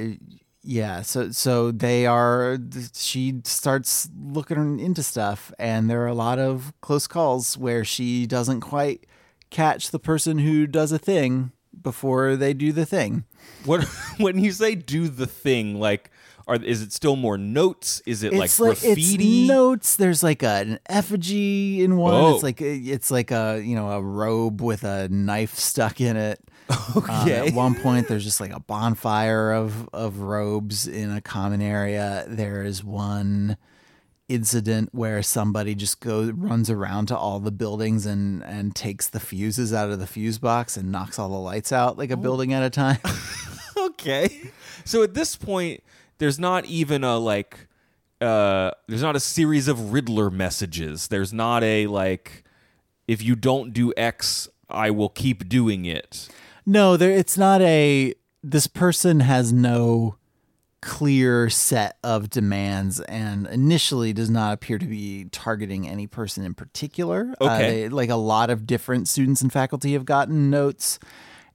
yeah, 0.64 1.02
so 1.02 1.30
so 1.30 1.70
they 1.70 2.06
are. 2.06 2.58
She 2.94 3.40
starts 3.44 4.08
looking 4.20 4.80
into 4.80 5.02
stuff, 5.02 5.52
and 5.58 5.88
there 5.88 6.02
are 6.02 6.08
a 6.08 6.14
lot 6.14 6.38
of 6.38 6.72
close 6.80 7.06
calls 7.06 7.56
where 7.56 7.84
she 7.84 8.26
doesn't 8.26 8.60
quite 8.60 9.06
catch 9.52 9.90
the 9.90 9.98
person 10.00 10.38
who 10.38 10.66
does 10.66 10.90
a 10.90 10.98
thing 10.98 11.52
before 11.80 12.34
they 12.36 12.52
do 12.54 12.72
the 12.72 12.86
thing. 12.86 13.24
What 13.64 13.84
when 14.18 14.42
you 14.42 14.50
say 14.52 14.74
do 14.74 15.08
the 15.08 15.26
thing 15.26 15.78
like 15.78 16.10
are 16.46 16.56
is 16.56 16.82
it 16.82 16.92
still 16.92 17.14
more 17.16 17.38
notes? 17.38 18.02
Is 18.04 18.22
it 18.22 18.32
like 18.32 18.46
it's 18.46 18.58
like 18.58 18.80
graffiti? 18.80 19.42
it's 19.42 19.48
notes. 19.48 19.96
There's 19.96 20.22
like 20.22 20.42
a, 20.42 20.48
an 20.48 20.78
effigy 20.88 21.84
in 21.84 21.96
one. 21.96 22.14
Oh. 22.14 22.34
It's 22.34 22.42
like 22.42 22.60
it's 22.60 23.10
like 23.10 23.30
a 23.30 23.62
you 23.64 23.76
know 23.76 23.90
a 23.90 24.02
robe 24.02 24.60
with 24.60 24.82
a 24.84 25.08
knife 25.08 25.54
stuck 25.54 26.00
in 26.00 26.16
it. 26.16 26.40
Um, 26.72 27.02
Okay. 27.02 27.48
at 27.48 27.54
one 27.54 27.74
point, 27.74 28.08
there's 28.08 28.24
just 28.24 28.40
like 28.40 28.52
a 28.54 28.60
bonfire 28.60 29.52
of 29.52 29.88
of 29.92 30.18
robes 30.20 30.86
in 30.86 31.10
a 31.10 31.20
common 31.20 31.60
area. 31.60 32.24
There 32.26 32.62
is 32.62 32.82
one 32.82 33.56
incident 34.32 34.88
where 34.92 35.22
somebody 35.22 35.74
just 35.74 36.00
goes 36.00 36.32
runs 36.32 36.70
around 36.70 37.06
to 37.06 37.16
all 37.16 37.38
the 37.38 37.50
buildings 37.50 38.06
and 38.06 38.42
and 38.44 38.74
takes 38.74 39.08
the 39.08 39.20
fuses 39.20 39.72
out 39.72 39.90
of 39.90 39.98
the 39.98 40.06
fuse 40.06 40.38
box 40.38 40.76
and 40.76 40.90
knocks 40.90 41.18
all 41.18 41.28
the 41.28 41.36
lights 41.36 41.72
out 41.72 41.98
like 41.98 42.10
a 42.10 42.16
building 42.16 42.52
at 42.52 42.62
a 42.62 42.70
time. 42.70 42.98
okay. 43.76 44.50
So 44.84 45.02
at 45.02 45.14
this 45.14 45.36
point 45.36 45.82
there's 46.18 46.38
not 46.38 46.64
even 46.66 47.04
a 47.04 47.18
like 47.18 47.68
uh 48.20 48.70
there's 48.88 49.02
not 49.02 49.16
a 49.16 49.20
series 49.20 49.68
of 49.68 49.92
Riddler 49.92 50.30
messages. 50.30 51.08
There's 51.08 51.32
not 51.32 51.62
a 51.62 51.86
like 51.86 52.44
if 53.06 53.22
you 53.22 53.36
don't 53.36 53.72
do 53.72 53.92
X, 53.96 54.48
I 54.70 54.90
will 54.90 55.08
keep 55.08 55.48
doing 55.48 55.84
it. 55.84 56.28
No, 56.64 56.96
there 56.96 57.10
it's 57.10 57.36
not 57.36 57.60
a 57.60 58.14
this 58.42 58.66
person 58.66 59.20
has 59.20 59.52
no 59.52 60.16
clear 60.82 61.48
set 61.48 61.96
of 62.02 62.28
demands 62.28 63.00
and 63.00 63.46
initially 63.46 64.12
does 64.12 64.28
not 64.28 64.52
appear 64.52 64.78
to 64.78 64.84
be 64.86 65.26
targeting 65.32 65.88
any 65.88 66.06
person 66.06 66.44
in 66.44 66.52
particular. 66.54 67.32
Uh, 67.40 67.44
Okay. 67.44 67.70
they- 67.70 67.88
like 67.88 68.10
a 68.10 68.16
lot 68.16 68.50
of 68.50 68.66
different 68.66 69.06
students 69.08 69.40
and 69.42 69.52
faculty 69.52 69.92
have 69.92 70.04
gotten 70.04 70.50
notes 70.50 70.98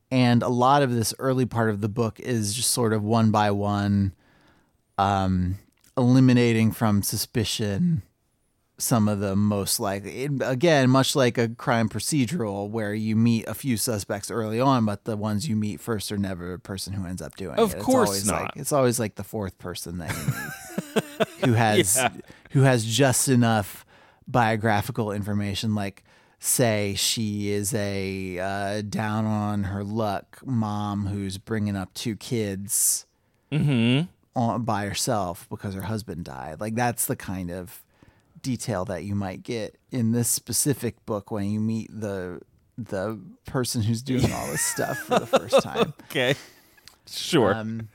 and 0.10 0.42
a 0.42 0.48
lot 0.48 0.82
of 0.82 0.94
this 0.94 1.14
early 1.20 1.46
part 1.46 1.70
of 1.70 1.82
the 1.82 1.90
book 1.90 2.20
is 2.22 2.54
just 2.54 2.72
sort 2.72 2.94
of 2.94 3.04
one 3.04 3.30
by 3.30 3.52
one 3.52 4.14
um 4.98 5.58
eliminating 5.98 6.72
from 6.72 7.02
suspicion 7.04 8.04
some 8.80 9.08
of 9.08 9.20
the 9.20 9.36
most 9.36 9.80
likely. 9.80 10.26
Again, 10.42 10.90
much 10.90 11.16
like 11.16 11.38
a 11.38 11.50
crime 11.50 11.90
procedural 11.90 12.70
where 12.70 12.94
you 12.94 13.16
meet 13.16 13.48
a 13.48 13.54
few 13.54 13.76
suspects 13.78 14.30
early 14.30 14.60
on, 14.60 14.86
but 14.86 15.06
the 15.06 15.18
ones 15.18 15.48
you 15.50 15.56
meet 15.56 15.80
first 15.80 16.12
are 16.12 16.18
never 16.18 16.52
the 16.52 16.60
person 16.60 16.94
who 16.94 17.06
ends 17.08 17.22
up 17.22 17.36
doing 17.36 17.58
Of 17.58 17.74
it. 17.74 17.78
Of 17.80 17.84
course 17.84 18.26
not. 18.26 18.42
Like, 18.42 18.52
it's 18.58 18.72
always 18.72 19.00
like 19.00 19.16
the 19.16 19.24
fourth 19.24 19.58
person 19.58 19.98
that 19.98 20.16
you 20.16 20.24
meet 20.96 21.28
who 21.46 21.54
has 21.54 21.96
Yeah. 21.98 22.10
who 22.52 22.62
has 22.62 22.86
just 22.86 23.28
enough 23.30 23.84
biographical 24.28 25.12
information 25.12 25.74
like 25.74 26.04
say 26.40 26.94
she 26.98 27.50
is 27.50 27.74
a 27.74 28.38
uh, 28.40 28.82
down 28.88 29.26
on 29.26 29.64
her 29.64 29.84
luck 29.84 30.40
mom 30.46 31.08
who's 31.08 31.38
bringing 31.38 31.76
up 31.76 31.94
two 31.94 32.16
kids 32.16 33.06
Mm-hmm. 33.52 34.08
on, 34.36 34.64
by 34.64 34.86
herself 34.86 35.48
because 35.50 35.74
her 35.74 35.84
husband 35.84 36.26
died. 36.26 36.60
Like 36.60 36.76
that's 36.76 37.06
the 37.06 37.16
kind 37.16 37.50
of 37.50 37.82
detail 38.42 38.86
that 38.86 39.04
you 39.04 39.16
might 39.16 39.44
get 39.44 39.78
in 39.92 40.12
this 40.12 40.30
specific 40.30 41.06
book 41.06 41.32
when 41.32 41.50
you 41.50 41.60
meet 41.60 41.90
the 41.92 42.42
the 42.78 43.20
person 43.46 43.82
who's 43.82 44.02
doing 44.02 44.32
all 44.32 44.48
this 44.48 44.62
stuff 44.74 44.98
for 45.00 45.20
the 45.20 45.26
first 45.26 45.62
time. 45.64 45.94
Okay. 46.10 46.36
Sure. 47.10 47.54
Um, 47.56 47.90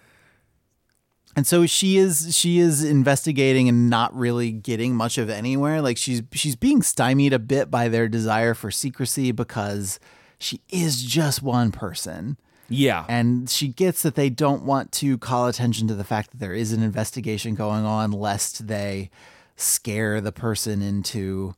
and 1.35 1.47
so 1.47 1.65
she 1.67 1.97
is 1.97 2.37
she 2.37 2.59
is 2.59 2.85
investigating 2.85 3.69
and 3.69 3.89
not 3.89 4.15
really 4.15 4.51
getting 4.53 4.95
much 4.95 5.17
of 5.19 5.31
anywhere. 5.31 5.81
Like 5.81 5.97
she's 5.97 6.23
she's 6.33 6.57
being 6.57 6.83
stymied 6.83 7.33
a 7.33 7.39
bit 7.39 7.71
by 7.71 7.89
their 7.89 8.09
desire 8.09 8.55
for 8.55 8.71
secrecy 8.71 9.33
because 9.33 9.99
she 10.39 10.61
is 10.69 11.03
just 11.03 11.43
one 11.43 11.71
person. 11.73 12.37
yeah. 12.69 13.05
And 13.09 13.49
she 13.49 13.69
gets 13.69 14.03
that 14.03 14.15
they 14.15 14.29
don't 14.29 14.65
want 14.65 14.93
to 14.93 15.17
call 15.17 15.47
attention 15.47 15.87
to 15.89 15.95
the 15.95 16.05
fact 16.05 16.33
that 16.33 16.39
there 16.39 16.53
is 16.53 16.73
an 16.73 16.83
investigation 16.83 17.55
going 17.55 17.85
on, 17.85 18.11
lest 18.11 18.67
they 18.67 19.09
scare 19.57 20.21
the 20.21 20.33
person 20.33 20.83
into 20.83 21.55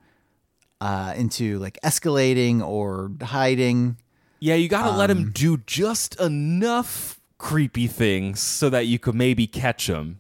uh, 0.81 1.15
into 1.17 1.59
like 1.59 1.79
escalating 1.83 2.61
or 2.63 3.11
hiding. 3.23 3.97
Yeah, 4.41 4.55
you 4.57 4.69
got 4.69 4.85
to 4.91 4.91
let 4.97 5.11
Um, 5.11 5.19
him 5.19 5.31
do 5.33 5.57
just 5.67 6.21
enough 6.21 7.19
creepy 7.39 7.87
things 7.87 8.41
so 8.41 8.69
that 8.71 8.87
you 8.87 8.99
could 8.99 9.15
maybe 9.15 9.47
catch 9.47 9.89
him, 9.89 10.19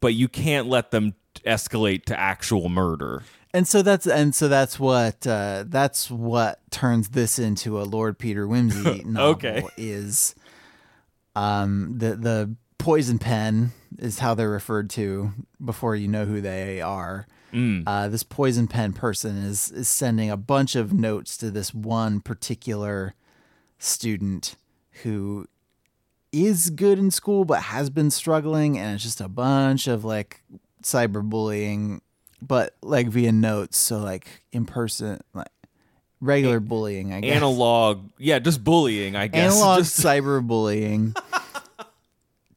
but 0.00 0.14
you 0.14 0.28
can't 0.28 0.66
let 0.68 0.90
them 0.90 1.14
escalate 1.44 2.04
to 2.06 2.18
actual 2.18 2.68
murder. 2.68 3.22
And 3.54 3.68
so 3.68 3.82
that's 3.82 4.06
and 4.06 4.34
so 4.34 4.48
that's 4.48 4.80
what 4.80 5.26
uh, 5.26 5.64
that's 5.66 6.10
what 6.10 6.60
turns 6.70 7.10
this 7.10 7.38
into 7.38 7.78
a 7.78 7.84
Lord 7.84 8.18
Peter 8.18 8.46
Wimsey 8.46 9.04
novel. 9.04 9.30
Okay. 9.32 9.66
Is 9.76 10.34
um 11.36 11.98
the 11.98 12.16
the 12.16 12.56
poison 12.82 13.18
pen 13.18 13.70
is 13.98 14.18
how 14.18 14.34
they're 14.34 14.50
referred 14.50 14.90
to 14.90 15.32
before 15.64 15.94
you 15.96 16.08
know 16.08 16.24
who 16.24 16.40
they 16.40 16.80
are. 16.80 17.26
Uh, 17.54 18.08
this 18.08 18.22
poison 18.22 18.66
pen 18.66 18.94
person 18.94 19.36
is 19.36 19.70
is 19.70 19.86
sending 19.86 20.30
a 20.30 20.38
bunch 20.38 20.74
of 20.74 20.92
notes 20.94 21.36
to 21.36 21.50
this 21.50 21.74
one 21.74 22.20
particular 22.20 23.14
student 23.78 24.56
who 25.02 25.46
is 26.32 26.70
good 26.70 26.98
in 26.98 27.10
school 27.10 27.44
but 27.44 27.64
has 27.64 27.90
been 27.90 28.10
struggling 28.10 28.78
and 28.78 28.94
it's 28.94 29.02
just 29.04 29.20
a 29.20 29.28
bunch 29.28 29.86
of 29.86 30.02
like 30.02 30.40
cyberbullying 30.82 32.00
but 32.40 32.74
like 32.82 33.08
via 33.08 33.30
notes 33.32 33.76
so 33.76 33.98
like 33.98 34.42
in 34.50 34.64
person 34.64 35.20
like 35.34 35.48
regular 36.22 36.58
bullying 36.58 37.12
i 37.12 37.20
guess 37.20 37.36
Analog, 37.36 38.00
yeah, 38.16 38.38
just 38.38 38.64
bullying, 38.64 39.14
I 39.14 39.26
guess. 39.26 39.54
analog 39.56 39.78
Just- 39.80 40.00
cyberbullying 40.00 41.14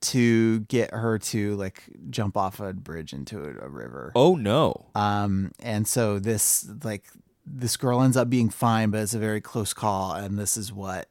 to 0.05 0.59
get 0.61 0.91
her 0.91 1.17
to 1.17 1.55
like 1.55 1.83
jump 2.09 2.37
off 2.37 2.59
a 2.59 2.73
bridge 2.73 3.13
into 3.13 3.39
a, 3.39 3.65
a 3.65 3.69
river 3.69 4.11
oh 4.15 4.35
no. 4.35 4.85
um 4.95 5.51
and 5.59 5.87
so 5.87 6.19
this 6.19 6.67
like 6.83 7.05
this 7.45 7.77
girl 7.77 8.01
ends 8.01 8.17
up 8.17 8.29
being 8.29 8.49
fine 8.49 8.89
but 8.89 9.01
it's 9.01 9.13
a 9.13 9.19
very 9.19 9.41
close 9.41 9.73
call 9.73 10.13
and 10.13 10.37
this 10.37 10.57
is 10.57 10.71
what 10.71 11.09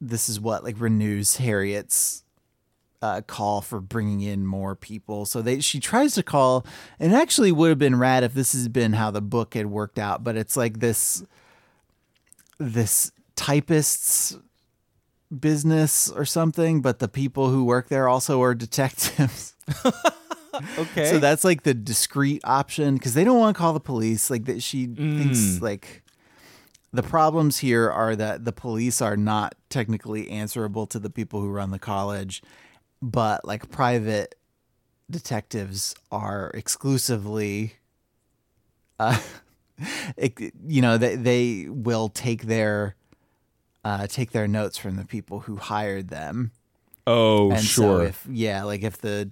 this 0.00 0.28
is 0.28 0.38
what 0.40 0.62
like 0.62 0.78
renews 0.78 1.36
harriet's 1.36 2.22
uh, 3.02 3.20
call 3.20 3.60
for 3.60 3.80
bringing 3.80 4.22
in 4.22 4.46
more 4.46 4.74
people 4.74 5.26
so 5.26 5.42
they 5.42 5.60
she 5.60 5.78
tries 5.78 6.14
to 6.14 6.22
call 6.22 6.66
and 6.98 7.12
it 7.12 7.16
actually 7.16 7.52
would 7.52 7.68
have 7.68 7.78
been 7.78 7.96
rad 7.96 8.24
if 8.24 8.32
this 8.32 8.52
has 8.52 8.68
been 8.68 8.94
how 8.94 9.10
the 9.10 9.20
book 9.20 9.54
had 9.54 9.66
worked 9.66 9.98
out 9.98 10.24
but 10.24 10.34
it's 10.34 10.56
like 10.56 10.80
this 10.80 11.22
this 12.58 13.12
typist's 13.36 14.38
business 15.40 16.10
or 16.10 16.24
something 16.24 16.80
but 16.80 16.98
the 16.98 17.08
people 17.08 17.50
who 17.50 17.64
work 17.64 17.88
there 17.88 18.08
also 18.08 18.40
are 18.42 18.54
detectives 18.54 19.54
Okay. 20.78 21.10
so 21.10 21.18
that's 21.18 21.44
like 21.44 21.62
the 21.62 21.74
discreet 21.74 22.40
option 22.44 22.94
because 22.94 23.14
they 23.14 23.24
don't 23.24 23.38
want 23.38 23.54
to 23.56 23.58
call 23.58 23.72
the 23.72 23.80
police. 23.80 24.30
Like 24.30 24.44
that, 24.46 24.62
she 24.62 24.86
thinks 24.86 25.60
like 25.60 26.02
the 26.92 27.02
problems 27.02 27.58
here 27.58 27.90
are 27.90 28.16
that 28.16 28.44
the 28.44 28.52
police 28.52 29.02
are 29.02 29.16
not 29.16 29.54
technically 29.68 30.30
answerable 30.30 30.86
to 30.88 30.98
the 30.98 31.10
people 31.10 31.40
who 31.40 31.50
run 31.50 31.70
the 31.70 31.78
college, 31.78 32.42
but 33.02 33.44
like 33.44 33.70
private 33.70 34.34
detectives 35.10 35.94
are 36.10 36.50
exclusively, 36.54 37.74
uh, 38.98 39.18
it, 40.16 40.38
you 40.66 40.80
know, 40.80 40.96
they 40.96 41.16
they 41.16 41.66
will 41.68 42.08
take 42.08 42.44
their 42.44 42.94
uh, 43.86 44.06
take 44.08 44.30
their 44.32 44.48
notes 44.48 44.76
from 44.76 44.96
the 44.96 45.04
people 45.04 45.40
who 45.46 45.56
hired 45.56 46.08
them. 46.08 46.50
oh, 47.06 47.50
And 47.52 47.62
sure. 47.62 47.98
so 48.00 48.06
if 48.06 48.26
yeah, 48.28 48.64
like 48.64 48.82
if 48.82 48.98
the 48.98 49.30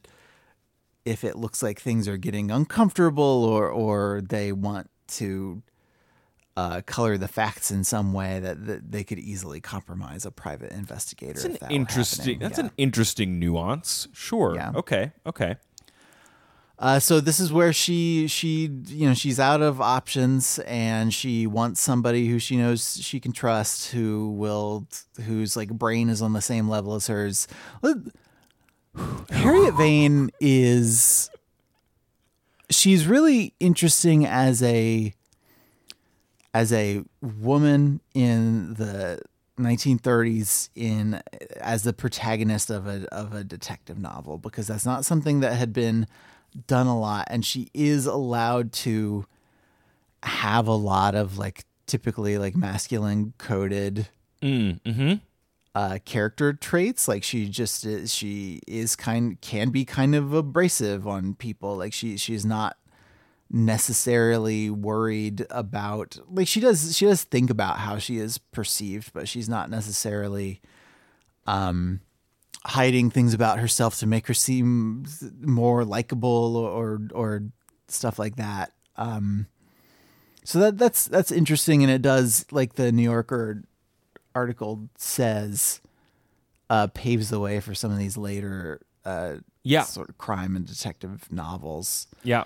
if 1.05 1.25
it 1.25 1.37
looks 1.37 1.63
like 1.63 1.81
things 1.81 2.07
are 2.09 2.17
getting 2.17 2.51
uncomfortable 2.51 3.45
or 3.45 3.69
or 3.69 4.23
they 4.23 4.53
want 4.53 4.89
to 5.19 5.63
uh, 6.57 6.81
color 6.87 7.19
the 7.19 7.27
facts 7.27 7.71
in 7.73 7.83
some 7.83 8.13
way 8.13 8.39
that, 8.39 8.65
that 8.67 8.93
they 8.93 9.03
could 9.03 9.19
easily 9.19 9.61
compromise 9.61 10.25
a 10.25 10.31
private 10.31 10.71
investigator. 10.71 11.33
That's 11.41 11.45
an 11.47 11.57
that 11.61 11.73
interesting. 11.73 12.39
That's 12.39 12.59
Yeah. 12.59 12.67
an 12.67 12.71
interesting 12.77 13.41
nuance. 13.41 14.07
Sure. 14.13 14.55
Yeah. 14.55 14.71
Okay. 14.77 15.11
Okay. 15.27 15.57
Uh, 16.79 16.99
so 16.99 17.21
this 17.21 17.39
is 17.39 17.53
where 17.53 17.73
she 17.73 18.27
she 18.27 18.69
you 18.87 19.07
know 19.07 19.15
she's 19.15 19.39
out 19.39 19.63
of 19.63 19.81
options 19.81 20.59
and 20.61 21.15
she 21.15 21.47
wants 21.47 21.81
somebody 21.81 22.27
who 22.27 22.39
she 22.39 22.57
knows 22.57 22.99
she 23.01 23.21
can 23.21 23.33
trust 23.33 23.93
who 23.93 24.31
will 24.33 24.87
whose 25.25 25.57
like 25.57 25.69
brain 25.69 26.09
is 26.09 26.21
on 26.21 26.33
the 26.33 26.43
same 26.43 26.69
level 26.69 26.95
as 26.95 27.07
hers. 27.07 27.47
Harriet 29.31 29.75
Vane 29.77 30.31
is 30.41 31.31
she's 32.71 33.07
really 33.07 33.55
interesting 33.61 34.27
as 34.27 34.63
a 34.63 35.15
as 36.53 36.73
a 36.73 37.03
woman 37.21 38.01
in 38.15 38.75
the 38.75 39.21
1930s 39.59 40.71
in 40.75 41.23
as 41.61 41.85
the 41.85 41.93
protagonist 41.93 42.71
of 42.71 42.89
a 42.89 43.07
of 43.15 43.33
a 43.33 43.45
detective 43.45 43.99
novel 43.99 44.39
because 44.39 44.67
that's 44.67 44.85
not 44.85 45.05
something 45.05 45.41
that 45.41 45.55
had 45.55 45.73
been 45.73 46.07
done 46.67 46.87
a 46.87 46.99
lot 46.99 47.27
and 47.31 47.45
she 47.45 47.69
is 47.75 48.07
allowed 48.07 48.73
to 48.73 49.27
have 50.23 50.67
a 50.67 50.75
lot 50.75 51.15
of 51.15 51.39
like 51.39 51.65
typically 51.87 52.39
like 52.39 52.57
masculine 52.57 53.35
coded 53.39 54.09
Mm, 54.43 54.81
hmm 54.95 55.15
uh, 55.75 55.99
character 56.05 56.53
traits. 56.53 57.09
Like 57.09 57.25
she 57.25 57.49
just 57.49 57.85
is, 57.85 58.15
she 58.15 58.61
is 58.67 58.97
kind 58.97 59.41
can 59.41 59.71
be 59.71 59.85
kind 59.85 60.15
of 60.15 60.33
abrasive 60.33 61.07
on 61.07 61.35
people. 61.35 61.77
Like 61.77 61.93
she 61.93 62.17
she's 62.17 62.47
not 62.47 62.77
necessarily 63.51 64.71
worried 64.71 65.47
about 65.51 66.19
like 66.29 66.49
she 66.49 66.61
does 66.61 66.97
she 66.97 67.07
does 67.07 67.25
think 67.25 67.51
about 67.51 67.79
how 67.79 67.99
she 67.99 68.19
is 68.19 68.39
perceived, 68.39 69.13
but 69.13 69.29
she's 69.29 69.49
not 69.49 69.71
necessarily 69.71 70.61
um 71.47 72.01
hiding 72.67 73.11
things 73.11 73.35
about 73.35 73.59
herself 73.59 73.99
to 73.99 74.07
make 74.07 74.27
her 74.27 74.35
seem 74.35 75.05
more 75.41 75.85
likable 75.85 76.57
or 76.57 77.01
or 77.13 77.43
stuff 77.89 78.19
like 78.19 78.37
that. 78.37 78.73
Um 78.97 79.47
so 80.45 80.59
that 80.61 80.79
that's 80.79 81.07
that's 81.07 81.31
interesting 81.33 81.83
and 81.83 81.91
it 81.93 82.03
does 82.03 82.45
like 82.51 82.75
the 82.75 82.93
New 82.93 83.03
Yorker 83.03 83.63
article 84.35 84.89
says 84.97 85.81
uh, 86.71 86.87
paves 86.89 87.29
the 87.31 87.39
way 87.39 87.61
for 87.61 87.75
some 87.75 87.93
of 87.93 87.99
these 87.99 88.17
later 88.17 88.81
uh, 89.05 89.37
Yeah. 89.63 89.83
sort 89.83 90.09
of 90.09 90.19
crime 90.19 90.57
and 90.57 90.67
detective 90.67 91.31
novels. 91.31 92.07
Yeah. 92.23 92.45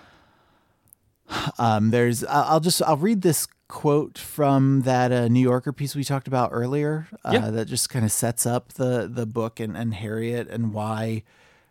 Um, 1.58 1.90
there's 1.90 2.24
I'll 2.24 2.60
just 2.60 2.80
I'll 2.82 2.96
read 2.96 3.22
this 3.22 3.46
quote 3.68 4.16
from 4.16 4.82
that 4.82 5.12
uh, 5.12 5.28
New 5.28 5.40
Yorker 5.42 5.72
piece 5.72 5.94
we 5.94 6.02
talked 6.04 6.26
about 6.26 6.50
earlier 6.52 7.06
uh, 7.24 7.30
Yeah. 7.34 7.50
that 7.50 7.66
just 7.66 7.90
kind 7.90 8.04
of 8.04 8.10
sets 8.12 8.46
up 8.46 8.72
the 8.74 9.08
the 9.12 9.26
book 9.26 9.60
and, 9.60 9.76
and 9.76 9.92
Harriet 9.94 10.48
and 10.48 10.72
why 10.72 11.22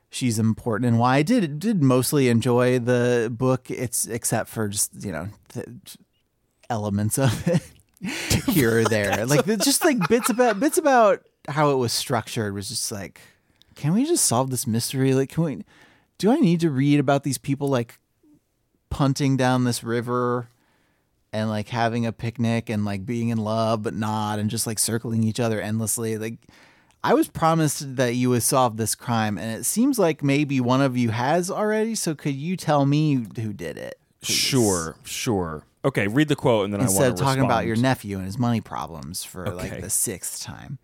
she's 0.10 0.38
important 0.39 0.88
and 0.88 0.99
why 0.99 1.18
I 1.18 1.22
did 1.24 1.60
did 1.60 1.82
mostly 1.82 2.30
enjoy 2.30 2.78
the 2.80 3.34
book. 3.36 3.72
It's 3.72 4.05
except 4.05 4.49
for 4.49 4.68
just 4.68 4.91
you 5.03 5.12
know 5.12 5.30
elements 6.70 7.18
of 7.18 7.47
it 7.47 7.62
here 8.47 8.80
or 8.80 8.84
there, 8.84 9.26
like 9.26 9.45
just 9.60 9.84
like 9.84 9.97
bits 10.08 10.30
about 10.30 10.60
bits 10.60 10.78
about 10.78 11.24
how 11.47 11.72
it 11.72 11.76
was 11.76 11.93
structured 11.93 12.53
was 12.53 12.70
just 12.70 12.91
like, 12.91 13.22
can 13.76 13.93
we 13.93 14.05
just 14.05 14.26
solve 14.26 14.49
this 14.49 14.68
mystery? 14.68 15.14
Like, 15.14 15.30
can 15.30 15.43
we? 15.43 15.64
Do 16.18 16.32
I 16.32 16.36
need 16.38 16.60
to 16.62 16.70
read 16.72 16.99
about 16.99 17.24
these 17.24 17.38
people 17.38 17.70
like 17.70 17.99
punting 18.90 19.38
down 19.38 19.64
this 19.64 19.84
river 19.84 20.50
and 21.34 21.50
like 21.50 21.68
having 21.70 22.06
a 22.06 22.12
picnic 22.12 22.70
and 22.70 22.86
like 22.86 23.06
being 23.06 23.30
in 23.30 23.38
love 23.38 23.84
but 23.84 23.94
not 23.94 24.40
and 24.40 24.50
just 24.50 24.66
like 24.66 24.80
circling 24.80 25.24
each 25.24 25.40
other 25.40 25.60
endlessly 25.62 26.18
like 26.18 26.38
I 27.04 27.14
was 27.14 27.28
promised 27.28 27.96
that 27.98 28.16
you 28.16 28.30
would 28.32 28.44
solve 28.44 28.78
this 28.78 28.96
crime 28.96 29.38
and 29.38 29.58
it 29.60 29.66
seems 29.66 30.00
like 30.00 30.24
maybe 30.24 30.60
one 30.60 30.82
of 30.82 30.98
you 30.98 31.10
has 31.10 31.52
already 31.52 31.96
so 31.96 32.16
could 32.16 32.36
you 32.36 32.56
tell 32.58 32.86
me 32.86 33.14
who 33.16 33.54
did 33.54 33.78
it 33.78 34.00
please? 34.22 34.36
Sure, 34.36 34.96
sure. 35.04 35.64
Okay, 35.86 36.08
read 36.08 36.28
the 36.28 36.36
quote 36.36 36.66
and 36.66 36.74
then 36.74 36.82
instead 36.82 37.04
I 37.04 37.06
of 37.08 37.12
want 37.12 37.18
to 37.20 37.24
talking 37.24 37.44
about 37.44 37.66
your 37.66 37.76
nephew 37.76 38.18
and 38.18 38.26
his 38.26 38.38
money 38.38 38.62
problems 38.62 39.24
for 39.24 39.48
Okay. 39.48 39.70
like 39.72 39.82
the 39.82 39.90
sixth 39.90 40.42
time. 40.42 40.80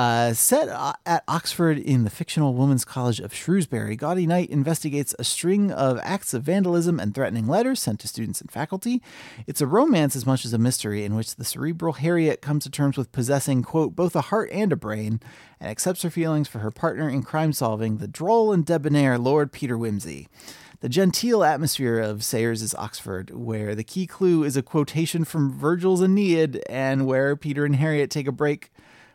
Uh, 0.00 0.32
set 0.32 0.66
uh, 0.70 0.94
at 1.04 1.22
Oxford 1.28 1.76
in 1.76 2.04
the 2.04 2.08
fictional 2.08 2.54
Women's 2.54 2.86
College 2.86 3.20
of 3.20 3.34
Shrewsbury, 3.34 3.96
Gaudy 3.96 4.26
Night 4.26 4.48
investigates 4.48 5.14
a 5.18 5.24
string 5.24 5.70
of 5.70 6.00
acts 6.02 6.32
of 6.32 6.42
vandalism 6.42 6.98
and 6.98 7.14
threatening 7.14 7.46
letters 7.46 7.80
sent 7.80 8.00
to 8.00 8.08
students 8.08 8.40
and 8.40 8.50
faculty. 8.50 9.02
It's 9.46 9.60
a 9.60 9.66
romance 9.66 10.16
as 10.16 10.24
much 10.24 10.46
as 10.46 10.54
a 10.54 10.58
mystery 10.58 11.04
in 11.04 11.16
which 11.16 11.36
the 11.36 11.44
cerebral 11.44 11.92
Harriet 11.92 12.40
comes 12.40 12.64
to 12.64 12.70
terms 12.70 12.96
with 12.96 13.12
possessing, 13.12 13.62
quote, 13.62 13.94
both 13.94 14.16
a 14.16 14.22
heart 14.22 14.48
and 14.52 14.72
a 14.72 14.76
brain, 14.76 15.20
and 15.60 15.68
accepts 15.68 16.00
her 16.00 16.08
feelings 16.08 16.48
for 16.48 16.60
her 16.60 16.70
partner 16.70 17.06
in 17.06 17.22
crime 17.22 17.52
solving, 17.52 17.98
the 17.98 18.08
droll 18.08 18.54
and 18.54 18.64
debonair 18.64 19.18
Lord 19.18 19.52
Peter 19.52 19.76
Wimsey. 19.76 20.28
The 20.80 20.88
genteel 20.88 21.44
atmosphere 21.44 21.98
of 21.98 22.24
Sayers' 22.24 22.74
Oxford, 22.74 23.32
where 23.34 23.74
the 23.74 23.84
key 23.84 24.06
clue 24.06 24.44
is 24.44 24.56
a 24.56 24.62
quotation 24.62 25.26
from 25.26 25.52
Virgil's 25.52 26.00
Aeneid, 26.00 26.62
and 26.70 27.06
where 27.06 27.36
Peter 27.36 27.66
and 27.66 27.76
Harriet 27.76 28.10
take 28.10 28.26
a 28.26 28.32
break 28.32 28.70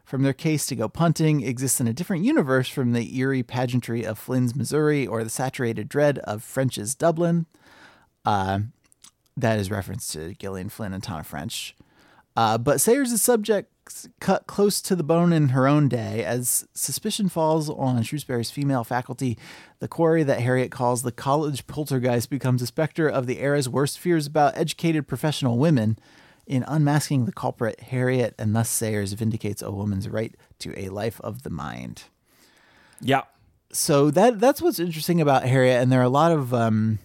from 0.05 0.21
their 0.21 0.33
case 0.33 0.65
to 0.67 0.75
go 0.75 0.87
punting, 0.87 1.41
exists 1.41 1.81
in 1.81 1.87
a 1.87 1.93
different 1.93 2.23
universe 2.23 2.69
from 2.69 2.93
the 2.93 3.17
eerie 3.17 3.43
pageantry 3.43 4.05
of 4.05 4.19
Flynn's 4.19 4.55
Missouri 4.55 5.05
or 5.05 5.23
the 5.23 5.29
saturated 5.29 5.89
dread 5.89 6.19
of 6.19 6.43
French's 6.43 6.93
Dublin. 6.93 7.47
Uh, 8.23 8.59
that 9.35 9.59
is 9.59 9.71
reference 9.71 10.07
to 10.13 10.33
Gillian 10.35 10.69
Flynn 10.69 10.93
and 10.93 11.03
Tana 11.03 11.23
French. 11.23 11.75
Uh, 12.37 12.57
but 12.57 12.81
Sayers' 12.81 13.21
subjects 13.21 14.07
cut 14.19 14.45
close 14.45 14.81
to 14.81 14.95
the 14.95 15.03
bone 15.03 15.31
in 15.31 15.49
her 15.49 15.67
own 15.67 15.87
day 15.87 16.23
as 16.23 16.67
suspicion 16.73 17.29
falls 17.29 17.69
on 17.69 18.03
Shrewsbury's 18.03 18.51
female 18.51 18.83
faculty. 18.83 19.37
The 19.79 19.87
quarry 19.87 20.23
that 20.23 20.41
Harriet 20.41 20.71
calls 20.71 21.01
the 21.01 21.11
college 21.11 21.65
poltergeist 21.67 22.29
becomes 22.29 22.61
a 22.61 22.67
specter 22.67 23.07
of 23.07 23.25
the 23.25 23.39
era's 23.39 23.69
worst 23.69 23.99
fears 23.99 24.27
about 24.27 24.57
educated 24.57 25.07
professional 25.07 25.57
women. 25.57 25.97
In 26.47 26.63
unmasking 26.67 27.25
the 27.25 27.31
culprit, 27.31 27.79
Harriet 27.79 28.35
and 28.37 28.55
thus 28.55 28.69
Sayers 28.69 29.13
vindicates 29.13 29.61
a 29.63 29.71
woman's 29.71 30.07
right 30.07 30.35
to 30.59 30.79
a 30.79 30.89
life 30.89 31.19
of 31.21 31.41
the 31.43 31.49
mind 31.49 32.03
Yeah. 33.01 33.23
so 33.71 34.11
that 34.11 34.39
that's 34.39 34.61
what's 34.61 34.79
interesting 34.79 35.19
about 35.21 35.43
Harriet, 35.43 35.81
and 35.81 35.91
there 35.91 35.99
are 35.99 36.03
a 36.03 36.09
lot 36.09 36.31
of 36.31 36.53
um, 36.53 36.99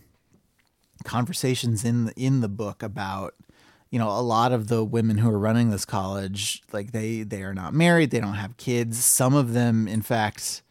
conversations 1.05 1.85
in 1.85 2.07
the, 2.07 2.13
in 2.17 2.41
the 2.41 2.49
book 2.49 2.83
about 2.83 3.35
you 3.91 3.99
know 3.99 4.09
a 4.11 4.21
lot 4.21 4.53
of 4.53 4.69
the 4.69 4.85
women 4.85 5.19
who 5.19 5.31
are 5.31 5.39
running 5.39 5.71
this 5.71 5.85
college, 5.85 6.63
like 6.73 6.93
they 6.93 7.23
they 7.23 7.43
are 7.43 7.55
not 7.55 7.73
married, 7.75 8.11
they 8.11 8.21
don't 8.21 8.35
have 8.35 8.57
kids. 8.57 9.03
Some 9.03 9.35
of 9.35 9.53
them, 9.53 9.89
in 9.89 10.03
fact, 10.03 10.63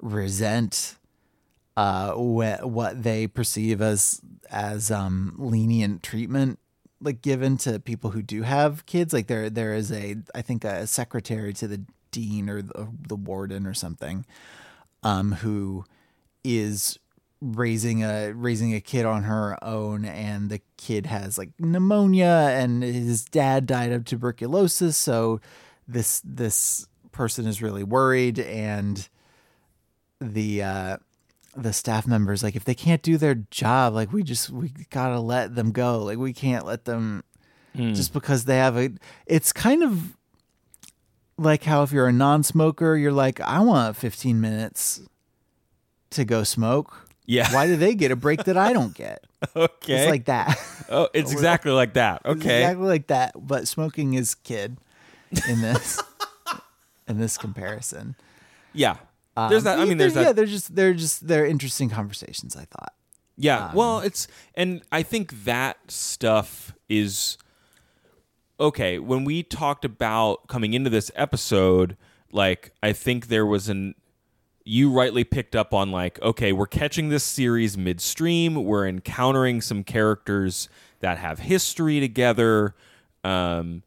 resent 0.00 0.96
uh, 1.76 2.12
what 2.12 2.68
what 2.70 3.02
they 3.02 3.26
perceive 3.26 3.80
as 3.82 4.20
as 4.50 4.90
um, 4.90 5.34
lenient 5.38 6.02
treatment 6.02 6.58
like 7.00 7.22
given 7.22 7.56
to 7.58 7.78
people 7.78 8.10
who 8.10 8.22
do 8.22 8.42
have 8.42 8.86
kids 8.86 9.12
like 9.12 9.26
there 9.26 9.50
there 9.50 9.74
is 9.74 9.92
a 9.92 10.16
i 10.34 10.42
think 10.42 10.64
a 10.64 10.86
secretary 10.86 11.52
to 11.52 11.68
the 11.68 11.82
dean 12.10 12.48
or 12.48 12.62
the, 12.62 12.88
the 13.08 13.16
warden 13.16 13.66
or 13.66 13.74
something 13.74 14.24
um, 15.02 15.32
who 15.32 15.84
is 16.42 16.98
raising 17.42 18.02
a 18.02 18.32
raising 18.32 18.74
a 18.74 18.80
kid 18.80 19.04
on 19.04 19.24
her 19.24 19.62
own 19.62 20.04
and 20.04 20.48
the 20.48 20.60
kid 20.78 21.06
has 21.06 21.36
like 21.36 21.50
pneumonia 21.58 22.48
and 22.52 22.82
his 22.82 23.24
dad 23.26 23.66
died 23.66 23.92
of 23.92 24.04
tuberculosis 24.04 24.96
so 24.96 25.40
this 25.86 26.22
this 26.24 26.88
person 27.12 27.46
is 27.46 27.60
really 27.60 27.84
worried 27.84 28.38
and 28.38 29.08
the 30.20 30.62
uh 30.62 30.96
the 31.56 31.72
staff 31.72 32.06
members 32.06 32.42
like 32.42 32.54
if 32.54 32.64
they 32.64 32.74
can't 32.74 33.02
do 33.02 33.16
their 33.16 33.34
job 33.34 33.94
like 33.94 34.12
we 34.12 34.22
just 34.22 34.50
we 34.50 34.70
gotta 34.90 35.18
let 35.18 35.54
them 35.54 35.72
go 35.72 36.02
like 36.04 36.18
we 36.18 36.32
can't 36.32 36.66
let 36.66 36.84
them 36.84 37.24
hmm. 37.74 37.94
just 37.94 38.12
because 38.12 38.44
they 38.44 38.56
have 38.58 38.76
a 38.76 38.90
it's 39.26 39.52
kind 39.52 39.82
of 39.82 40.16
like 41.38 41.64
how 41.64 41.82
if 41.82 41.92
you're 41.92 42.06
a 42.08 42.12
non-smoker 42.12 42.96
you're 42.96 43.12
like 43.12 43.40
i 43.40 43.58
want 43.60 43.96
15 43.96 44.40
minutes 44.40 45.00
to 46.10 46.24
go 46.24 46.42
smoke 46.44 47.08
Yeah. 47.26 47.52
why 47.54 47.66
do 47.66 47.76
they 47.76 47.94
get 47.94 48.10
a 48.10 48.16
break 48.16 48.44
that 48.44 48.56
i 48.58 48.72
don't 48.72 48.94
get 48.94 49.24
Okay. 49.54 49.94
it's 50.02 50.10
like 50.10 50.26
that 50.26 50.58
oh, 50.90 51.08
it's 51.14 51.32
exactly 51.32 51.70
like 51.72 51.94
that. 51.94 52.22
It's 52.24 52.40
Okay. 52.40 52.62
exactly 52.62 52.86
like 52.86 53.06
that 53.08 53.32
but 53.36 53.66
smoking 53.68 54.14
is 54.14 54.34
kid 54.34 54.76
in 55.48 55.60
this 55.62 56.00
in 57.08 57.18
this 57.18 57.38
comparison 57.38 58.14
Yeah. 58.74 58.96
There's 59.36 59.64
that. 59.64 59.78
I 59.78 59.82
Um, 59.82 59.88
mean, 59.88 59.98
there's 59.98 60.14
that. 60.14 60.22
yeah 60.22 60.32
they're 60.32 60.46
just 60.46 60.74
they're 60.74 60.94
just 60.94 61.26
they're 61.28 61.46
interesting 61.46 61.90
conversations 61.90 62.56
i 62.56 62.64
thought 62.64 62.94
Yeah. 63.36 63.66
Um, 63.68 63.74
well, 63.74 64.00
it's 64.00 64.28
and 64.54 64.82
I 64.90 65.02
think 65.02 65.44
that 65.44 65.76
stuff 65.88 66.72
is 66.88 67.36
okay. 68.58 68.98
When 68.98 69.24
we 69.24 69.42
talked 69.42 69.84
about 69.84 70.46
coming 70.48 70.72
into 70.74 70.88
this 70.90 71.10
episode, 71.14 71.96
like 72.32 72.72
I 72.82 72.92
think 72.92 73.28
there 73.28 73.44
was 73.46 73.68
an 73.68 73.94
you 74.64 74.90
rightly 74.90 75.22
picked 75.22 75.54
up 75.54 75.72
on 75.74 75.90
like 75.92 76.20
okay, 76.22 76.52
we're 76.52 76.66
catching 76.66 77.08
this 77.10 77.24
series 77.24 77.76
midstream. 77.76 78.64
We're 78.64 78.88
encountering 78.88 79.60
some 79.60 79.84
characters 79.84 80.68
that 81.00 81.18
have 81.18 81.40
history 81.40 82.00
together. 82.00 82.74
Um 83.22 83.82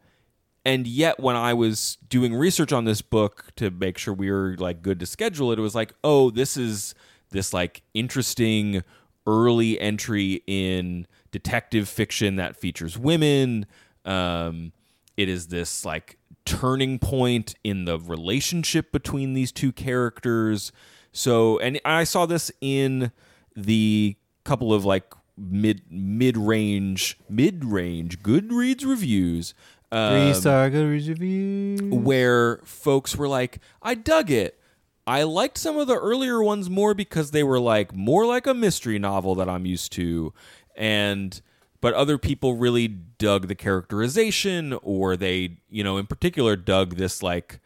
and 0.65 0.85
yet 0.85 1.19
when 1.19 1.35
I 1.35 1.53
was 1.53 1.97
doing 2.07 2.33
research 2.33 2.73
on 2.73 2.85
this 2.85 3.01
book 3.01 3.47
to 3.55 3.71
make 3.71 3.97
sure 3.97 4.13
we 4.13 4.29
were 4.29 4.55
like 4.57 4.81
good 4.81 4.99
to 4.99 5.05
schedule 5.05 5.51
it, 5.51 5.59
it 5.59 5.61
was 5.61 5.75
like, 5.75 5.93
oh, 6.03 6.29
this 6.29 6.57
is 6.57 6.93
this 7.31 7.53
like 7.53 7.83
interesting 7.93 8.83
early 9.25 9.79
entry 9.79 10.43
in 10.47 11.07
detective 11.31 11.87
fiction 11.87 12.35
that 12.37 12.55
features 12.55 12.97
women. 12.97 13.65
Um, 14.05 14.71
it 15.17 15.29
is 15.29 15.47
this 15.47 15.85
like 15.85 16.17
turning 16.45 16.99
point 16.99 17.55
in 17.63 17.85
the 17.85 17.99
relationship 17.99 18.91
between 18.91 19.33
these 19.33 19.51
two 19.51 19.71
characters. 19.71 20.71
So, 21.11 21.59
and 21.59 21.79
I 21.85 22.03
saw 22.03 22.25
this 22.25 22.51
in 22.61 23.11
the 23.55 24.15
couple 24.43 24.73
of 24.73 24.85
like 24.85 25.13
mid 25.37 25.83
mid 25.89 26.37
range 26.37 27.17
mid 27.29 27.63
range 27.63 28.19
Goodreads 28.21 28.85
reviews. 28.85 29.53
Three 29.91 29.97
Um, 30.29 30.33
star 30.33 30.69
Goodreads 30.69 31.07
review 31.07 31.89
where 31.91 32.57
folks 32.63 33.15
were 33.15 33.27
like, 33.27 33.59
I 33.81 33.95
dug 33.95 34.29
it. 34.29 34.59
I 35.07 35.23
liked 35.23 35.57
some 35.57 35.77
of 35.77 35.87
the 35.87 35.97
earlier 35.97 36.43
ones 36.43 36.69
more 36.69 36.93
because 36.93 37.31
they 37.31 37.41
were 37.43 37.59
like 37.59 37.95
more 37.95 38.25
like 38.27 38.45
a 38.45 38.53
mystery 38.53 38.99
novel 38.99 39.33
that 39.35 39.49
I'm 39.49 39.65
used 39.65 39.91
to. 39.93 40.33
And 40.75 41.41
but 41.81 41.93
other 41.95 42.17
people 42.17 42.55
really 42.55 42.87
dug 42.87 43.47
the 43.47 43.55
characterization 43.55 44.77
or 44.83 45.15
they, 45.17 45.57
you 45.69 45.83
know, 45.83 45.97
in 45.97 46.05
particular 46.05 46.55
dug 46.55 46.95
this 46.97 47.23
like 47.23 47.59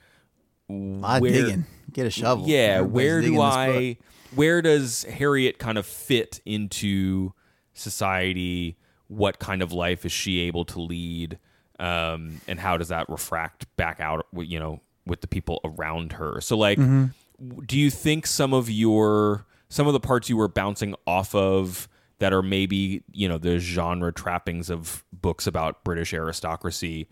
lot 0.69 1.17
of 1.17 1.21
where- 1.21 1.31
digging 1.31 1.65
get 1.91 2.07
a 2.07 2.09
shovel 2.09 2.47
yeah, 2.47 2.77
Everybody's 2.77 2.91
where 2.93 3.21
do 3.21 3.41
I 3.41 3.97
where 4.33 4.61
does 4.61 5.03
Harriet 5.03 5.59
kind 5.59 5.77
of 5.77 5.85
fit 5.85 6.39
into 6.45 7.33
society? 7.73 8.77
What 9.07 9.39
kind 9.39 9.61
of 9.61 9.71
life 9.71 10.05
is 10.05 10.11
she 10.11 10.39
able 10.39 10.65
to 10.65 10.79
lead? 10.79 11.37
Um, 11.79 12.41
and 12.47 12.59
how 12.59 12.77
does 12.77 12.89
that 12.89 13.09
refract 13.09 13.65
back 13.77 13.99
out, 13.99 14.27
you 14.35 14.59
know, 14.59 14.79
with 15.05 15.21
the 15.21 15.27
people 15.27 15.59
around 15.65 16.13
her? 16.13 16.39
So, 16.41 16.57
like, 16.57 16.77
Mm-hmm. 16.77 17.59
do 17.65 17.77
you 17.77 17.89
think 17.89 18.27
some 18.27 18.53
of 18.53 18.69
your 18.69 19.45
some 19.69 19.87
of 19.87 19.93
the 19.93 19.99
parts 19.99 20.29
you 20.29 20.37
were 20.37 20.47
bouncing 20.47 20.93
off 21.07 21.33
of 21.33 21.87
that 22.19 22.31
are 22.31 22.43
maybe 22.43 23.03
you 23.11 23.27
know 23.27 23.37
the 23.39 23.57
genre 23.59 24.13
trappings 24.13 24.69
of 24.69 25.03
books 25.11 25.47
about 25.47 25.83
British 25.83 26.13
aristocracy 26.13 27.07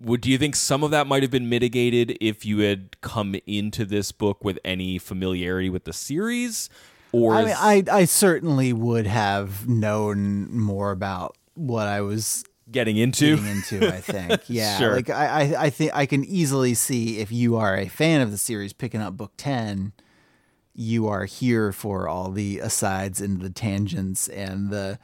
would 0.00 0.20
do 0.20 0.30
you 0.30 0.38
think 0.38 0.54
some 0.54 0.84
of 0.84 0.90
that 0.92 1.06
might 1.06 1.22
have 1.22 1.30
been 1.30 1.48
mitigated 1.48 2.16
if 2.20 2.44
you 2.44 2.58
had 2.60 3.00
come 3.00 3.34
into 3.46 3.84
this 3.84 4.12
book 4.12 4.44
with 4.44 4.58
any 4.64 4.98
familiarity 4.98 5.70
with 5.70 5.84
the 5.84 5.92
series 5.92 6.68
or 7.10 7.34
I 7.34 7.44
mean, 7.44 7.54
I 7.56 7.84
I 7.90 8.04
certainly 8.04 8.72
would 8.74 9.06
have 9.06 9.66
known 9.66 10.54
more 10.56 10.90
about 10.92 11.36
what 11.54 11.88
I 11.88 12.02
was 12.02 12.44
getting 12.70 12.96
into 12.96 13.36
getting 13.36 13.50
into. 13.50 13.88
I 13.88 14.00
think, 14.00 14.42
yeah, 14.48 14.78
Sure. 14.78 14.94
like 14.96 15.10
I, 15.10 15.26
I 15.54 15.62
I 15.64 15.70
think 15.70 15.92
I 15.94 16.06
can 16.06 16.24
easily 16.24 16.74
see 16.74 17.18
if 17.18 17.30
you 17.32 17.56
are 17.56 17.76
a 17.76 17.88
fan 17.88 18.20
of 18.20 18.30
the 18.30 18.38
series, 18.38 18.72
picking 18.72 19.00
up 19.00 19.16
book 19.16 19.32
ten, 19.36 19.92
you 20.74 21.08
are 21.08 21.24
here 21.24 21.72
for 21.72 22.08
all 22.08 22.30
the 22.30 22.58
asides 22.60 23.20
and 23.20 23.40
the 23.40 23.50
tangents 23.50 24.28
and 24.28 24.70
the 24.70 24.98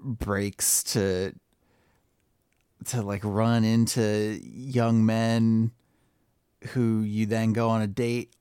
breaks 0.00 0.82
to 0.84 1.32
to 2.84 3.02
like 3.02 3.22
run 3.24 3.64
into 3.64 4.38
young 4.42 5.04
men 5.04 5.72
who 6.68 7.00
you 7.00 7.26
then 7.26 7.52
go 7.52 7.68
on 7.70 7.82
a 7.82 7.86
date 7.86 8.32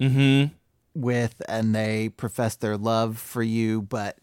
mm-hmm 0.00 0.52
with 0.94 1.40
and 1.48 1.74
they 1.74 2.10
profess 2.10 2.54
their 2.56 2.76
love 2.76 3.16
for 3.16 3.42
you 3.42 3.80
but 3.82 4.18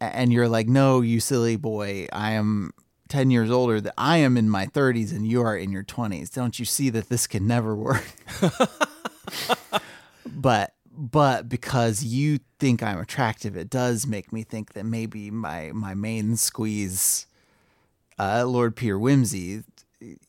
And 0.00 0.32
you're 0.32 0.48
like, 0.48 0.66
no, 0.66 1.00
you 1.02 1.20
silly 1.20 1.56
boy, 1.56 2.08
I 2.12 2.32
am 2.32 2.72
10 3.08 3.30
years 3.30 3.50
older. 3.50 3.80
That 3.80 3.94
I 3.96 4.18
am 4.18 4.36
in 4.36 4.48
my 4.48 4.66
30s 4.66 5.12
and 5.12 5.26
you 5.26 5.42
are 5.42 5.56
in 5.56 5.70
your 5.72 5.84
20s. 5.84 6.32
Don't 6.32 6.58
you 6.58 6.64
see 6.64 6.90
that 6.90 7.08
this 7.08 7.26
can 7.26 7.46
never 7.46 7.74
work? 7.74 8.04
but 10.26 10.74
but 10.96 11.48
because 11.48 12.04
you 12.04 12.38
think 12.58 12.82
I'm 12.82 12.98
attractive, 12.98 13.56
it 13.56 13.68
does 13.68 14.06
make 14.06 14.32
me 14.32 14.44
think 14.44 14.74
that 14.74 14.84
maybe 14.84 15.30
my 15.30 15.72
my 15.72 15.94
main 15.94 16.36
squeeze, 16.36 17.26
uh, 18.18 18.44
Lord 18.46 18.76
Peter 18.76 18.98
Wimsey, 18.98 19.64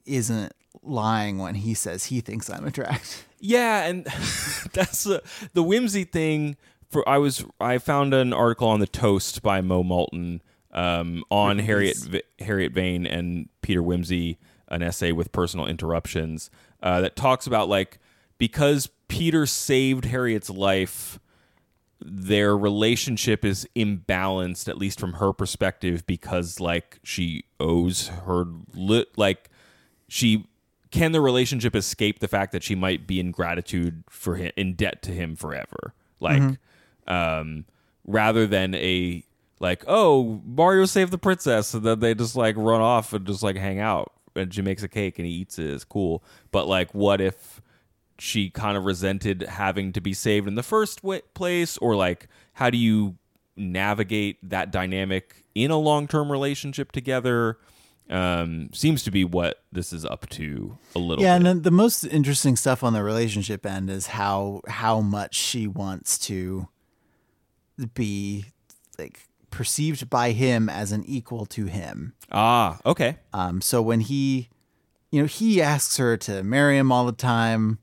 isn't 0.05 0.53
lying 0.81 1.37
when 1.37 1.55
he 1.55 1.73
says 1.73 2.05
he 2.05 2.21
thinks 2.21 2.49
I'm 2.49 2.65
attractive. 2.65 3.27
Yeah, 3.39 3.85
and 3.85 4.05
that's 4.73 5.05
uh, 5.07 5.19
the 5.53 5.63
whimsy 5.63 6.03
thing. 6.03 6.57
For 6.89 7.07
I 7.07 7.17
was 7.17 7.45
I 7.59 7.77
found 7.77 8.13
an 8.13 8.33
article 8.33 8.67
on 8.67 8.79
the 8.79 8.87
Toast 8.87 9.41
by 9.41 9.61
Mo 9.61 9.83
Moulton 9.83 10.41
um, 10.75 11.23
on 11.31 11.57
Harriet 11.57 11.97
V- 11.97 12.21
Harriet 12.39 12.73
Vane 12.73 13.07
and 13.07 13.49
Peter 13.61 13.81
Wimsey, 13.81 14.37
an 14.67 14.83
essay 14.83 15.11
with 15.11 15.31
personal 15.31 15.65
interruptions 15.65 16.51
uh, 16.83 17.01
that 17.01 17.15
talks 17.15 17.47
about 17.47 17.69
like 17.69 17.97
because 18.37 18.89
Peter 19.07 19.45
saved 19.45 20.05
Harriet's 20.05 20.49
life, 20.49 21.17
their 22.01 22.57
relationship 22.57 23.45
is 23.45 23.67
imbalanced 23.75 24.67
at 24.67 24.77
least 24.77 24.99
from 24.99 25.13
her 25.13 25.31
perspective 25.31 26.05
because 26.05 26.59
like 26.59 26.99
she 27.03 27.45
owes 27.59 28.09
her 28.09 28.45
li- 28.73 29.05
like 29.15 29.49
she 30.09 30.45
can 30.91 31.13
the 31.13 31.21
relationship 31.21 31.75
escape 31.75 32.19
the 32.19 32.27
fact 32.27 32.51
that 32.51 32.63
she 32.63 32.75
might 32.75 33.07
be 33.07 33.19
in 33.19 33.31
gratitude 33.31 34.03
for 34.09 34.35
him 34.35 34.51
in 34.57 34.73
debt 34.73 35.01
to 35.03 35.11
him 35.11 35.37
forever? 35.37 35.93
Like 36.19 36.41
um 37.07 37.65
rather 38.05 38.45
than 38.45 38.75
a 38.75 39.23
like 39.59 39.83
oh 39.87 40.41
mario 40.45 40.85
saved 40.85 41.11
the 41.11 41.17
princess 41.17 41.73
and 41.73 41.83
then 41.83 41.99
they 41.99 42.13
just 42.13 42.35
like 42.35 42.55
run 42.57 42.81
off 42.81 43.13
and 43.13 43.25
just 43.25 43.41
like 43.41 43.55
hang 43.55 43.79
out 43.79 44.11
and 44.35 44.53
she 44.53 44.61
makes 44.61 44.83
a 44.83 44.87
cake 44.87 45.17
and 45.17 45.25
he 45.25 45.33
eats 45.33 45.57
it 45.57 45.65
it's 45.69 45.85
cool. 45.85 46.21
But 46.51 46.67
like 46.67 46.93
what 46.93 47.21
if 47.21 47.61
she 48.19 48.49
kind 48.49 48.75
of 48.77 48.83
resented 48.85 49.43
having 49.43 49.91
to 49.93 50.01
be 50.01 50.13
saved 50.13 50.47
in 50.47 50.55
the 50.55 50.63
first 50.63 51.03
wa- 51.03 51.19
place? 51.33 51.77
Or 51.77 51.95
like 51.95 52.27
how 52.53 52.69
do 52.69 52.77
you 52.77 53.15
navigate 53.55 54.37
that 54.49 54.71
dynamic 54.71 55.43
in 55.55 55.71
a 55.71 55.77
long-term 55.77 56.29
relationship 56.31 56.91
together? 56.91 57.57
Um 58.09 58.69
seems 58.73 59.03
to 59.03 59.11
be 59.11 59.23
what 59.23 59.63
this 59.71 59.93
is 59.93 60.05
up 60.05 60.27
to 60.31 60.77
a 60.95 60.99
little 60.99 61.23
Yeah, 61.23 61.37
bit. 61.39 61.47
and 61.47 61.59
the, 61.59 61.63
the 61.69 61.75
most 61.75 62.03
interesting 62.03 62.55
stuff 62.57 62.83
on 62.83 62.91
the 62.91 63.03
relationship 63.03 63.65
end 63.65 63.89
is 63.89 64.07
how 64.07 64.61
how 64.67 64.99
much 64.99 65.33
she 65.35 65.65
wants 65.65 66.17
to 66.27 66.67
be 67.93 68.45
like 68.99 69.19
perceived 69.55 70.09
by 70.09 70.31
him 70.31 70.67
as 70.67 70.91
an 70.91 71.03
equal 71.05 71.45
to 71.45 71.65
him. 71.65 72.13
ah 72.31 72.77
okay 72.85 73.17
Um, 73.33 73.61
so 73.61 73.81
when 73.81 74.01
he, 74.01 74.49
you 75.11 75.21
know, 75.21 75.27
he 75.27 75.61
asks 75.61 75.95
her 75.97 76.17
to 76.17 76.43
marry 76.43 76.77
him 76.77 76.91
all 76.91 77.05
the 77.05 77.13
time, 77.13 77.79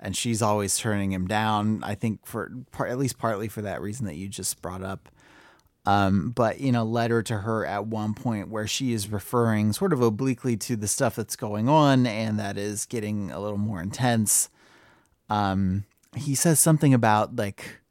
and 0.00 0.16
she's 0.16 0.42
always 0.42 0.76
turning 0.76 1.12
him 1.12 1.28
down. 1.28 1.84
I 1.84 1.94
think 1.94 2.26
for 2.26 2.50
part, 2.72 2.90
at 2.90 2.98
least 2.98 3.18
partly 3.18 3.46
for 3.46 3.62
that 3.62 3.80
reason 3.80 4.04
that 4.06 4.16
you 4.16 4.28
just 4.28 4.60
brought 4.60 4.82
up. 4.82 5.08
Um, 5.86 6.30
but 6.30 6.56
in 6.58 6.74
a 6.74 6.84
letter 6.84 7.22
to 7.22 7.38
her 7.38 7.64
at 7.66 7.86
one 7.86 8.14
point 8.14 8.48
where 8.48 8.66
she 8.66 8.92
is 8.92 9.08
referring 9.08 9.72
sort 9.72 9.92
of 9.92 10.00
obliquely 10.00 10.56
to 10.56 10.76
the 10.76 10.88
stuff 10.88 11.16
that's 11.16 11.36
going 11.36 11.68
on 11.68 12.06
and 12.06 12.38
that 12.38 12.56
is 12.56 12.86
getting 12.86 13.30
a 13.30 13.40
little 13.40 13.58
more 13.58 13.80
intense. 13.80 14.48
Um, 15.28 15.84
he 16.16 16.34
says 16.34 16.60
something 16.60 16.94
about 16.94 17.34
like, 17.36 17.81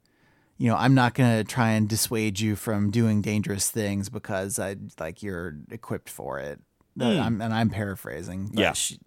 you 0.62 0.70
know, 0.70 0.76
I'm 0.76 0.94
not 0.94 1.16
gonna 1.16 1.44
try 1.44 1.72
and 1.72 1.90
dissuade 1.90 2.40
you 2.40 2.56
from 2.56 2.92
doing 2.92 3.22
dangerous 3.24 3.72
things 3.72 4.10
because 4.10 4.60
I 4.60 4.76
like 5.00 5.24
you're 5.24 5.56
equipped 5.72 6.08
for 6.08 6.38
it. 6.38 6.60
That- 6.98 7.18
I'm, 7.18 7.42
and 7.42 7.52
I'm 7.52 7.72
paraphrasing. 7.72 8.52
but 8.54 8.62
Yeah. 8.62 8.74
she, 8.74 9.00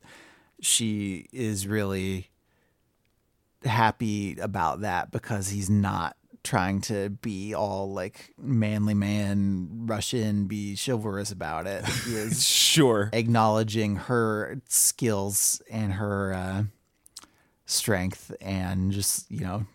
she 0.60 1.28
is 1.32 1.68
really 1.68 2.30
happy 3.64 4.36
about 4.40 4.80
that 4.80 5.12
because 5.12 5.50
he's 5.50 5.70
not 5.70 6.16
trying 6.42 6.80
to 6.80 7.10
be 7.10 7.54
all 7.54 7.92
like 7.92 8.34
manly 8.36 8.94
man, 8.94 9.68
rush 9.86 10.12
in, 10.12 10.46
be 10.46 10.76
chivalrous 10.76 11.30
about 11.30 11.68
it. 11.68 11.86
He 11.86 12.14
is 12.16 12.44
sure 12.44 13.10
acknowledging 13.12 13.94
her 13.96 14.60
skills 14.68 15.62
and 15.70 15.92
her 15.92 16.34
uh, 16.34 16.64
strength 17.64 18.34
and 18.40 18.90
just 18.90 19.30
you 19.30 19.40
know 19.40 19.66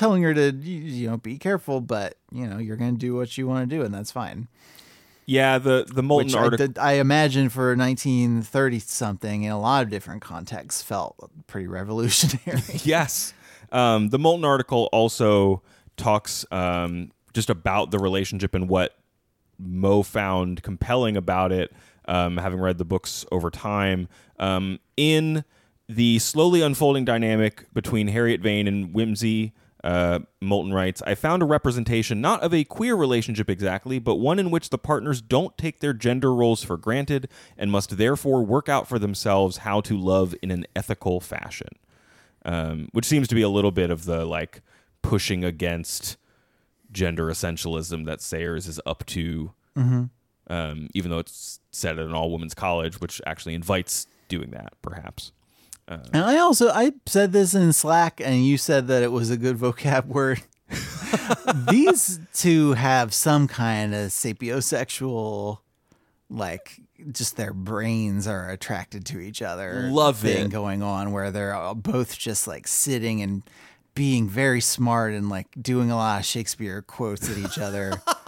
telling 0.00 0.22
her 0.22 0.32
to 0.32 0.50
you 0.52 1.10
know 1.10 1.18
be 1.18 1.36
careful 1.36 1.80
but 1.80 2.14
you 2.32 2.46
know 2.46 2.56
you're 2.56 2.76
gonna 2.76 2.92
do 2.92 3.14
what 3.14 3.36
you 3.36 3.46
want 3.46 3.68
to 3.68 3.76
do 3.76 3.82
and 3.82 3.92
that's 3.94 4.10
fine 4.10 4.48
yeah 5.26 5.58
the 5.58 5.86
the 5.92 6.02
Moulton 6.02 6.28
which 6.28 6.34
I, 6.34 6.38
article 6.38 6.68
I 6.80 6.92
imagine 6.94 7.50
for 7.50 7.76
1930 7.76 8.78
something 8.78 9.42
in 9.42 9.52
a 9.52 9.60
lot 9.60 9.82
of 9.82 9.90
different 9.90 10.22
contexts 10.22 10.82
felt 10.82 11.16
pretty 11.46 11.66
revolutionary 11.66 12.62
yes. 12.82 13.34
Um, 13.72 14.08
the 14.08 14.18
Moulton 14.18 14.44
article 14.44 14.88
also 14.90 15.62
talks 15.96 16.44
um, 16.50 17.12
just 17.34 17.50
about 17.50 17.90
the 17.90 17.98
relationship 17.98 18.54
and 18.54 18.68
what 18.68 18.96
Mo 19.58 20.02
found 20.02 20.62
compelling 20.62 21.16
about 21.16 21.52
it, 21.52 21.72
um, 22.06 22.36
having 22.38 22.58
read 22.58 22.78
the 22.78 22.84
books 22.84 23.24
over 23.30 23.50
time. 23.50 24.08
Um, 24.38 24.80
in 24.96 25.44
the 25.88 26.18
slowly 26.18 26.62
unfolding 26.62 27.04
dynamic 27.04 27.66
between 27.72 28.08
Harriet 28.08 28.40
Vane 28.40 28.66
and 28.66 28.94
Wimsey, 28.94 29.52
uh, 29.82 30.20
Moulton 30.40 30.72
writes, 30.72 31.02
I 31.06 31.14
found 31.14 31.42
a 31.42 31.46
representation 31.46 32.20
not 32.20 32.42
of 32.42 32.52
a 32.52 32.64
queer 32.64 32.94
relationship 32.94 33.48
exactly, 33.48 33.98
but 33.98 34.16
one 34.16 34.38
in 34.38 34.50
which 34.50 34.70
the 34.70 34.78
partners 34.78 35.22
don't 35.22 35.56
take 35.56 35.80
their 35.80 35.92
gender 35.92 36.34
roles 36.34 36.62
for 36.62 36.76
granted 36.76 37.28
and 37.56 37.70
must 37.70 37.96
therefore 37.96 38.44
work 38.44 38.68
out 38.68 38.88
for 38.88 38.98
themselves 38.98 39.58
how 39.58 39.80
to 39.82 39.96
love 39.96 40.34
in 40.42 40.50
an 40.50 40.66
ethical 40.76 41.20
fashion 41.20 41.68
um, 42.44 42.88
which 42.92 43.04
seems 43.04 43.28
to 43.28 43.34
be 43.34 43.42
a 43.42 43.48
little 43.48 43.70
bit 43.70 43.90
of 43.90 44.04
the 44.04 44.24
like 44.24 44.62
pushing 45.02 45.44
against 45.44 46.16
gender 46.92 47.26
essentialism 47.26 48.06
that 48.06 48.20
Sayers 48.20 48.66
is 48.66 48.80
up 48.86 49.04
to. 49.06 49.52
Um, 50.48 50.88
even 50.94 51.10
though 51.10 51.20
it's 51.20 51.60
set 51.70 51.98
at 51.98 52.04
an 52.04 52.12
all 52.12 52.32
women's 52.32 52.54
college, 52.54 53.00
which 53.00 53.20
actually 53.24 53.54
invites 53.54 54.08
doing 54.28 54.50
that, 54.50 54.72
perhaps. 54.82 55.30
Uh, 55.90 55.98
and 56.12 56.24
I 56.24 56.38
also 56.38 56.70
I 56.70 56.92
said 57.06 57.32
this 57.32 57.52
in 57.54 57.72
Slack 57.72 58.20
and 58.24 58.46
you 58.46 58.56
said 58.56 58.86
that 58.86 59.02
it 59.02 59.10
was 59.10 59.30
a 59.30 59.36
good 59.36 59.56
vocab 59.58 60.06
word 60.06 60.40
these 61.68 62.20
two 62.32 62.74
have 62.74 63.12
some 63.12 63.48
kind 63.48 63.94
of 63.94 64.10
sapiosexual 64.10 65.58
like 66.28 66.80
just 67.10 67.36
their 67.36 67.52
brains 67.52 68.28
are 68.28 68.50
attracted 68.50 69.04
to 69.06 69.18
each 69.18 69.42
other 69.42 69.88
Love 69.90 70.18
thing 70.18 70.46
it. 70.46 70.50
going 70.50 70.82
on 70.82 71.10
where 71.12 71.30
they're 71.30 71.74
both 71.74 72.16
just 72.16 72.46
like 72.46 72.68
sitting 72.68 73.20
and 73.22 73.42
being 73.94 74.28
very 74.28 74.60
smart 74.60 75.12
and 75.12 75.28
like 75.28 75.48
doing 75.60 75.90
a 75.90 75.96
lot 75.96 76.20
of 76.20 76.26
Shakespeare 76.26 76.80
quotes 76.82 77.28
at 77.28 77.36
each 77.36 77.58
other. 77.58 78.00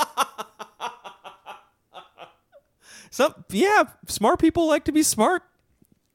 Some 3.10 3.44
yeah, 3.50 3.84
smart 4.06 4.40
people 4.40 4.66
like 4.66 4.84
to 4.86 4.92
be 4.92 5.02
smart 5.02 5.42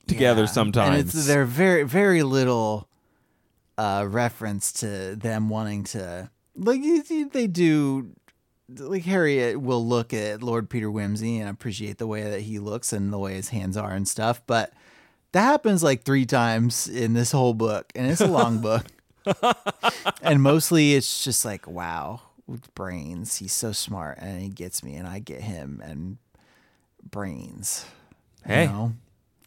together 0.08 0.42
Yeah. 0.42 0.48
sometimes. 0.48 1.00
And 1.00 1.08
it's 1.10 1.28
they're 1.28 1.46
very 1.46 1.84
very 1.84 2.24
little 2.24 2.88
uh 3.78 4.06
reference 4.10 4.72
to 4.74 5.16
them 5.16 5.50
wanting 5.50 5.84
to 5.86 6.30
like 6.56 6.82
you 6.82 7.30
they 7.30 7.48
do 7.48 8.10
like 8.78 9.04
Harriet 9.04 9.62
will 9.62 9.86
look 9.86 10.14
at 10.14 10.44
Lord 10.44 10.70
Peter 10.70 10.88
Wimsey 10.90 11.40
and 11.40 11.48
appreciate 11.50 11.98
the 12.00 12.08
way 12.08 12.24
that 12.24 12.42
he 12.42 12.60
looks 12.60 12.92
and 12.92 13.14
the 13.14 13.20
way 13.20 13.36
his 13.36 13.50
hands 13.50 13.78
are 13.78 13.92
and 13.92 14.08
stuff, 14.08 14.42
but 14.46 14.74
that 15.32 15.44
happens 15.44 15.84
like 15.84 16.04
three 16.04 16.26
times 16.26 16.88
in 16.88 17.14
this 17.14 17.32
whole 17.32 17.54
book, 17.54 17.92
and 17.96 18.10
it's 18.12 18.20
a 18.22 18.28
long 18.28 18.60
book. 18.62 18.84
and 20.22 20.42
mostly 20.42 20.96
it's 20.96 21.24
just 21.24 21.46
like, 21.46 21.68
wow, 21.68 22.22
with 22.46 22.74
brains. 22.76 23.38
He's 23.38 23.54
so 23.54 23.72
smart 23.72 24.18
and 24.20 24.42
he 24.42 24.50
gets 24.50 24.84
me 24.84 24.96
and 24.96 25.08
I 25.08 25.20
get 25.20 25.42
him 25.42 25.82
and 25.84 26.18
brains. 27.10 27.86
You 28.48 28.54
Hey. 28.54 28.66
know? 28.68 28.94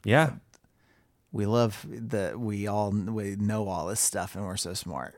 yeah, 0.05 0.33
We 1.33 1.47
love 1.47 1.87
that 1.89 2.39
we 2.41 2.67
all 2.67 2.91
we 2.91 3.37
know 3.37 3.69
all 3.69 3.87
this 3.87 4.01
stuff 4.01 4.35
and 4.35 4.45
we're 4.45 4.57
so 4.57 4.75
smart. 4.75 5.15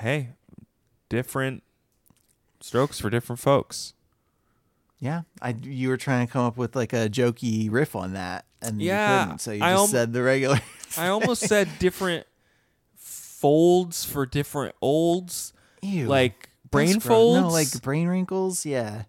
hey, 0.00 0.30
different 1.08 1.62
strokes 2.60 2.98
for 3.00 3.10
different 3.10 3.38
folks. 3.40 3.94
Yeah, 4.98 5.22
I 5.40 5.54
you 5.62 5.88
were 5.88 5.96
trying 5.96 6.26
to 6.26 6.32
come 6.32 6.44
up 6.44 6.56
with 6.56 6.74
like 6.76 6.92
a 6.92 7.08
jokey 7.08 7.70
riff 7.70 7.94
on 7.96 8.12
that, 8.14 8.44
and 8.60 8.80
Yeah, 8.80 9.20
you 9.20 9.24
couldn't, 9.24 9.38
so 9.40 9.52
you 9.52 9.62
I 9.62 9.70
just 9.72 9.80
al- 9.80 9.86
said 9.88 10.12
the 10.12 10.22
regular. 10.22 10.60
I 10.98 11.08
almost 11.08 11.42
said 11.42 11.68
different 11.78 12.26
folds 12.96 14.04
for 14.04 14.26
different 14.26 14.74
olds. 14.82 15.52
Ew, 15.82 16.06
like 16.06 16.50
brain 16.70 17.00
folds. 17.00 17.40
No, 17.40 17.48
like 17.48 17.82
brain 17.82 18.08
wrinkles. 18.08 18.66
Yeah, 18.66 19.04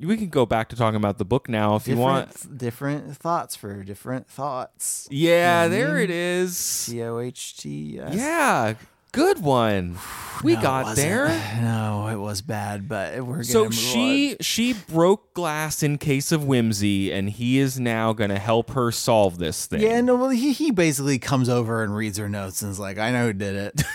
we 0.00 0.16
can 0.16 0.28
go 0.28 0.46
back 0.46 0.68
to 0.70 0.76
talking 0.76 0.96
about 0.96 1.18
the 1.18 1.24
book 1.24 1.48
now 1.48 1.76
if 1.76 1.88
you 1.88 1.96
want. 1.96 2.30
different, 2.32 2.58
different 2.58 3.16
thoughts 3.16 3.56
for 3.56 3.82
different 3.82 4.28
thoughts. 4.28 5.08
Yeah, 5.10 5.52
know 5.52 5.58
what 5.58 5.64
I 5.64 5.68
there 5.68 5.98
it 5.98 6.10
is. 6.10 6.56
C 6.56 7.02
O 7.02 7.18
H 7.18 7.56
T. 7.56 7.96
Yeah, 8.12 8.74
good 9.12 9.40
one. 9.42 9.98
We 10.44 10.54
No, 10.54 10.62
got 10.62 10.96
there. 10.96 11.28
No, 11.62 12.06
it 12.08 12.16
was 12.16 12.42
bad, 12.42 12.86
but 12.88 13.24
we're 13.24 13.36
gonna 13.36 13.44
So 13.44 13.70
she 13.70 14.32
on. 14.32 14.36
she 14.42 14.74
broke 14.74 15.32
glass 15.32 15.82
in 15.82 15.96
case 15.98 16.30
of 16.30 16.42
Wimsey, 16.42 17.10
and 17.12 17.30
he 17.30 17.58
is 17.58 17.80
now 17.80 18.12
going 18.12 18.28
to 18.30 18.38
help 18.38 18.70
her 18.72 18.92
solve 18.92 19.38
this 19.38 19.64
thing. 19.66 19.80
Yeah, 19.80 20.00
no, 20.02 20.14
well, 20.16 20.28
he, 20.28 20.52
he 20.52 20.70
basically 20.70 21.18
comes 21.18 21.48
over 21.48 21.82
and 21.82 21.96
reads 21.96 22.18
her 22.18 22.28
notes 22.28 22.60
and 22.62 22.70
is 22.70 22.78
like, 22.78 22.98
I 22.98 23.10
know 23.10 23.26
who 23.28 23.32
did 23.32 23.56
it. 23.56 23.82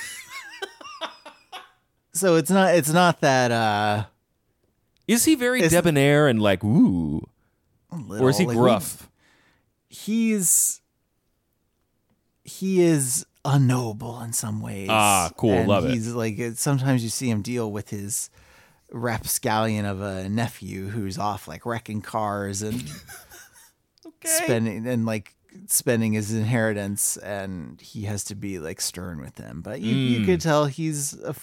so 2.14 2.36
it's 2.36 2.50
not 2.52 2.76
it's 2.76 2.92
not 2.92 3.22
that 3.22 3.52
uh 3.52 4.06
Is 5.08 5.26
he 5.26 5.36
very 5.36 5.60
It's- 5.60 5.72
debonair 5.72 6.28
and 6.28 6.42
like 6.42 6.64
ooh, 6.64 7.28
little, 7.92 8.26
or 8.26 8.30
is 8.30 8.38
he 8.38 8.46
like, 8.46 8.56
gruff? 8.58 9.10
he's 9.90 10.82
he 12.44 12.82
is 12.82 13.26
unknowable 13.46 14.22
in 14.22 14.34
some 14.34 14.62
ways. 14.62 14.88
Ah, 14.90 15.32
cool, 15.38 15.54
And 15.54 15.68
love 15.68 15.86
it. 15.86 15.92
He's 15.92 16.10
like 16.14 16.40
sometimes 16.56 17.04
you 17.04 17.10
see 17.10 17.30
him 17.30 17.42
deal 17.42 17.72
with 17.72 17.90
his 17.90 18.30
rapscallion 18.92 19.86
of 19.86 20.02
a 20.02 20.28
nephew 20.30 20.88
who's 20.90 21.18
off 21.18 21.48
like 21.48 21.66
wrecking 21.66 22.02
cars 22.02 22.62
and 22.62 22.84
spending 24.26 24.86
and 24.88 25.06
like 25.06 25.34
spending 25.68 26.14
his 26.14 26.34
inheritance 26.34 27.16
and 27.18 27.80
he 27.82 28.04
has 28.04 28.24
to 28.26 28.36
be 28.36 28.60
like 28.60 28.82
stern 28.82 29.20
with 29.22 29.36
them 29.36 29.62
but 29.62 29.80
you, 29.82 29.94
Hmm. 29.94 30.22
you 30.22 30.26
could 30.26 30.42
tell 30.42 30.66
he's 30.66 31.14
a 31.22 31.34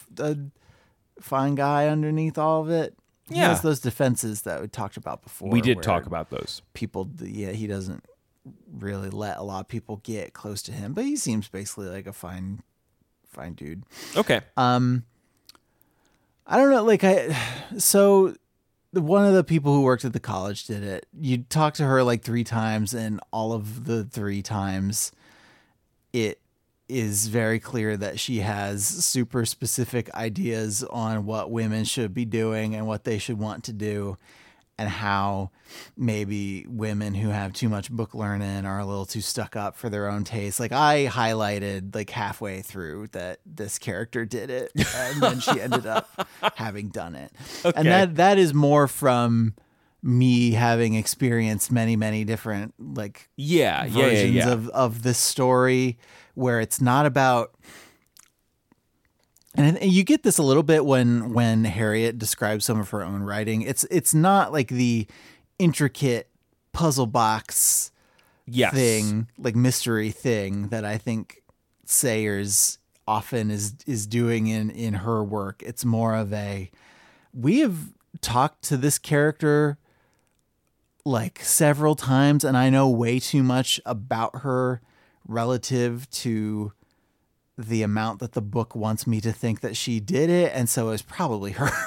fine 1.21 1.55
guy 1.55 1.89
underneath 1.89 2.37
all 2.39 2.61
of 2.63 2.71
it 2.71 2.95
he 3.29 3.37
Yeah. 3.37 3.49
has 3.49 3.61
those 3.63 3.81
defenses 3.81 4.43
that 4.43 4.61
we 4.61 4.69
talked 4.69 4.97
about 4.97 5.23
before 5.23 5.49
we 5.51 5.61
did 5.61 5.83
talk 5.83 6.07
about 6.07 6.31
those. 6.31 6.63
people 6.75 7.11
yeah 7.21 7.51
he 7.53 7.67
doesn't 7.67 8.05
really 8.79 9.11
let 9.11 9.37
a 9.37 9.43
lot 9.43 9.61
of 9.61 9.69
people 9.69 10.01
get 10.03 10.33
close 10.33 10.63
to 10.63 10.73
him 10.73 10.93
but 10.95 11.05
he 11.05 11.17
seems 11.17 11.49
basically 11.49 11.89
like 11.89 12.07
a 12.07 12.13
fine 12.13 12.63
fine 13.27 13.53
dude 13.55 13.83
Okay. 14.17 14.41
um, 14.57 15.05
I 16.51 16.57
don't 16.57 16.71
know. 16.71 16.83
Like 16.83 17.05
I, 17.05 17.37
so 17.77 18.35
the- 18.95 19.03
one 19.03 19.27
of 19.27 19.35
the 19.35 19.45
people 19.45 19.75
who 19.75 19.83
worked 19.83 20.07
at 20.07 20.15
the 20.15 20.19
college 20.21 20.65
did 20.67 20.83
it. 20.83 21.05
You 21.13 21.39
talked 21.39 21.77
to 21.77 21.85
her 21.85 22.03
like 22.03 22.23
three 22.23 22.43
times, 22.43 22.95
and 22.95 23.21
all 23.31 23.53
of 23.53 23.85
the 23.85 24.05
three 24.05 24.41
times, 24.41 25.13
it 26.15 26.41
is 26.89 27.29
very 27.29 27.61
clear 27.61 27.97
that 27.97 28.19
she 28.19 28.39
has 28.39 28.85
super 28.87 29.45
specific 29.45 30.13
ideas 30.15 30.83
on 30.85 31.27
what 31.27 31.51
women 31.51 31.85
should 31.85 32.15
be 32.15 32.25
doing 32.25 32.75
and 32.75 32.87
what 32.87 33.05
they 33.05 33.19
should 33.19 33.39
want 33.39 33.65
to 33.65 33.73
do 33.73 34.17
and 34.81 34.89
how 34.89 35.51
maybe 35.97 36.65
women 36.69 37.13
who 37.15 37.29
have 37.31 37.53
too 37.53 37.69
much 37.69 37.91
book 37.91 38.15
learning 38.15 38.65
are 38.65 38.79
a 38.79 38.87
little 38.87 39.05
too 39.05 39.21
stuck 39.21 39.57
up 39.57 39.77
for 39.77 39.91
their 39.91 40.09
own 40.09 40.23
taste. 40.23 40.61
Like 40.61 40.71
I 40.73 41.09
highlighted 41.09 41.95
like 41.95 42.11
halfway 42.11 42.63
through 42.63 43.09
that 43.09 43.41
this 43.45 43.79
character 43.79 44.25
did 44.25 44.51
it 44.51 44.71
and 44.95 45.21
then 45.21 45.41
she 45.41 45.61
ended 45.61 45.85
up 45.85 46.09
having 46.55 46.89
done 46.91 47.17
it. 47.17 47.33
Okay. 47.65 47.77
And 47.77 47.89
that 47.89 48.15
that 48.17 48.39
is 48.39 48.55
more 48.55 48.87
from 48.87 49.55
me 50.01 50.53
having 50.53 50.95
experienced 50.95 51.73
many 51.73 51.97
many 51.97 52.25
different 52.25 52.73
like 52.79 53.29
Yeah. 53.37 53.85
Yeah. 53.85 53.97
Yeah. 53.99 54.03
versions 54.09 54.35
Yeah. 54.37 54.53
of 54.53 54.69
of 54.69 55.03
this 55.03 55.19
story 55.19 55.99
where 56.39 56.61
it's 56.61 56.81
not 56.81 57.05
about 57.05 57.55
and 59.55 59.83
you 59.83 60.05
get 60.05 60.23
this 60.23 60.39
a 60.39 60.43
little 60.43 60.63
bit 60.63 60.85
when 60.87 61.33
when 61.33 61.65
Harriet 61.65 62.17
describes 62.17 62.65
some 62.65 62.79
of 62.79 62.91
her 62.91 63.03
own 63.03 63.23
writing. 63.23 63.63
It's 63.63 63.85
it's 63.91 64.15
not 64.15 64.53
like 64.53 64.69
the 64.69 65.09
intricate 65.59 66.31
puzzle 66.73 67.07
box 67.07 67.91
yes. 68.47 68.73
thing, 68.73 69.29
like 69.37 69.57
mystery 69.57 70.11
thing 70.11 70.69
that 70.69 70.85
I 70.85 70.97
think 70.97 71.43
Sayers 71.85 72.79
often 73.09 73.51
is 73.51 73.75
is 73.85 74.07
doing 74.07 74.47
in 74.47 74.71
in 74.71 74.95
her 74.95 75.25
work. 75.25 75.63
It's 75.67 75.85
more 75.85 76.15
of 76.15 76.33
a 76.33 76.71
we 77.35 77.59
have 77.61 77.93
talked 78.21 78.63
to 78.65 78.77
this 78.77 78.99
character 78.99 79.77
like 81.05 81.41
several 81.43 81.97
times 81.97 82.45
and 82.45 82.57
I 82.57 82.71
know 82.71 82.89
way 82.89 83.19
too 83.19 83.43
much 83.43 83.81
about 83.85 84.41
her 84.43 84.83
relative 85.29 86.11
to 86.11 86.73
the 87.57 87.83
amount 87.83 88.21
that 88.21 88.33
the 88.33 88.41
book 88.43 88.75
wants 88.75 89.07
me 89.07 89.21
to 89.21 89.33
think 89.33 89.61
that 89.61 89.77
she 89.77 90.01
did 90.01 90.31
it 90.31 90.53
and 90.55 90.69
so 90.69 90.91
it's 90.91 91.03
probably 91.03 91.53
her. 91.53 91.71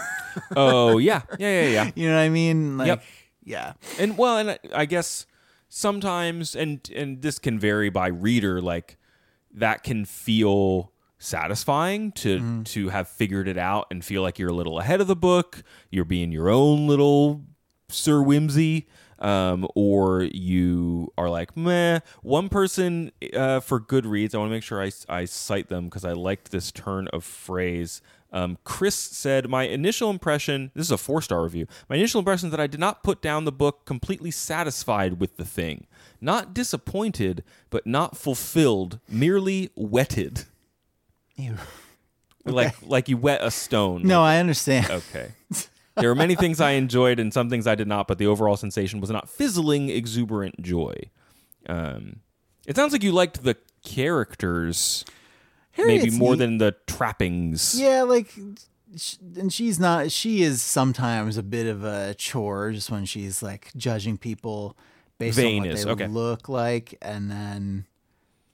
Oh 0.55 0.97
yeah. 0.97 1.23
Yeah. 1.39 1.63
Yeah. 1.63 1.67
Yeah. 1.69 1.91
you 1.93 2.07
know 2.07 2.15
what 2.15 2.21
I 2.21 2.29
mean? 2.29 2.77
Like 2.77 2.87
Yep. 2.87 3.03
yeah. 3.43 3.73
and 3.99 4.17
well 4.17 4.37
and 4.37 4.51
I- 4.51 4.59
i 4.73 4.85
guess 4.85 5.25
sometimes 5.67 6.55
and 6.55 6.89
and 6.95 7.21
this 7.21 7.37
can 7.37 7.59
vary 7.59 7.89
by 7.89 8.07
reader 8.07 8.61
like 8.61 8.97
that 9.53 9.83
can 9.83 10.05
feel 10.05 10.93
satisfying 11.17 12.11
to 12.13 12.39
mm. 12.39 12.65
to 12.65 12.89
have 12.89 13.07
figured 13.07 13.47
it 13.47 13.57
out 13.57 13.87
and 13.91 14.03
feel 14.03 14.21
like 14.21 14.39
you're 14.39 14.49
a 14.49 14.53
little 14.53 14.79
ahead 14.79 15.01
of 15.01 15.07
the 15.07 15.15
book 15.15 15.63
you're 15.89 16.05
being 16.05 16.31
your 16.31 16.49
own 16.49 16.87
little 16.87 17.41
sir 17.89 18.15
Wimsey 18.23 18.85
um, 19.21 19.67
or 19.75 20.23
you 20.23 21.13
are 21.17 21.29
like 21.29 21.55
meh 21.55 21.99
one 22.21 22.49
person 22.49 23.11
uh, 23.33 23.59
for 23.59 23.79
goodreads 23.79 24.35
i 24.35 24.37
want 24.37 24.49
to 24.49 24.53
make 24.53 24.63
sure 24.63 24.81
i, 24.81 24.91
I 25.07 25.25
cite 25.25 25.69
them 25.69 25.85
because 25.85 26.03
i 26.03 26.11
liked 26.11 26.51
this 26.51 26.71
turn 26.71 27.07
of 27.09 27.23
phrase 27.23 28.01
um, 28.33 28.57
Chris 28.63 28.95
said, 28.95 29.49
My 29.49 29.63
initial 29.63 30.09
impression, 30.09 30.71
this 30.73 30.87
is 30.87 30.91
a 30.91 30.97
four 30.97 31.21
star 31.21 31.43
review. 31.43 31.67
My 31.89 31.97
initial 31.97 32.19
impression 32.19 32.47
is 32.47 32.51
that 32.51 32.59
I 32.59 32.67
did 32.67 32.79
not 32.79 33.03
put 33.03 33.21
down 33.21 33.45
the 33.45 33.51
book 33.51 33.85
completely 33.85 34.31
satisfied 34.31 35.19
with 35.19 35.37
the 35.37 35.45
thing. 35.45 35.85
Not 36.21 36.53
disappointed, 36.53 37.43
but 37.69 37.85
not 37.85 38.15
fulfilled, 38.15 38.99
merely 39.09 39.69
wetted. 39.75 40.45
Ew. 41.35 41.57
Like 42.45 42.75
like 42.81 43.09
you 43.09 43.17
wet 43.17 43.43
a 43.43 43.51
stone. 43.51 44.03
No, 44.03 44.23
I 44.23 44.37
understand. 44.37 44.89
Okay. 44.89 45.31
There 45.97 46.09
are 46.09 46.15
many 46.15 46.35
things 46.35 46.61
I 46.61 46.71
enjoyed 46.71 47.19
and 47.19 47.33
some 47.33 47.49
things 47.49 47.67
I 47.67 47.75
did 47.75 47.87
not, 47.87 48.07
but 48.07 48.17
the 48.17 48.27
overall 48.27 48.55
sensation 48.57 49.01
was 49.01 49.09
not 49.09 49.29
fizzling, 49.29 49.89
exuberant 49.89 50.61
joy. 50.61 50.95
Um, 51.67 52.21
it 52.65 52.75
sounds 52.75 52.93
like 52.93 53.03
you 53.03 53.11
liked 53.11 53.43
the 53.43 53.57
characters 53.83 55.05
maybe 55.77 56.09
more 56.11 56.31
neat. 56.31 56.39
than 56.39 56.57
the 56.59 56.75
trappings. 56.87 57.79
Yeah, 57.79 58.03
like, 58.03 58.33
sh- 58.95 59.15
and 59.37 59.51
she's 59.51 59.79
not. 59.79 60.11
She 60.11 60.43
is 60.43 60.61
sometimes 60.61 61.37
a 61.37 61.43
bit 61.43 61.67
of 61.67 61.83
a 61.83 62.13
chore 62.15 62.71
just 62.71 62.89
when 62.89 63.05
she's 63.05 63.41
like 63.43 63.71
judging 63.75 64.17
people 64.17 64.77
based 65.17 65.37
Vain 65.37 65.61
on 65.63 65.67
what 65.67 65.77
is- 65.77 65.85
they 65.85 65.91
okay. 65.91 66.07
look 66.07 66.49
like, 66.49 66.97
and 67.01 67.29
then 67.29 67.85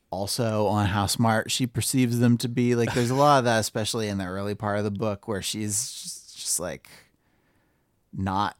also 0.10 0.68
on 0.68 0.88
how 0.88 1.06
smart 1.06 1.52
she 1.52 1.68
perceives 1.68 2.20
them 2.20 2.38
to 2.40 2.48
be. 2.50 2.76
Like, 2.76 2.94
there's 2.94 3.10
a 3.10 3.16
lot 3.16 3.40
of 3.40 3.46
that, 3.46 3.60
especially 3.60 4.08
in 4.08 4.18
the 4.18 4.26
early 4.26 4.56
part 4.56 4.78
of 4.78 4.84
the 4.86 4.92
book, 4.92 5.28
where 5.28 5.42
she's 5.42 5.92
just, 5.92 6.38
just 6.38 6.60
like 6.60 6.90
not 8.18 8.58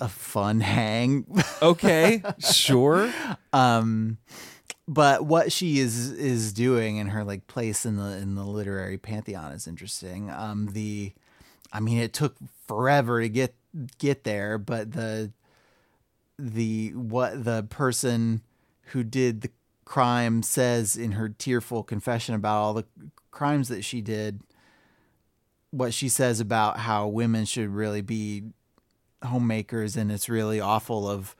a 0.00 0.08
fun 0.08 0.60
hang. 0.60 1.26
Okay, 1.60 2.22
sure. 2.38 3.12
um 3.52 4.18
but 4.90 5.24
what 5.24 5.52
she 5.52 5.78
is 5.78 6.10
is 6.10 6.52
doing 6.52 6.98
and 6.98 7.10
her 7.10 7.22
like 7.22 7.46
place 7.46 7.86
in 7.86 7.96
the 7.96 8.16
in 8.16 8.34
the 8.34 8.44
literary 8.44 8.98
pantheon 8.98 9.52
is 9.52 9.68
interesting 9.68 10.28
um 10.30 10.68
the 10.72 11.12
i 11.72 11.78
mean 11.78 11.98
it 11.98 12.12
took 12.12 12.34
forever 12.66 13.20
to 13.20 13.28
get 13.28 13.54
get 13.98 14.24
there 14.24 14.58
but 14.58 14.90
the 14.90 15.30
the 16.40 16.88
what 16.94 17.44
the 17.44 17.62
person 17.70 18.42
who 18.86 19.04
did 19.04 19.42
the 19.42 19.50
crime 19.84 20.42
says 20.42 20.96
in 20.96 21.12
her 21.12 21.28
tearful 21.28 21.84
confession 21.84 22.34
about 22.34 22.56
all 22.60 22.74
the 22.74 22.86
crimes 23.30 23.68
that 23.68 23.84
she 23.84 24.00
did 24.00 24.40
what 25.70 25.94
she 25.94 26.08
says 26.08 26.40
about 26.40 26.78
how 26.78 27.06
women 27.06 27.44
should 27.44 27.68
really 27.68 28.00
be 28.00 28.42
homemakers 29.22 29.96
and 29.96 30.10
it's 30.10 30.28
really 30.28 30.60
awful 30.60 31.08
of 31.08 31.34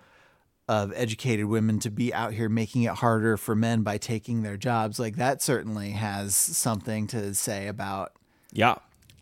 of 0.69 0.93
educated 0.95 1.47
women 1.47 1.81
to 1.81 1.91
be 1.91 2.15
out 2.15 2.33
here 2.33 2.49
making 2.49 2.83
it 2.85 2.93
harder 2.93 3.37
for 3.37 3.57
men 3.57 3.83
by 3.83 3.99
taking 3.99 4.43
their 4.43 4.57
jobs 4.57 4.99
like 5.01 5.17
that 5.17 5.43
certainly 5.43 5.91
has 5.91 6.35
something 6.37 7.07
to 7.09 7.35
say 7.35 7.67
about 7.67 8.13
Yeah. 8.53 8.77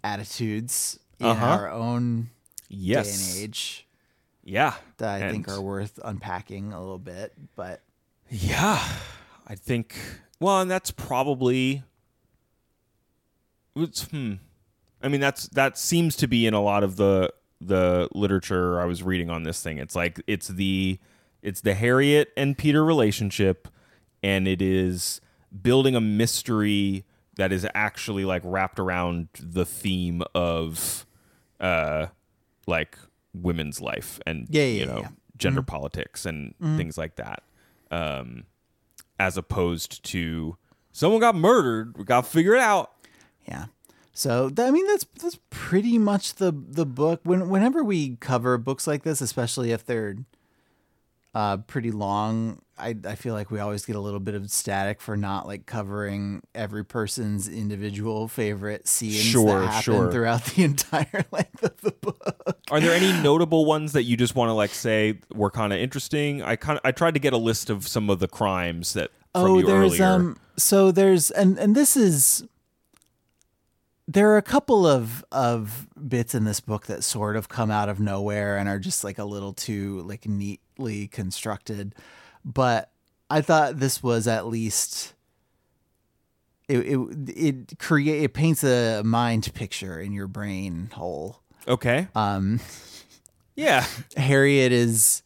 attitudes 0.05 0.99
in 1.19 1.27
Uh-huh. 1.27 1.47
our 1.47 1.71
own 1.71 2.31
Yes. 2.69 3.07
day 3.07 3.33
and 3.41 3.45
age 3.45 3.87
Yeah. 4.45 4.75
that 4.99 5.09
I 5.09 5.19
And- 5.21 5.31
think 5.33 5.49
are 5.49 5.61
worth 5.61 5.99
unpacking 6.05 6.73
a 6.73 6.81
little 6.81 6.99
bit 6.99 7.33
but 7.57 7.81
Yeah. 8.29 8.83
I 9.47 9.55
think 9.55 9.97
well, 10.41 10.61
and 10.61 10.71
that's 10.71 10.91
probably 10.91 11.83
it's, 13.75 14.03
hmm. 14.05 14.35
I 15.03 15.09
mean 15.09 15.21
that's 15.21 15.49
that 15.49 15.79
seems 15.79 16.17
to 16.17 16.27
be 16.27 16.47
in 16.47 16.55
a 16.55 16.61
lot 16.61 16.83
of 16.83 16.97
the 16.97 17.33
the 17.61 18.09
literature 18.15 18.81
I 18.81 18.85
was 18.85 19.03
reading 19.03 19.31
on 19.31 19.43
this 19.43 19.63
thing. 19.63 19.79
It's 19.79 19.97
like 19.97 20.21
it's 20.27 20.49
the 20.49 20.99
it's 21.43 21.61
the 21.61 21.75
Harriet 21.75 22.33
and 22.37 22.57
Peter 22.57 22.85
relationship 22.85 23.69
and 24.23 24.47
it 24.49 24.61
is 24.63 25.21
building 25.63 25.95
a 25.95 26.01
mystery 26.01 27.05
that 27.37 27.53
is 27.53 27.67
actually 27.75 28.25
like 28.25 28.43
wrapped 28.45 28.79
around 28.81 29.29
the 29.41 29.65
theme 29.65 30.23
of 30.35 31.07
uh 31.61 32.07
like 32.67 32.99
women's 33.35 33.81
life 33.81 34.21
and 34.27 34.47
Yeah, 34.51 34.63
yeah, 34.65 34.81
you 34.81 34.87
know 34.87 35.01
yeah. 35.03 35.09
gender 35.37 35.63
politics 35.63 36.27
and 36.27 36.55
things 36.77 36.99
like 36.99 37.17
that. 37.17 37.43
Um 37.91 38.45
as 39.21 39.37
opposed 39.37 40.05
to 40.05 40.57
someone 40.93 41.21
got 41.21 41.35
murdered 41.35 41.97
we 41.99 42.05
got 42.05 42.25
to 42.25 42.31
figure 42.31 42.55
it 42.55 42.61
out. 42.61 42.93
Yeah 43.49 43.67
So 44.19 44.51
I 44.59 44.73
mean 44.73 44.85
that's 44.89 45.07
that's 45.23 45.39
pretty 45.49 45.97
much 45.97 46.35
the 46.35 46.51
the 46.53 46.85
book. 46.85 47.21
When 47.23 47.49
whenever 47.49 47.85
we 47.85 48.17
cover 48.17 48.59
books 48.59 48.85
like 48.89 49.05
this, 49.05 49.21
especially 49.21 49.71
if 49.71 49.87
they're 49.87 50.17
uh, 51.37 51.59
pretty 51.59 51.93
long, 51.93 52.61
I 52.77 52.97
I 53.05 53.15
feel 53.15 53.33
like 53.35 53.53
we 53.53 53.61
always 53.61 53.85
get 53.85 53.95
a 53.95 54.01
little 54.01 54.19
bit 54.19 54.35
of 54.35 54.51
static 54.51 55.01
for 55.01 55.17
not 55.17 55.47
like 55.47 55.67
covering 55.67 56.43
every 56.53 56.85
person's 56.85 57.49
individual 57.49 58.27
favorite 58.27 58.89
scenes 58.89 59.15
Sure, 59.19 59.61
that 59.61 59.69
happen 59.69 59.83
sure. 59.83 60.11
throughout 60.11 60.45
the 60.47 60.65
entire 60.65 61.25
length 61.31 61.63
of 61.63 61.81
the 61.81 61.93
book. 61.93 62.59
Are 62.73 62.81
there 62.81 62.97
any 62.97 63.13
notable 63.23 63.67
ones 63.67 63.93
that 63.93 64.03
you 64.03 64.17
just 64.17 64.35
want 64.35 64.49
to 64.49 64.53
like 64.53 64.71
say 64.71 65.21
were 65.33 65.53
kind 65.53 65.73
of 65.73 65.79
interesting? 65.79 66.43
I 66.43 66.57
kind 66.57 66.81
I 66.83 66.91
tried 66.91 67.15
to 67.15 67.21
get 67.21 67.35
a 67.35 67.39
list 67.39 67.71
of 67.71 67.87
some 67.87 68.11
of 68.11 68.19
the 68.19 68.27
crimes 68.27 68.95
that 68.95 69.13
from 69.33 69.45
oh, 69.45 69.59
you 69.59 69.67
there's 69.67 70.01
earlier. 70.01 70.05
um. 70.13 70.41
So 70.57 70.91
there's 70.91 71.31
and 71.31 71.57
and 71.57 71.77
this 71.77 71.97
is. 71.97 72.45
There 74.11 74.31
are 74.31 74.39
a 74.39 74.43
couple 74.43 74.87
of 74.87 75.23
of 75.31 75.87
bits 76.09 76.35
in 76.35 76.45
this 76.45 76.61
book 76.61 76.87
that 76.87 77.05
sort 77.05 77.37
of 77.37 77.51
come 77.51 77.71
out 77.71 77.91
of 77.91 78.01
nowhere 78.01 78.57
and 78.57 78.67
are 78.69 78.79
just 78.79 79.05
like 79.05 79.19
a 79.19 79.25
little 79.25 79.53
too 79.53 80.01
like 80.01 80.27
neatly 80.27 81.09
constructed, 81.09 81.95
but 82.45 82.91
I 83.29 83.43
thought 83.43 83.79
this 83.79 84.03
was 84.03 84.27
at 84.27 84.47
least. 84.47 85.13
It 86.69 86.87
it 86.87 87.29
it 87.29 87.79
create 87.79 88.25
it 88.25 88.33
paints 88.35 88.65
a 88.65 89.03
mind 89.05 89.53
picture 89.55 90.01
in 90.01 90.13
your 90.13 90.27
brain 90.27 90.91
hole. 90.95 91.43
okay. 91.67 92.09
Um, 92.15 92.61
yeah. 93.57 93.85
Harriet 94.17 94.73
is 94.73 95.23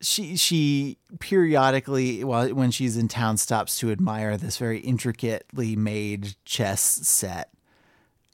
she 0.00 0.36
she 0.36 0.98
periodically 1.18 2.22
while 2.24 2.48
when 2.54 2.70
she's 2.70 2.96
in 2.96 3.08
town 3.08 3.36
stops 3.36 3.78
to 3.78 3.90
admire 3.90 4.36
this 4.36 4.58
very 4.58 4.78
intricately 4.80 5.76
made 5.76 6.36
chess 6.44 6.80
set 6.82 7.50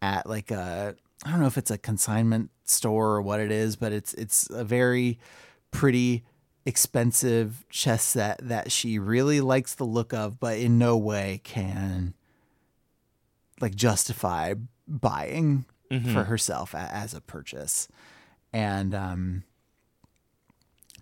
at 0.04 0.28
like 0.28 0.50
a 0.50 0.94
I 1.24 1.30
don't 1.30 1.40
know 1.40 1.46
if 1.46 1.56
it's 1.56 1.70
a 1.70 1.78
consignment 1.78 2.50
store 2.64 3.14
or 3.14 3.22
what 3.22 3.40
it 3.40 3.50
is, 3.50 3.76
but 3.76 3.92
it's 3.92 4.12
it's 4.14 4.50
a 4.50 4.62
very 4.62 5.18
pretty 5.70 6.24
expensive 6.66 7.64
chess 7.70 8.02
set 8.02 8.38
that 8.42 8.70
she 8.70 8.98
really 8.98 9.40
likes 9.40 9.74
the 9.74 9.84
look 9.84 10.12
of, 10.12 10.38
but 10.38 10.58
in 10.58 10.78
no 10.78 10.96
way 10.96 11.40
can 11.42 12.14
like 13.60 13.74
justify 13.74 14.54
buying 14.86 15.64
for 16.12 16.24
herself 16.24 16.74
a, 16.74 16.78
as 16.92 17.14
a 17.14 17.20
purchase. 17.20 17.88
And 18.52 18.94
um 18.94 19.44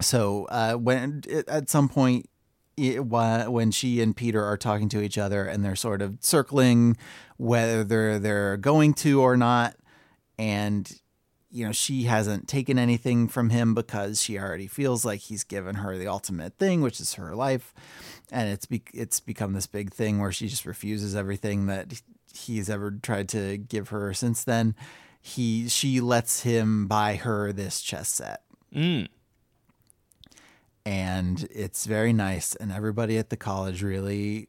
so 0.01 0.47
uh, 0.47 0.75
when 0.75 1.23
at 1.49 1.71
some 1.71 1.89
point 1.89 2.29
when 2.77 3.71
she 3.71 4.01
and 4.01 4.17
Peter 4.17 4.43
are 4.45 4.57
talking 4.57 4.89
to 4.91 5.03
each 5.03 5.19
other 5.19 5.45
and 5.45 5.65
they're 5.65 5.77
sort 5.77 6.03
of 6.03 6.19
circling 6.21 6.97
whether 7.37 8.19
they're 8.19 8.57
going 8.57 8.95
to 8.95 9.21
or 9.21 9.37
not, 9.37 9.77
and 10.39 11.01
you 11.51 11.67
know 11.67 11.73
she 11.73 12.05
hasn't 12.05 12.49
taken 12.49 12.79
anything 12.79 13.29
from 13.29 13.51
him 13.51 13.75
because 13.75 14.23
she 14.23 14.39
already 14.39 14.67
feels 14.67 15.05
like 15.05 15.21
he's 15.21 15.45
given 15.45 15.77
her 15.77 15.99
the 15.99 16.07
ultimate 16.07 16.57
thing, 16.59 16.81
which 16.81 17.01
is 17.01 17.15
her 17.15 17.35
life, 17.35 17.75
and 18.31 18.49
it's 18.49 18.67
be- 18.67 18.83
it's 18.95 19.21
become 19.21 19.53
this 19.53 19.67
big 19.67 19.93
thing 19.93 20.19
where 20.19 20.33
she 20.33 20.49
just 20.49 20.65
refuses 20.65 21.15
everything 21.15 21.67
that 21.67 22.01
he's 22.33 22.71
ever 22.71 22.91
tried 22.91 23.29
to 23.29 23.59
give 23.59 23.91
her 23.91 24.15
since 24.15 24.45
then. 24.45 24.75
He 25.21 25.69
she 25.69 26.01
lets 26.01 26.43
him 26.43 26.87
buy 26.89 27.17
her 27.17 27.53
this 27.53 27.81
chess 27.83 28.09
set 28.09 28.43
Mm. 28.75 29.09
And 30.85 31.47
it's 31.51 31.87
very 31.87 32.13
nice 32.13 32.55
and 32.57 32.73
everybody 32.73 33.17
at 33.19 33.31
the 33.31 33.37
college 33.37 33.83
really 33.83 34.49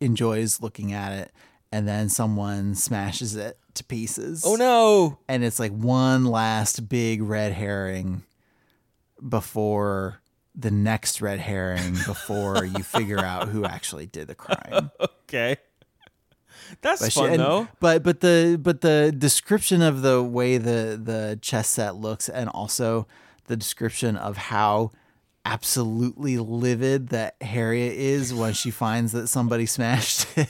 enjoys 0.00 0.60
looking 0.60 0.92
at 0.92 1.12
it 1.12 1.32
and 1.72 1.86
then 1.86 2.08
someone 2.08 2.74
smashes 2.74 3.36
it 3.36 3.58
to 3.74 3.84
pieces 3.84 4.42
Oh 4.46 4.56
no. 4.56 5.18
and 5.28 5.44
it's 5.44 5.58
like 5.58 5.72
one 5.72 6.24
last 6.24 6.88
big 6.88 7.22
red 7.22 7.52
herring 7.52 8.22
before 9.26 10.20
the 10.54 10.70
next 10.70 11.20
red 11.20 11.38
herring 11.38 11.92
before 12.06 12.64
you 12.76 12.82
figure 12.82 13.18
out 13.20 13.48
who 13.48 13.64
actually 13.64 14.06
did 14.06 14.28
the 14.28 14.34
crime 14.34 14.90
Okay. 15.28 15.56
That's 16.82 17.00
but 17.02 17.12
she- 17.12 17.20
fun 17.20 17.30
and- 17.30 17.40
though. 17.40 17.68
But 17.80 18.02
but 18.02 18.20
the 18.20 18.58
but 18.60 18.80
the 18.80 19.12
description 19.16 19.80
of 19.82 20.02
the 20.02 20.22
way 20.22 20.56
the 20.58 21.00
the 21.02 21.38
chess 21.40 21.68
set 21.68 21.94
looks, 21.96 22.28
and 22.28 22.48
also 22.48 23.06
the 23.46 23.56
description 23.56 24.16
of 24.16 24.36
how 24.36 24.90
absolutely 25.44 26.38
livid 26.38 27.08
that 27.08 27.36
Harriet 27.40 27.94
is 27.94 28.32
when 28.34 28.52
she 28.52 28.70
finds 28.70 29.12
that 29.12 29.28
somebody 29.28 29.66
smashed 29.66 30.26
it. 30.36 30.48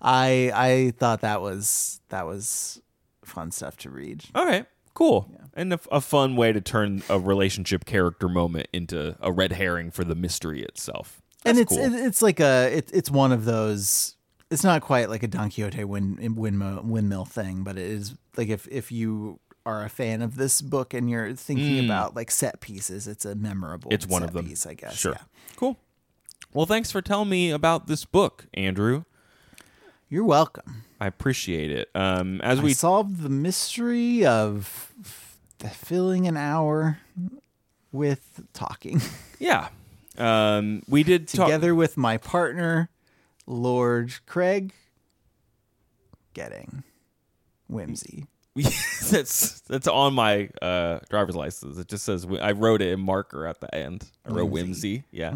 I 0.00 0.50
I 0.54 0.92
thought 0.98 1.20
that 1.20 1.40
was 1.40 2.00
that 2.08 2.26
was 2.26 2.80
fun 3.24 3.50
stuff 3.50 3.76
to 3.78 3.90
read. 3.90 4.24
Okay. 4.34 4.64
Cool. 4.94 5.30
And 5.54 5.72
a, 5.72 5.80
a 5.90 6.00
fun 6.00 6.36
way 6.36 6.52
to 6.52 6.60
turn 6.60 7.02
a 7.08 7.18
relationship 7.18 7.84
character 7.84 8.28
moment 8.28 8.68
into 8.72 9.16
a 9.20 9.30
red 9.32 9.52
herring 9.52 9.90
for 9.90 10.04
the 10.04 10.14
mystery 10.14 10.62
itself. 10.62 11.22
and 11.44 11.58
it's 11.58 11.74
cool. 11.74 11.78
it, 11.78 11.94
it's 11.94 12.22
like 12.22 12.40
a 12.40 12.76
it, 12.78 12.90
it's 12.92 13.10
one 13.10 13.32
of 13.32 13.44
those. 13.44 14.16
It's 14.50 14.64
not 14.64 14.82
quite 14.82 15.08
like 15.08 15.22
a 15.22 15.28
Don 15.28 15.48
Quixote 15.48 15.84
win, 15.84 16.34
windmill 16.34 16.82
windmill 16.82 17.24
thing, 17.24 17.62
but 17.62 17.78
it 17.78 17.86
is 17.86 18.14
like 18.36 18.48
if 18.48 18.66
if 18.68 18.90
you 18.90 19.38
are 19.66 19.84
a 19.84 19.88
fan 19.88 20.22
of 20.22 20.36
this 20.36 20.60
book 20.60 20.94
and 20.94 21.10
you're 21.10 21.34
thinking 21.34 21.84
about 21.84 22.14
like 22.16 22.30
set 22.30 22.60
pieces, 22.60 23.06
it's 23.06 23.24
a 23.24 23.34
memorable. 23.34 23.90
Mm. 23.90 23.94
It's 23.94 24.06
one 24.06 24.22
set 24.22 24.28
of 24.30 24.34
them. 24.34 24.46
piece, 24.46 24.66
I 24.66 24.74
guess. 24.74 24.96
Sure. 24.96 25.12
Yeah. 25.12 25.22
Cool. 25.56 25.76
Well, 26.52 26.66
thanks 26.66 26.90
for 26.90 27.00
telling 27.02 27.28
me 27.28 27.50
about 27.50 27.86
this 27.86 28.04
book, 28.04 28.46
Andrew. 28.54 29.04
You're 30.08 30.24
welcome. 30.24 30.82
I 31.00 31.06
appreciate 31.06 31.70
it. 31.70 31.88
Um, 31.94 32.40
as 32.40 32.60
We 32.60 32.72
solved 32.74 33.22
the 33.22 33.28
mystery 33.28 34.26
of 34.26 34.92
f- 35.00 35.38
filling 35.72 36.26
an 36.26 36.36
hour 36.36 36.98
with 37.92 38.40
talking 38.52 39.00
yeah, 39.38 39.68
um, 40.18 40.82
we 40.88 41.02
did 41.02 41.28
talk. 41.28 41.46
together 41.46 41.74
with 41.74 41.96
my 41.96 42.16
partner, 42.16 42.88
Lord 43.46 44.12
Craig. 44.26 44.72
Getting 46.34 46.82
whimsy. 47.68 48.26
that's 49.10 49.60
that's 49.62 49.86
on 49.88 50.14
my 50.14 50.48
uh, 50.60 50.98
driver's 51.08 51.36
license. 51.36 51.78
It 51.78 51.88
just 51.88 52.04
says 52.04 52.26
I 52.40 52.52
wrote 52.52 52.82
it 52.82 52.88
in 52.92 53.00
marker 53.00 53.46
at 53.46 53.60
the 53.60 53.72
end. 53.74 54.04
I 54.26 54.32
wrote 54.32 54.50
whimsy. 54.50 55.04
Yeah. 55.10 55.34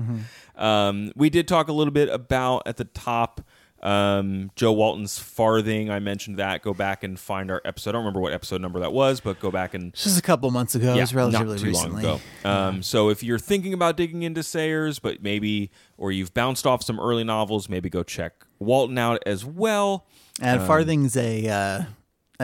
Um, 0.56 1.12
we 1.16 1.30
did 1.30 1.46
talk 1.48 1.68
a 1.68 1.72
little 1.72 1.92
bit 1.92 2.08
about 2.08 2.62
at 2.66 2.76
the 2.76 2.84
top. 2.84 3.40
Um, 3.82 4.50
Jo 4.56 4.72
Walton's 4.72 5.18
farthing. 5.18 5.90
I 5.90 5.98
mentioned 5.98 6.38
that. 6.38 6.62
Go 6.62 6.72
back 6.72 7.04
and 7.04 7.20
find 7.20 7.50
our 7.50 7.60
episode. 7.66 7.90
I 7.90 7.92
don't 7.92 8.00
remember 8.00 8.20
what 8.20 8.32
episode 8.32 8.62
number 8.62 8.80
that 8.80 8.94
was, 8.94 9.20
but 9.20 9.38
go 9.40 9.50
back 9.50 9.74
and 9.74 9.92
Just 9.92 10.18
a 10.18 10.22
couple 10.22 10.50
months 10.50 10.74
ago. 10.74 10.94
it 10.94 11.00
was 11.02 11.14
relatively 11.14 11.58
recently. 11.62 12.02
long 12.02 12.18
ago. 12.42 12.48
Um, 12.48 12.82
so 12.82 13.10
if 13.10 13.22
you're 13.22 13.38
thinking 13.38 13.74
about 13.74 13.98
digging 13.98 14.22
into 14.22 14.42
Sayers, 14.42 14.98
but 15.00 15.22
maybe 15.22 15.70
or 15.98 16.10
you've 16.12 16.32
bounced 16.32 16.66
off 16.66 16.82
some 16.82 16.98
early 16.98 17.24
novels, 17.24 17.68
maybe 17.68 17.90
go 17.90 18.02
check 18.02 18.46
Walton 18.58 18.96
out 18.96 19.22
as 19.26 19.44
well. 19.44 20.06
And 20.40 20.62
Um, 20.62 20.66
Farthing's 20.66 21.14
a 21.18 21.46
uh, 21.46 21.82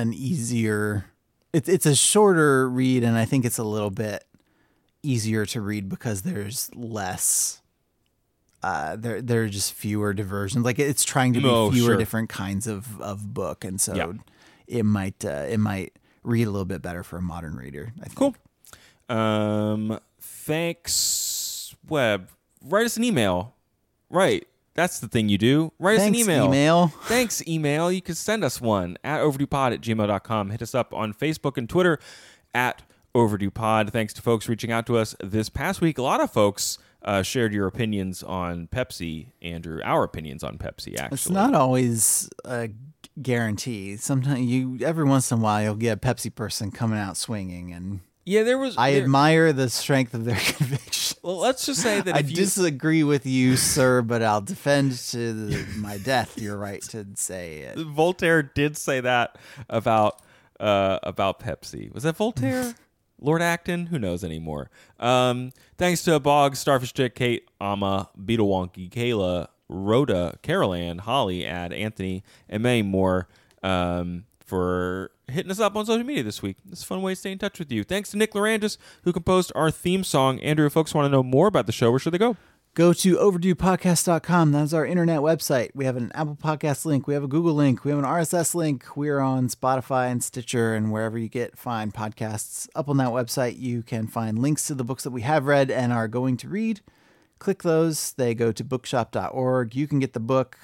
an 0.00 0.12
easier. 0.14 1.06
It's 1.52 1.68
it's 1.68 1.86
a 1.86 1.94
shorter 1.94 2.68
read, 2.68 3.02
and 3.04 3.16
I 3.18 3.24
think 3.24 3.44
it's 3.44 3.58
a 3.58 3.64
little 3.64 3.90
bit 3.90 4.24
easier 5.02 5.46
to 5.46 5.60
read 5.60 5.88
because 5.88 6.22
there's 6.22 6.70
less. 6.74 7.60
Uh, 8.62 8.94
there 8.96 9.22
there 9.22 9.42
are 9.44 9.48
just 9.48 9.72
fewer 9.72 10.12
diversions. 10.12 10.64
Like 10.64 10.78
it's 10.78 11.04
trying 11.04 11.32
to 11.32 11.40
be 11.40 11.48
Oh, 11.48 11.70
fewer 11.70 11.86
sure. 11.90 11.96
different 11.96 12.28
kinds 12.28 12.66
of, 12.66 13.00
of 13.00 13.32
book, 13.32 13.64
and 13.64 13.80
so 13.80 13.94
Yeah. 13.94 14.12
it 14.66 14.84
might 14.84 15.24
uh, 15.24 15.46
it 15.48 15.58
might 15.58 15.94
read 16.22 16.46
a 16.46 16.50
little 16.50 16.66
bit 16.66 16.82
better 16.82 17.02
for 17.02 17.16
a 17.16 17.22
modern 17.22 17.56
reader. 17.56 17.92
I 18.02 18.04
think. 18.04 18.16
Cool. 18.16 18.36
Um, 19.16 19.98
thanks, 20.20 21.74
Web. 21.88 22.28
Write 22.62 22.84
us 22.86 22.96
an 22.96 23.04
email. 23.04 23.54
Right. 24.10 24.46
That's 24.80 24.98
the 24.98 25.08
thing 25.08 25.28
you 25.28 25.36
do. 25.36 25.72
Write 25.78 25.98
Thanks, 25.98 26.18
us 26.18 26.26
an 26.26 26.32
email. 26.32 26.46
email. 26.46 26.86
Thanks, 27.02 27.46
email. 27.46 27.92
You 27.92 28.00
can 28.00 28.14
send 28.14 28.42
us 28.42 28.62
one 28.62 28.96
at 29.04 29.20
overduepod 29.20 29.74
at 29.74 29.82
gmail.com. 29.82 30.48
Hit 30.48 30.62
us 30.62 30.74
up 30.74 30.94
on 30.94 31.12
Facebook 31.12 31.58
and 31.58 31.68
Twitter 31.68 31.98
at 32.54 32.80
overduepod. 33.14 33.90
Thanks 33.90 34.14
to 34.14 34.22
folks 34.22 34.48
reaching 34.48 34.72
out 34.72 34.86
to 34.86 34.96
us 34.96 35.14
this 35.22 35.50
past 35.50 35.82
week. 35.82 35.98
A 35.98 36.02
lot 36.02 36.22
of 36.22 36.32
folks 36.32 36.78
uh, 37.02 37.20
shared 37.20 37.52
your 37.52 37.66
opinions 37.66 38.22
on 38.22 38.68
Pepsi, 38.68 39.26
Andrew. 39.42 39.82
Our 39.84 40.02
opinions 40.02 40.42
on 40.42 40.56
Pepsi, 40.56 40.98
actually. 40.98 41.14
It's 41.14 41.28
not 41.28 41.54
always 41.54 42.30
a 42.46 42.70
guarantee. 43.20 43.98
Sometimes 43.98 44.40
you 44.40 44.78
every 44.82 45.04
once 45.04 45.30
in 45.30 45.40
a 45.40 45.40
while 45.42 45.62
you'll 45.62 45.74
get 45.74 45.98
a 45.98 46.00
Pepsi 46.00 46.34
person 46.34 46.70
coming 46.70 46.98
out 46.98 47.18
swinging, 47.18 47.70
and 47.70 48.00
Yeah, 48.24 48.42
there 48.42 48.58
was. 48.58 48.76
I 48.76 48.92
there- 48.92 49.02
admire 49.02 49.52
the 49.52 49.68
strength 49.68 50.14
of 50.14 50.24
their 50.24 50.36
conviction. 50.40 51.18
Well, 51.22 51.38
let's 51.38 51.66
just 51.66 51.82
say 51.82 52.00
that 52.00 52.14
I 52.14 52.20
if 52.20 52.30
you, 52.30 52.36
disagree 52.36 53.02
with 53.04 53.26
you, 53.26 53.56
sir, 53.56 54.00
but 54.02 54.22
I'll 54.22 54.40
defend 54.40 54.92
to 55.10 55.32
the, 55.32 55.66
my 55.78 55.98
death 55.98 56.40
your 56.40 56.56
right 56.56 56.80
to 56.82 57.06
say 57.14 57.58
it. 57.58 57.78
Voltaire 57.78 58.42
did 58.42 58.76
say 58.76 59.00
that 59.00 59.36
about 59.68 60.20
uh, 60.58 60.98
about 61.02 61.40
Pepsi. 61.40 61.92
Was 61.92 62.04
that 62.04 62.16
Voltaire? 62.16 62.74
Lord 63.22 63.42
Acton? 63.42 63.86
Who 63.86 63.98
knows 63.98 64.24
anymore? 64.24 64.70
Um, 64.98 65.52
thanks 65.76 66.02
to 66.04 66.18
Bog, 66.20 66.56
Starfish 66.56 66.94
Chick, 66.94 67.14
Kate, 67.14 67.46
Amma, 67.60 68.08
Beetle 68.24 68.48
Wonky, 68.48 68.88
Kayla, 68.88 69.48
Rhoda, 69.68 70.38
Carol 70.40 70.72
Ann, 70.72 70.96
Holly, 70.98 71.44
Ad, 71.44 71.74
Anthony, 71.74 72.24
and 72.48 72.62
many 72.62 72.80
more 72.80 73.28
um, 73.62 74.24
for 74.46 75.10
hitting 75.30 75.50
us 75.50 75.60
up 75.60 75.76
on 75.76 75.86
social 75.86 76.04
media 76.04 76.22
this 76.22 76.42
week. 76.42 76.56
It's 76.70 76.82
a 76.82 76.86
fun 76.86 77.02
way 77.02 77.12
to 77.12 77.16
stay 77.16 77.32
in 77.32 77.38
touch 77.38 77.58
with 77.58 77.72
you. 77.72 77.84
Thanks 77.84 78.10
to 78.10 78.16
Nick 78.16 78.32
Lerangis, 78.32 78.76
who 79.04 79.12
composed 79.12 79.52
our 79.54 79.70
theme 79.70 80.04
song. 80.04 80.40
Andrew, 80.40 80.66
if 80.66 80.72
folks 80.72 80.94
want 80.94 81.06
to 81.06 81.10
know 81.10 81.22
more 81.22 81.46
about 81.46 81.66
the 81.66 81.72
show, 81.72 81.90
where 81.90 81.98
should 81.98 82.14
they 82.14 82.18
go? 82.18 82.36
Go 82.74 82.92
to 82.92 83.16
overduepodcast.com. 83.16 84.52
That's 84.52 84.72
our 84.72 84.86
internet 84.86 85.20
website. 85.20 85.70
We 85.74 85.86
have 85.86 85.96
an 85.96 86.12
Apple 86.14 86.36
Podcast 86.36 86.84
link. 86.84 87.08
We 87.08 87.14
have 87.14 87.24
a 87.24 87.28
Google 87.28 87.52
link. 87.52 87.84
We 87.84 87.90
have 87.90 87.98
an 87.98 88.04
RSS 88.04 88.54
link. 88.54 88.96
We're 88.96 89.18
on 89.18 89.48
Spotify 89.48 90.08
and 90.08 90.22
Stitcher 90.22 90.74
and 90.74 90.92
wherever 90.92 91.18
you 91.18 91.28
get 91.28 91.58
fine 91.58 91.90
podcasts. 91.90 92.68
Up 92.76 92.88
on 92.88 92.96
that 92.98 93.08
website, 93.08 93.58
you 93.58 93.82
can 93.82 94.06
find 94.06 94.38
links 94.38 94.68
to 94.68 94.76
the 94.76 94.84
books 94.84 95.02
that 95.02 95.10
we 95.10 95.22
have 95.22 95.46
read 95.46 95.68
and 95.68 95.92
are 95.92 96.06
going 96.06 96.36
to 96.38 96.48
read. 96.48 96.80
Click 97.40 97.64
those. 97.64 98.12
They 98.12 98.34
go 98.34 98.52
to 98.52 98.62
bookshop.org. 98.62 99.74
You 99.74 99.88
can 99.88 99.98
get 99.98 100.12
the 100.12 100.20
book. 100.20 100.56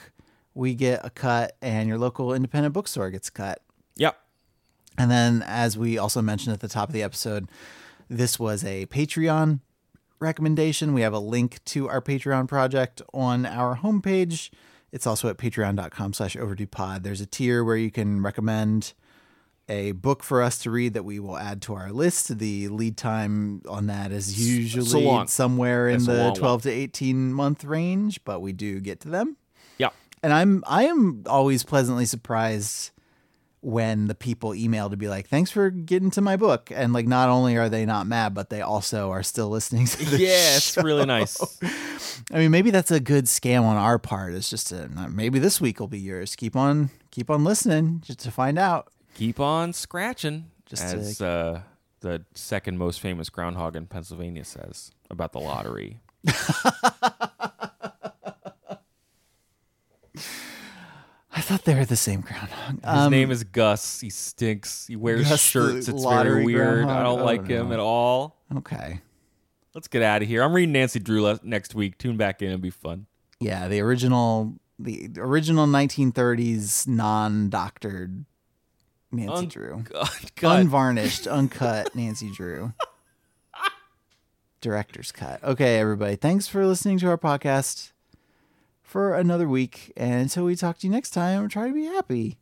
We 0.54 0.74
get 0.74 1.04
a 1.04 1.10
cut, 1.10 1.56
and 1.60 1.88
your 1.88 1.98
local 1.98 2.32
independent 2.32 2.72
bookstore 2.72 3.10
gets 3.10 3.28
a 3.28 3.32
cut. 3.32 3.62
Yep. 3.96 4.16
And 4.98 5.10
then, 5.10 5.42
as 5.46 5.76
we 5.76 5.98
also 5.98 6.22
mentioned 6.22 6.54
at 6.54 6.60
the 6.60 6.68
top 6.68 6.88
of 6.88 6.92
the 6.92 7.02
episode, 7.02 7.48
this 8.08 8.38
was 8.38 8.64
a 8.64 8.86
Patreon 8.86 9.60
recommendation. 10.20 10.94
We 10.94 11.02
have 11.02 11.12
a 11.12 11.18
link 11.18 11.62
to 11.66 11.88
our 11.88 12.00
Patreon 12.00 12.48
project 12.48 13.02
on 13.12 13.44
our 13.46 13.76
homepage. 13.76 14.50
It's 14.92 15.06
also 15.06 15.28
at 15.28 15.36
patreon.com 15.36 16.14
slash 16.14 16.36
overdue 16.36 16.66
pod. 16.66 17.02
There's 17.02 17.20
a 17.20 17.26
tier 17.26 17.62
where 17.64 17.76
you 17.76 17.90
can 17.90 18.22
recommend 18.22 18.94
a 19.68 19.92
book 19.92 20.22
for 20.22 20.42
us 20.42 20.58
to 20.58 20.70
read 20.70 20.94
that 20.94 21.04
we 21.04 21.18
will 21.18 21.36
add 21.36 21.60
to 21.62 21.74
our 21.74 21.90
list. 21.90 22.38
The 22.38 22.68
lead 22.68 22.96
time 22.96 23.62
on 23.68 23.88
that 23.88 24.12
is 24.12 24.48
usually 24.48 25.04
long. 25.04 25.26
somewhere 25.26 25.88
in 25.88 26.00
a 26.02 26.04
the 26.04 26.14
long 26.14 26.34
12 26.34 26.62
to 26.62 26.70
18 26.70 27.32
month 27.32 27.64
range, 27.64 28.22
but 28.24 28.40
we 28.40 28.52
do 28.52 28.80
get 28.80 29.00
to 29.00 29.08
them. 29.08 29.36
Yeah. 29.78 29.90
And 30.22 30.32
I'm 30.32 30.62
I 30.66 30.84
am 30.84 31.24
always 31.26 31.64
pleasantly 31.64 32.06
surprised 32.06 32.92
when 33.68 34.06
the 34.06 34.14
people 34.14 34.54
email 34.54 34.88
to 34.88 34.96
be 34.96 35.08
like, 35.08 35.26
"Thanks 35.26 35.50
for 35.50 35.70
getting 35.70 36.12
to 36.12 36.20
my 36.20 36.36
book," 36.36 36.70
and 36.72 36.92
like 36.92 37.08
not 37.08 37.28
only 37.28 37.56
are 37.56 37.68
they 37.68 37.84
not 37.84 38.06
mad, 38.06 38.32
but 38.32 38.48
they 38.48 38.60
also 38.62 39.10
are 39.10 39.24
still 39.24 39.48
listening 39.48 39.86
to 39.86 40.04
the 40.04 40.18
Yeah, 40.18 40.56
it's 40.56 40.74
show. 40.74 40.82
really 40.82 41.04
nice. 41.04 41.36
I 42.32 42.38
mean, 42.38 42.52
maybe 42.52 42.70
that's 42.70 42.92
a 42.92 43.00
good 43.00 43.24
scam 43.24 43.62
on 43.62 43.76
our 43.76 43.98
part. 43.98 44.34
It's 44.34 44.48
just 44.48 44.70
a, 44.70 44.88
maybe 45.10 45.40
this 45.40 45.60
week 45.60 45.80
will 45.80 45.88
be 45.88 45.98
yours. 45.98 46.36
Keep 46.36 46.54
on 46.54 46.90
keep 47.10 47.28
on 47.28 47.42
listening 47.42 48.02
just 48.04 48.20
to 48.20 48.30
find 48.30 48.56
out. 48.56 48.86
Keep 49.14 49.40
on 49.40 49.72
scratching, 49.72 50.44
Just 50.66 50.88
to- 50.90 50.96
as 50.98 51.20
uh, 51.20 51.62
the 52.02 52.24
second 52.34 52.78
most 52.78 53.00
famous 53.00 53.30
groundhog 53.30 53.74
in 53.74 53.86
Pennsylvania 53.86 54.44
says 54.44 54.92
about 55.10 55.32
the 55.32 55.40
lottery. 55.40 55.98
thought 61.46 61.64
they 61.64 61.74
were 61.74 61.84
the 61.84 61.96
same 61.96 62.20
groundhog. 62.20 62.84
His 63.02 63.10
name 63.10 63.30
is 63.30 63.44
Gus. 63.44 64.00
He 64.00 64.10
stinks. 64.10 64.86
He 64.86 64.96
wears 64.96 65.22
Um, 65.26 65.30
Gus 65.30 65.40
shirts. 65.40 65.88
It's 65.88 66.02
lottery 66.02 66.32
very 66.42 66.44
weird. 66.46 66.78
I 66.80 66.84
groundhog? 66.84 67.04
don't 67.04 67.18
I 67.20 67.22
like 67.22 67.40
don't 67.42 67.50
him 67.50 67.68
know. 67.68 67.74
at 67.74 67.80
all. 67.80 68.36
Okay. 68.56 69.00
Let's 69.74 69.88
get 69.88 70.02
out 70.02 70.22
of 70.22 70.28
here. 70.28 70.42
I'm 70.42 70.52
reading 70.52 70.72
Nancy 70.72 70.98
Drew 70.98 71.22
le- 71.22 71.40
next 71.42 71.74
week. 71.74 71.98
Tune 71.98 72.16
back 72.16 72.40
in. 72.42 72.48
It'll 72.48 72.58
be 72.60 72.70
fun. 72.70 73.06
Yeah, 73.40 73.68
the 73.68 73.80
original 73.80 74.54
the 74.78 75.10
original 75.18 75.66
1930s 75.66 76.86
non-doctored 76.86 78.24
Nancy 79.12 79.32
Un- 79.34 79.48
Drew. 79.48 79.84
God, 79.90 80.10
God. 80.36 80.60
Unvarnished, 80.60 81.26
uncut 81.28 81.94
Nancy 81.94 82.30
Drew. 82.30 82.72
Director's 84.60 85.12
cut. 85.12 85.42
Okay, 85.44 85.78
everybody. 85.78 86.16
Thanks 86.16 86.48
for 86.48 86.66
listening 86.66 86.98
to 86.98 87.08
our 87.08 87.18
podcast 87.18 87.92
for 88.96 89.14
another 89.14 89.46
week. 89.46 89.92
And 89.94 90.22
until 90.22 90.46
we 90.46 90.56
talk 90.56 90.78
to 90.78 90.86
you 90.86 90.90
next 90.90 91.10
time, 91.10 91.50
try 91.50 91.68
to 91.68 91.74
be 91.74 91.84
happy. 91.84 92.38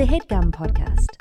A 0.00 0.06
headgum 0.06 0.50
podcast. 0.50 1.19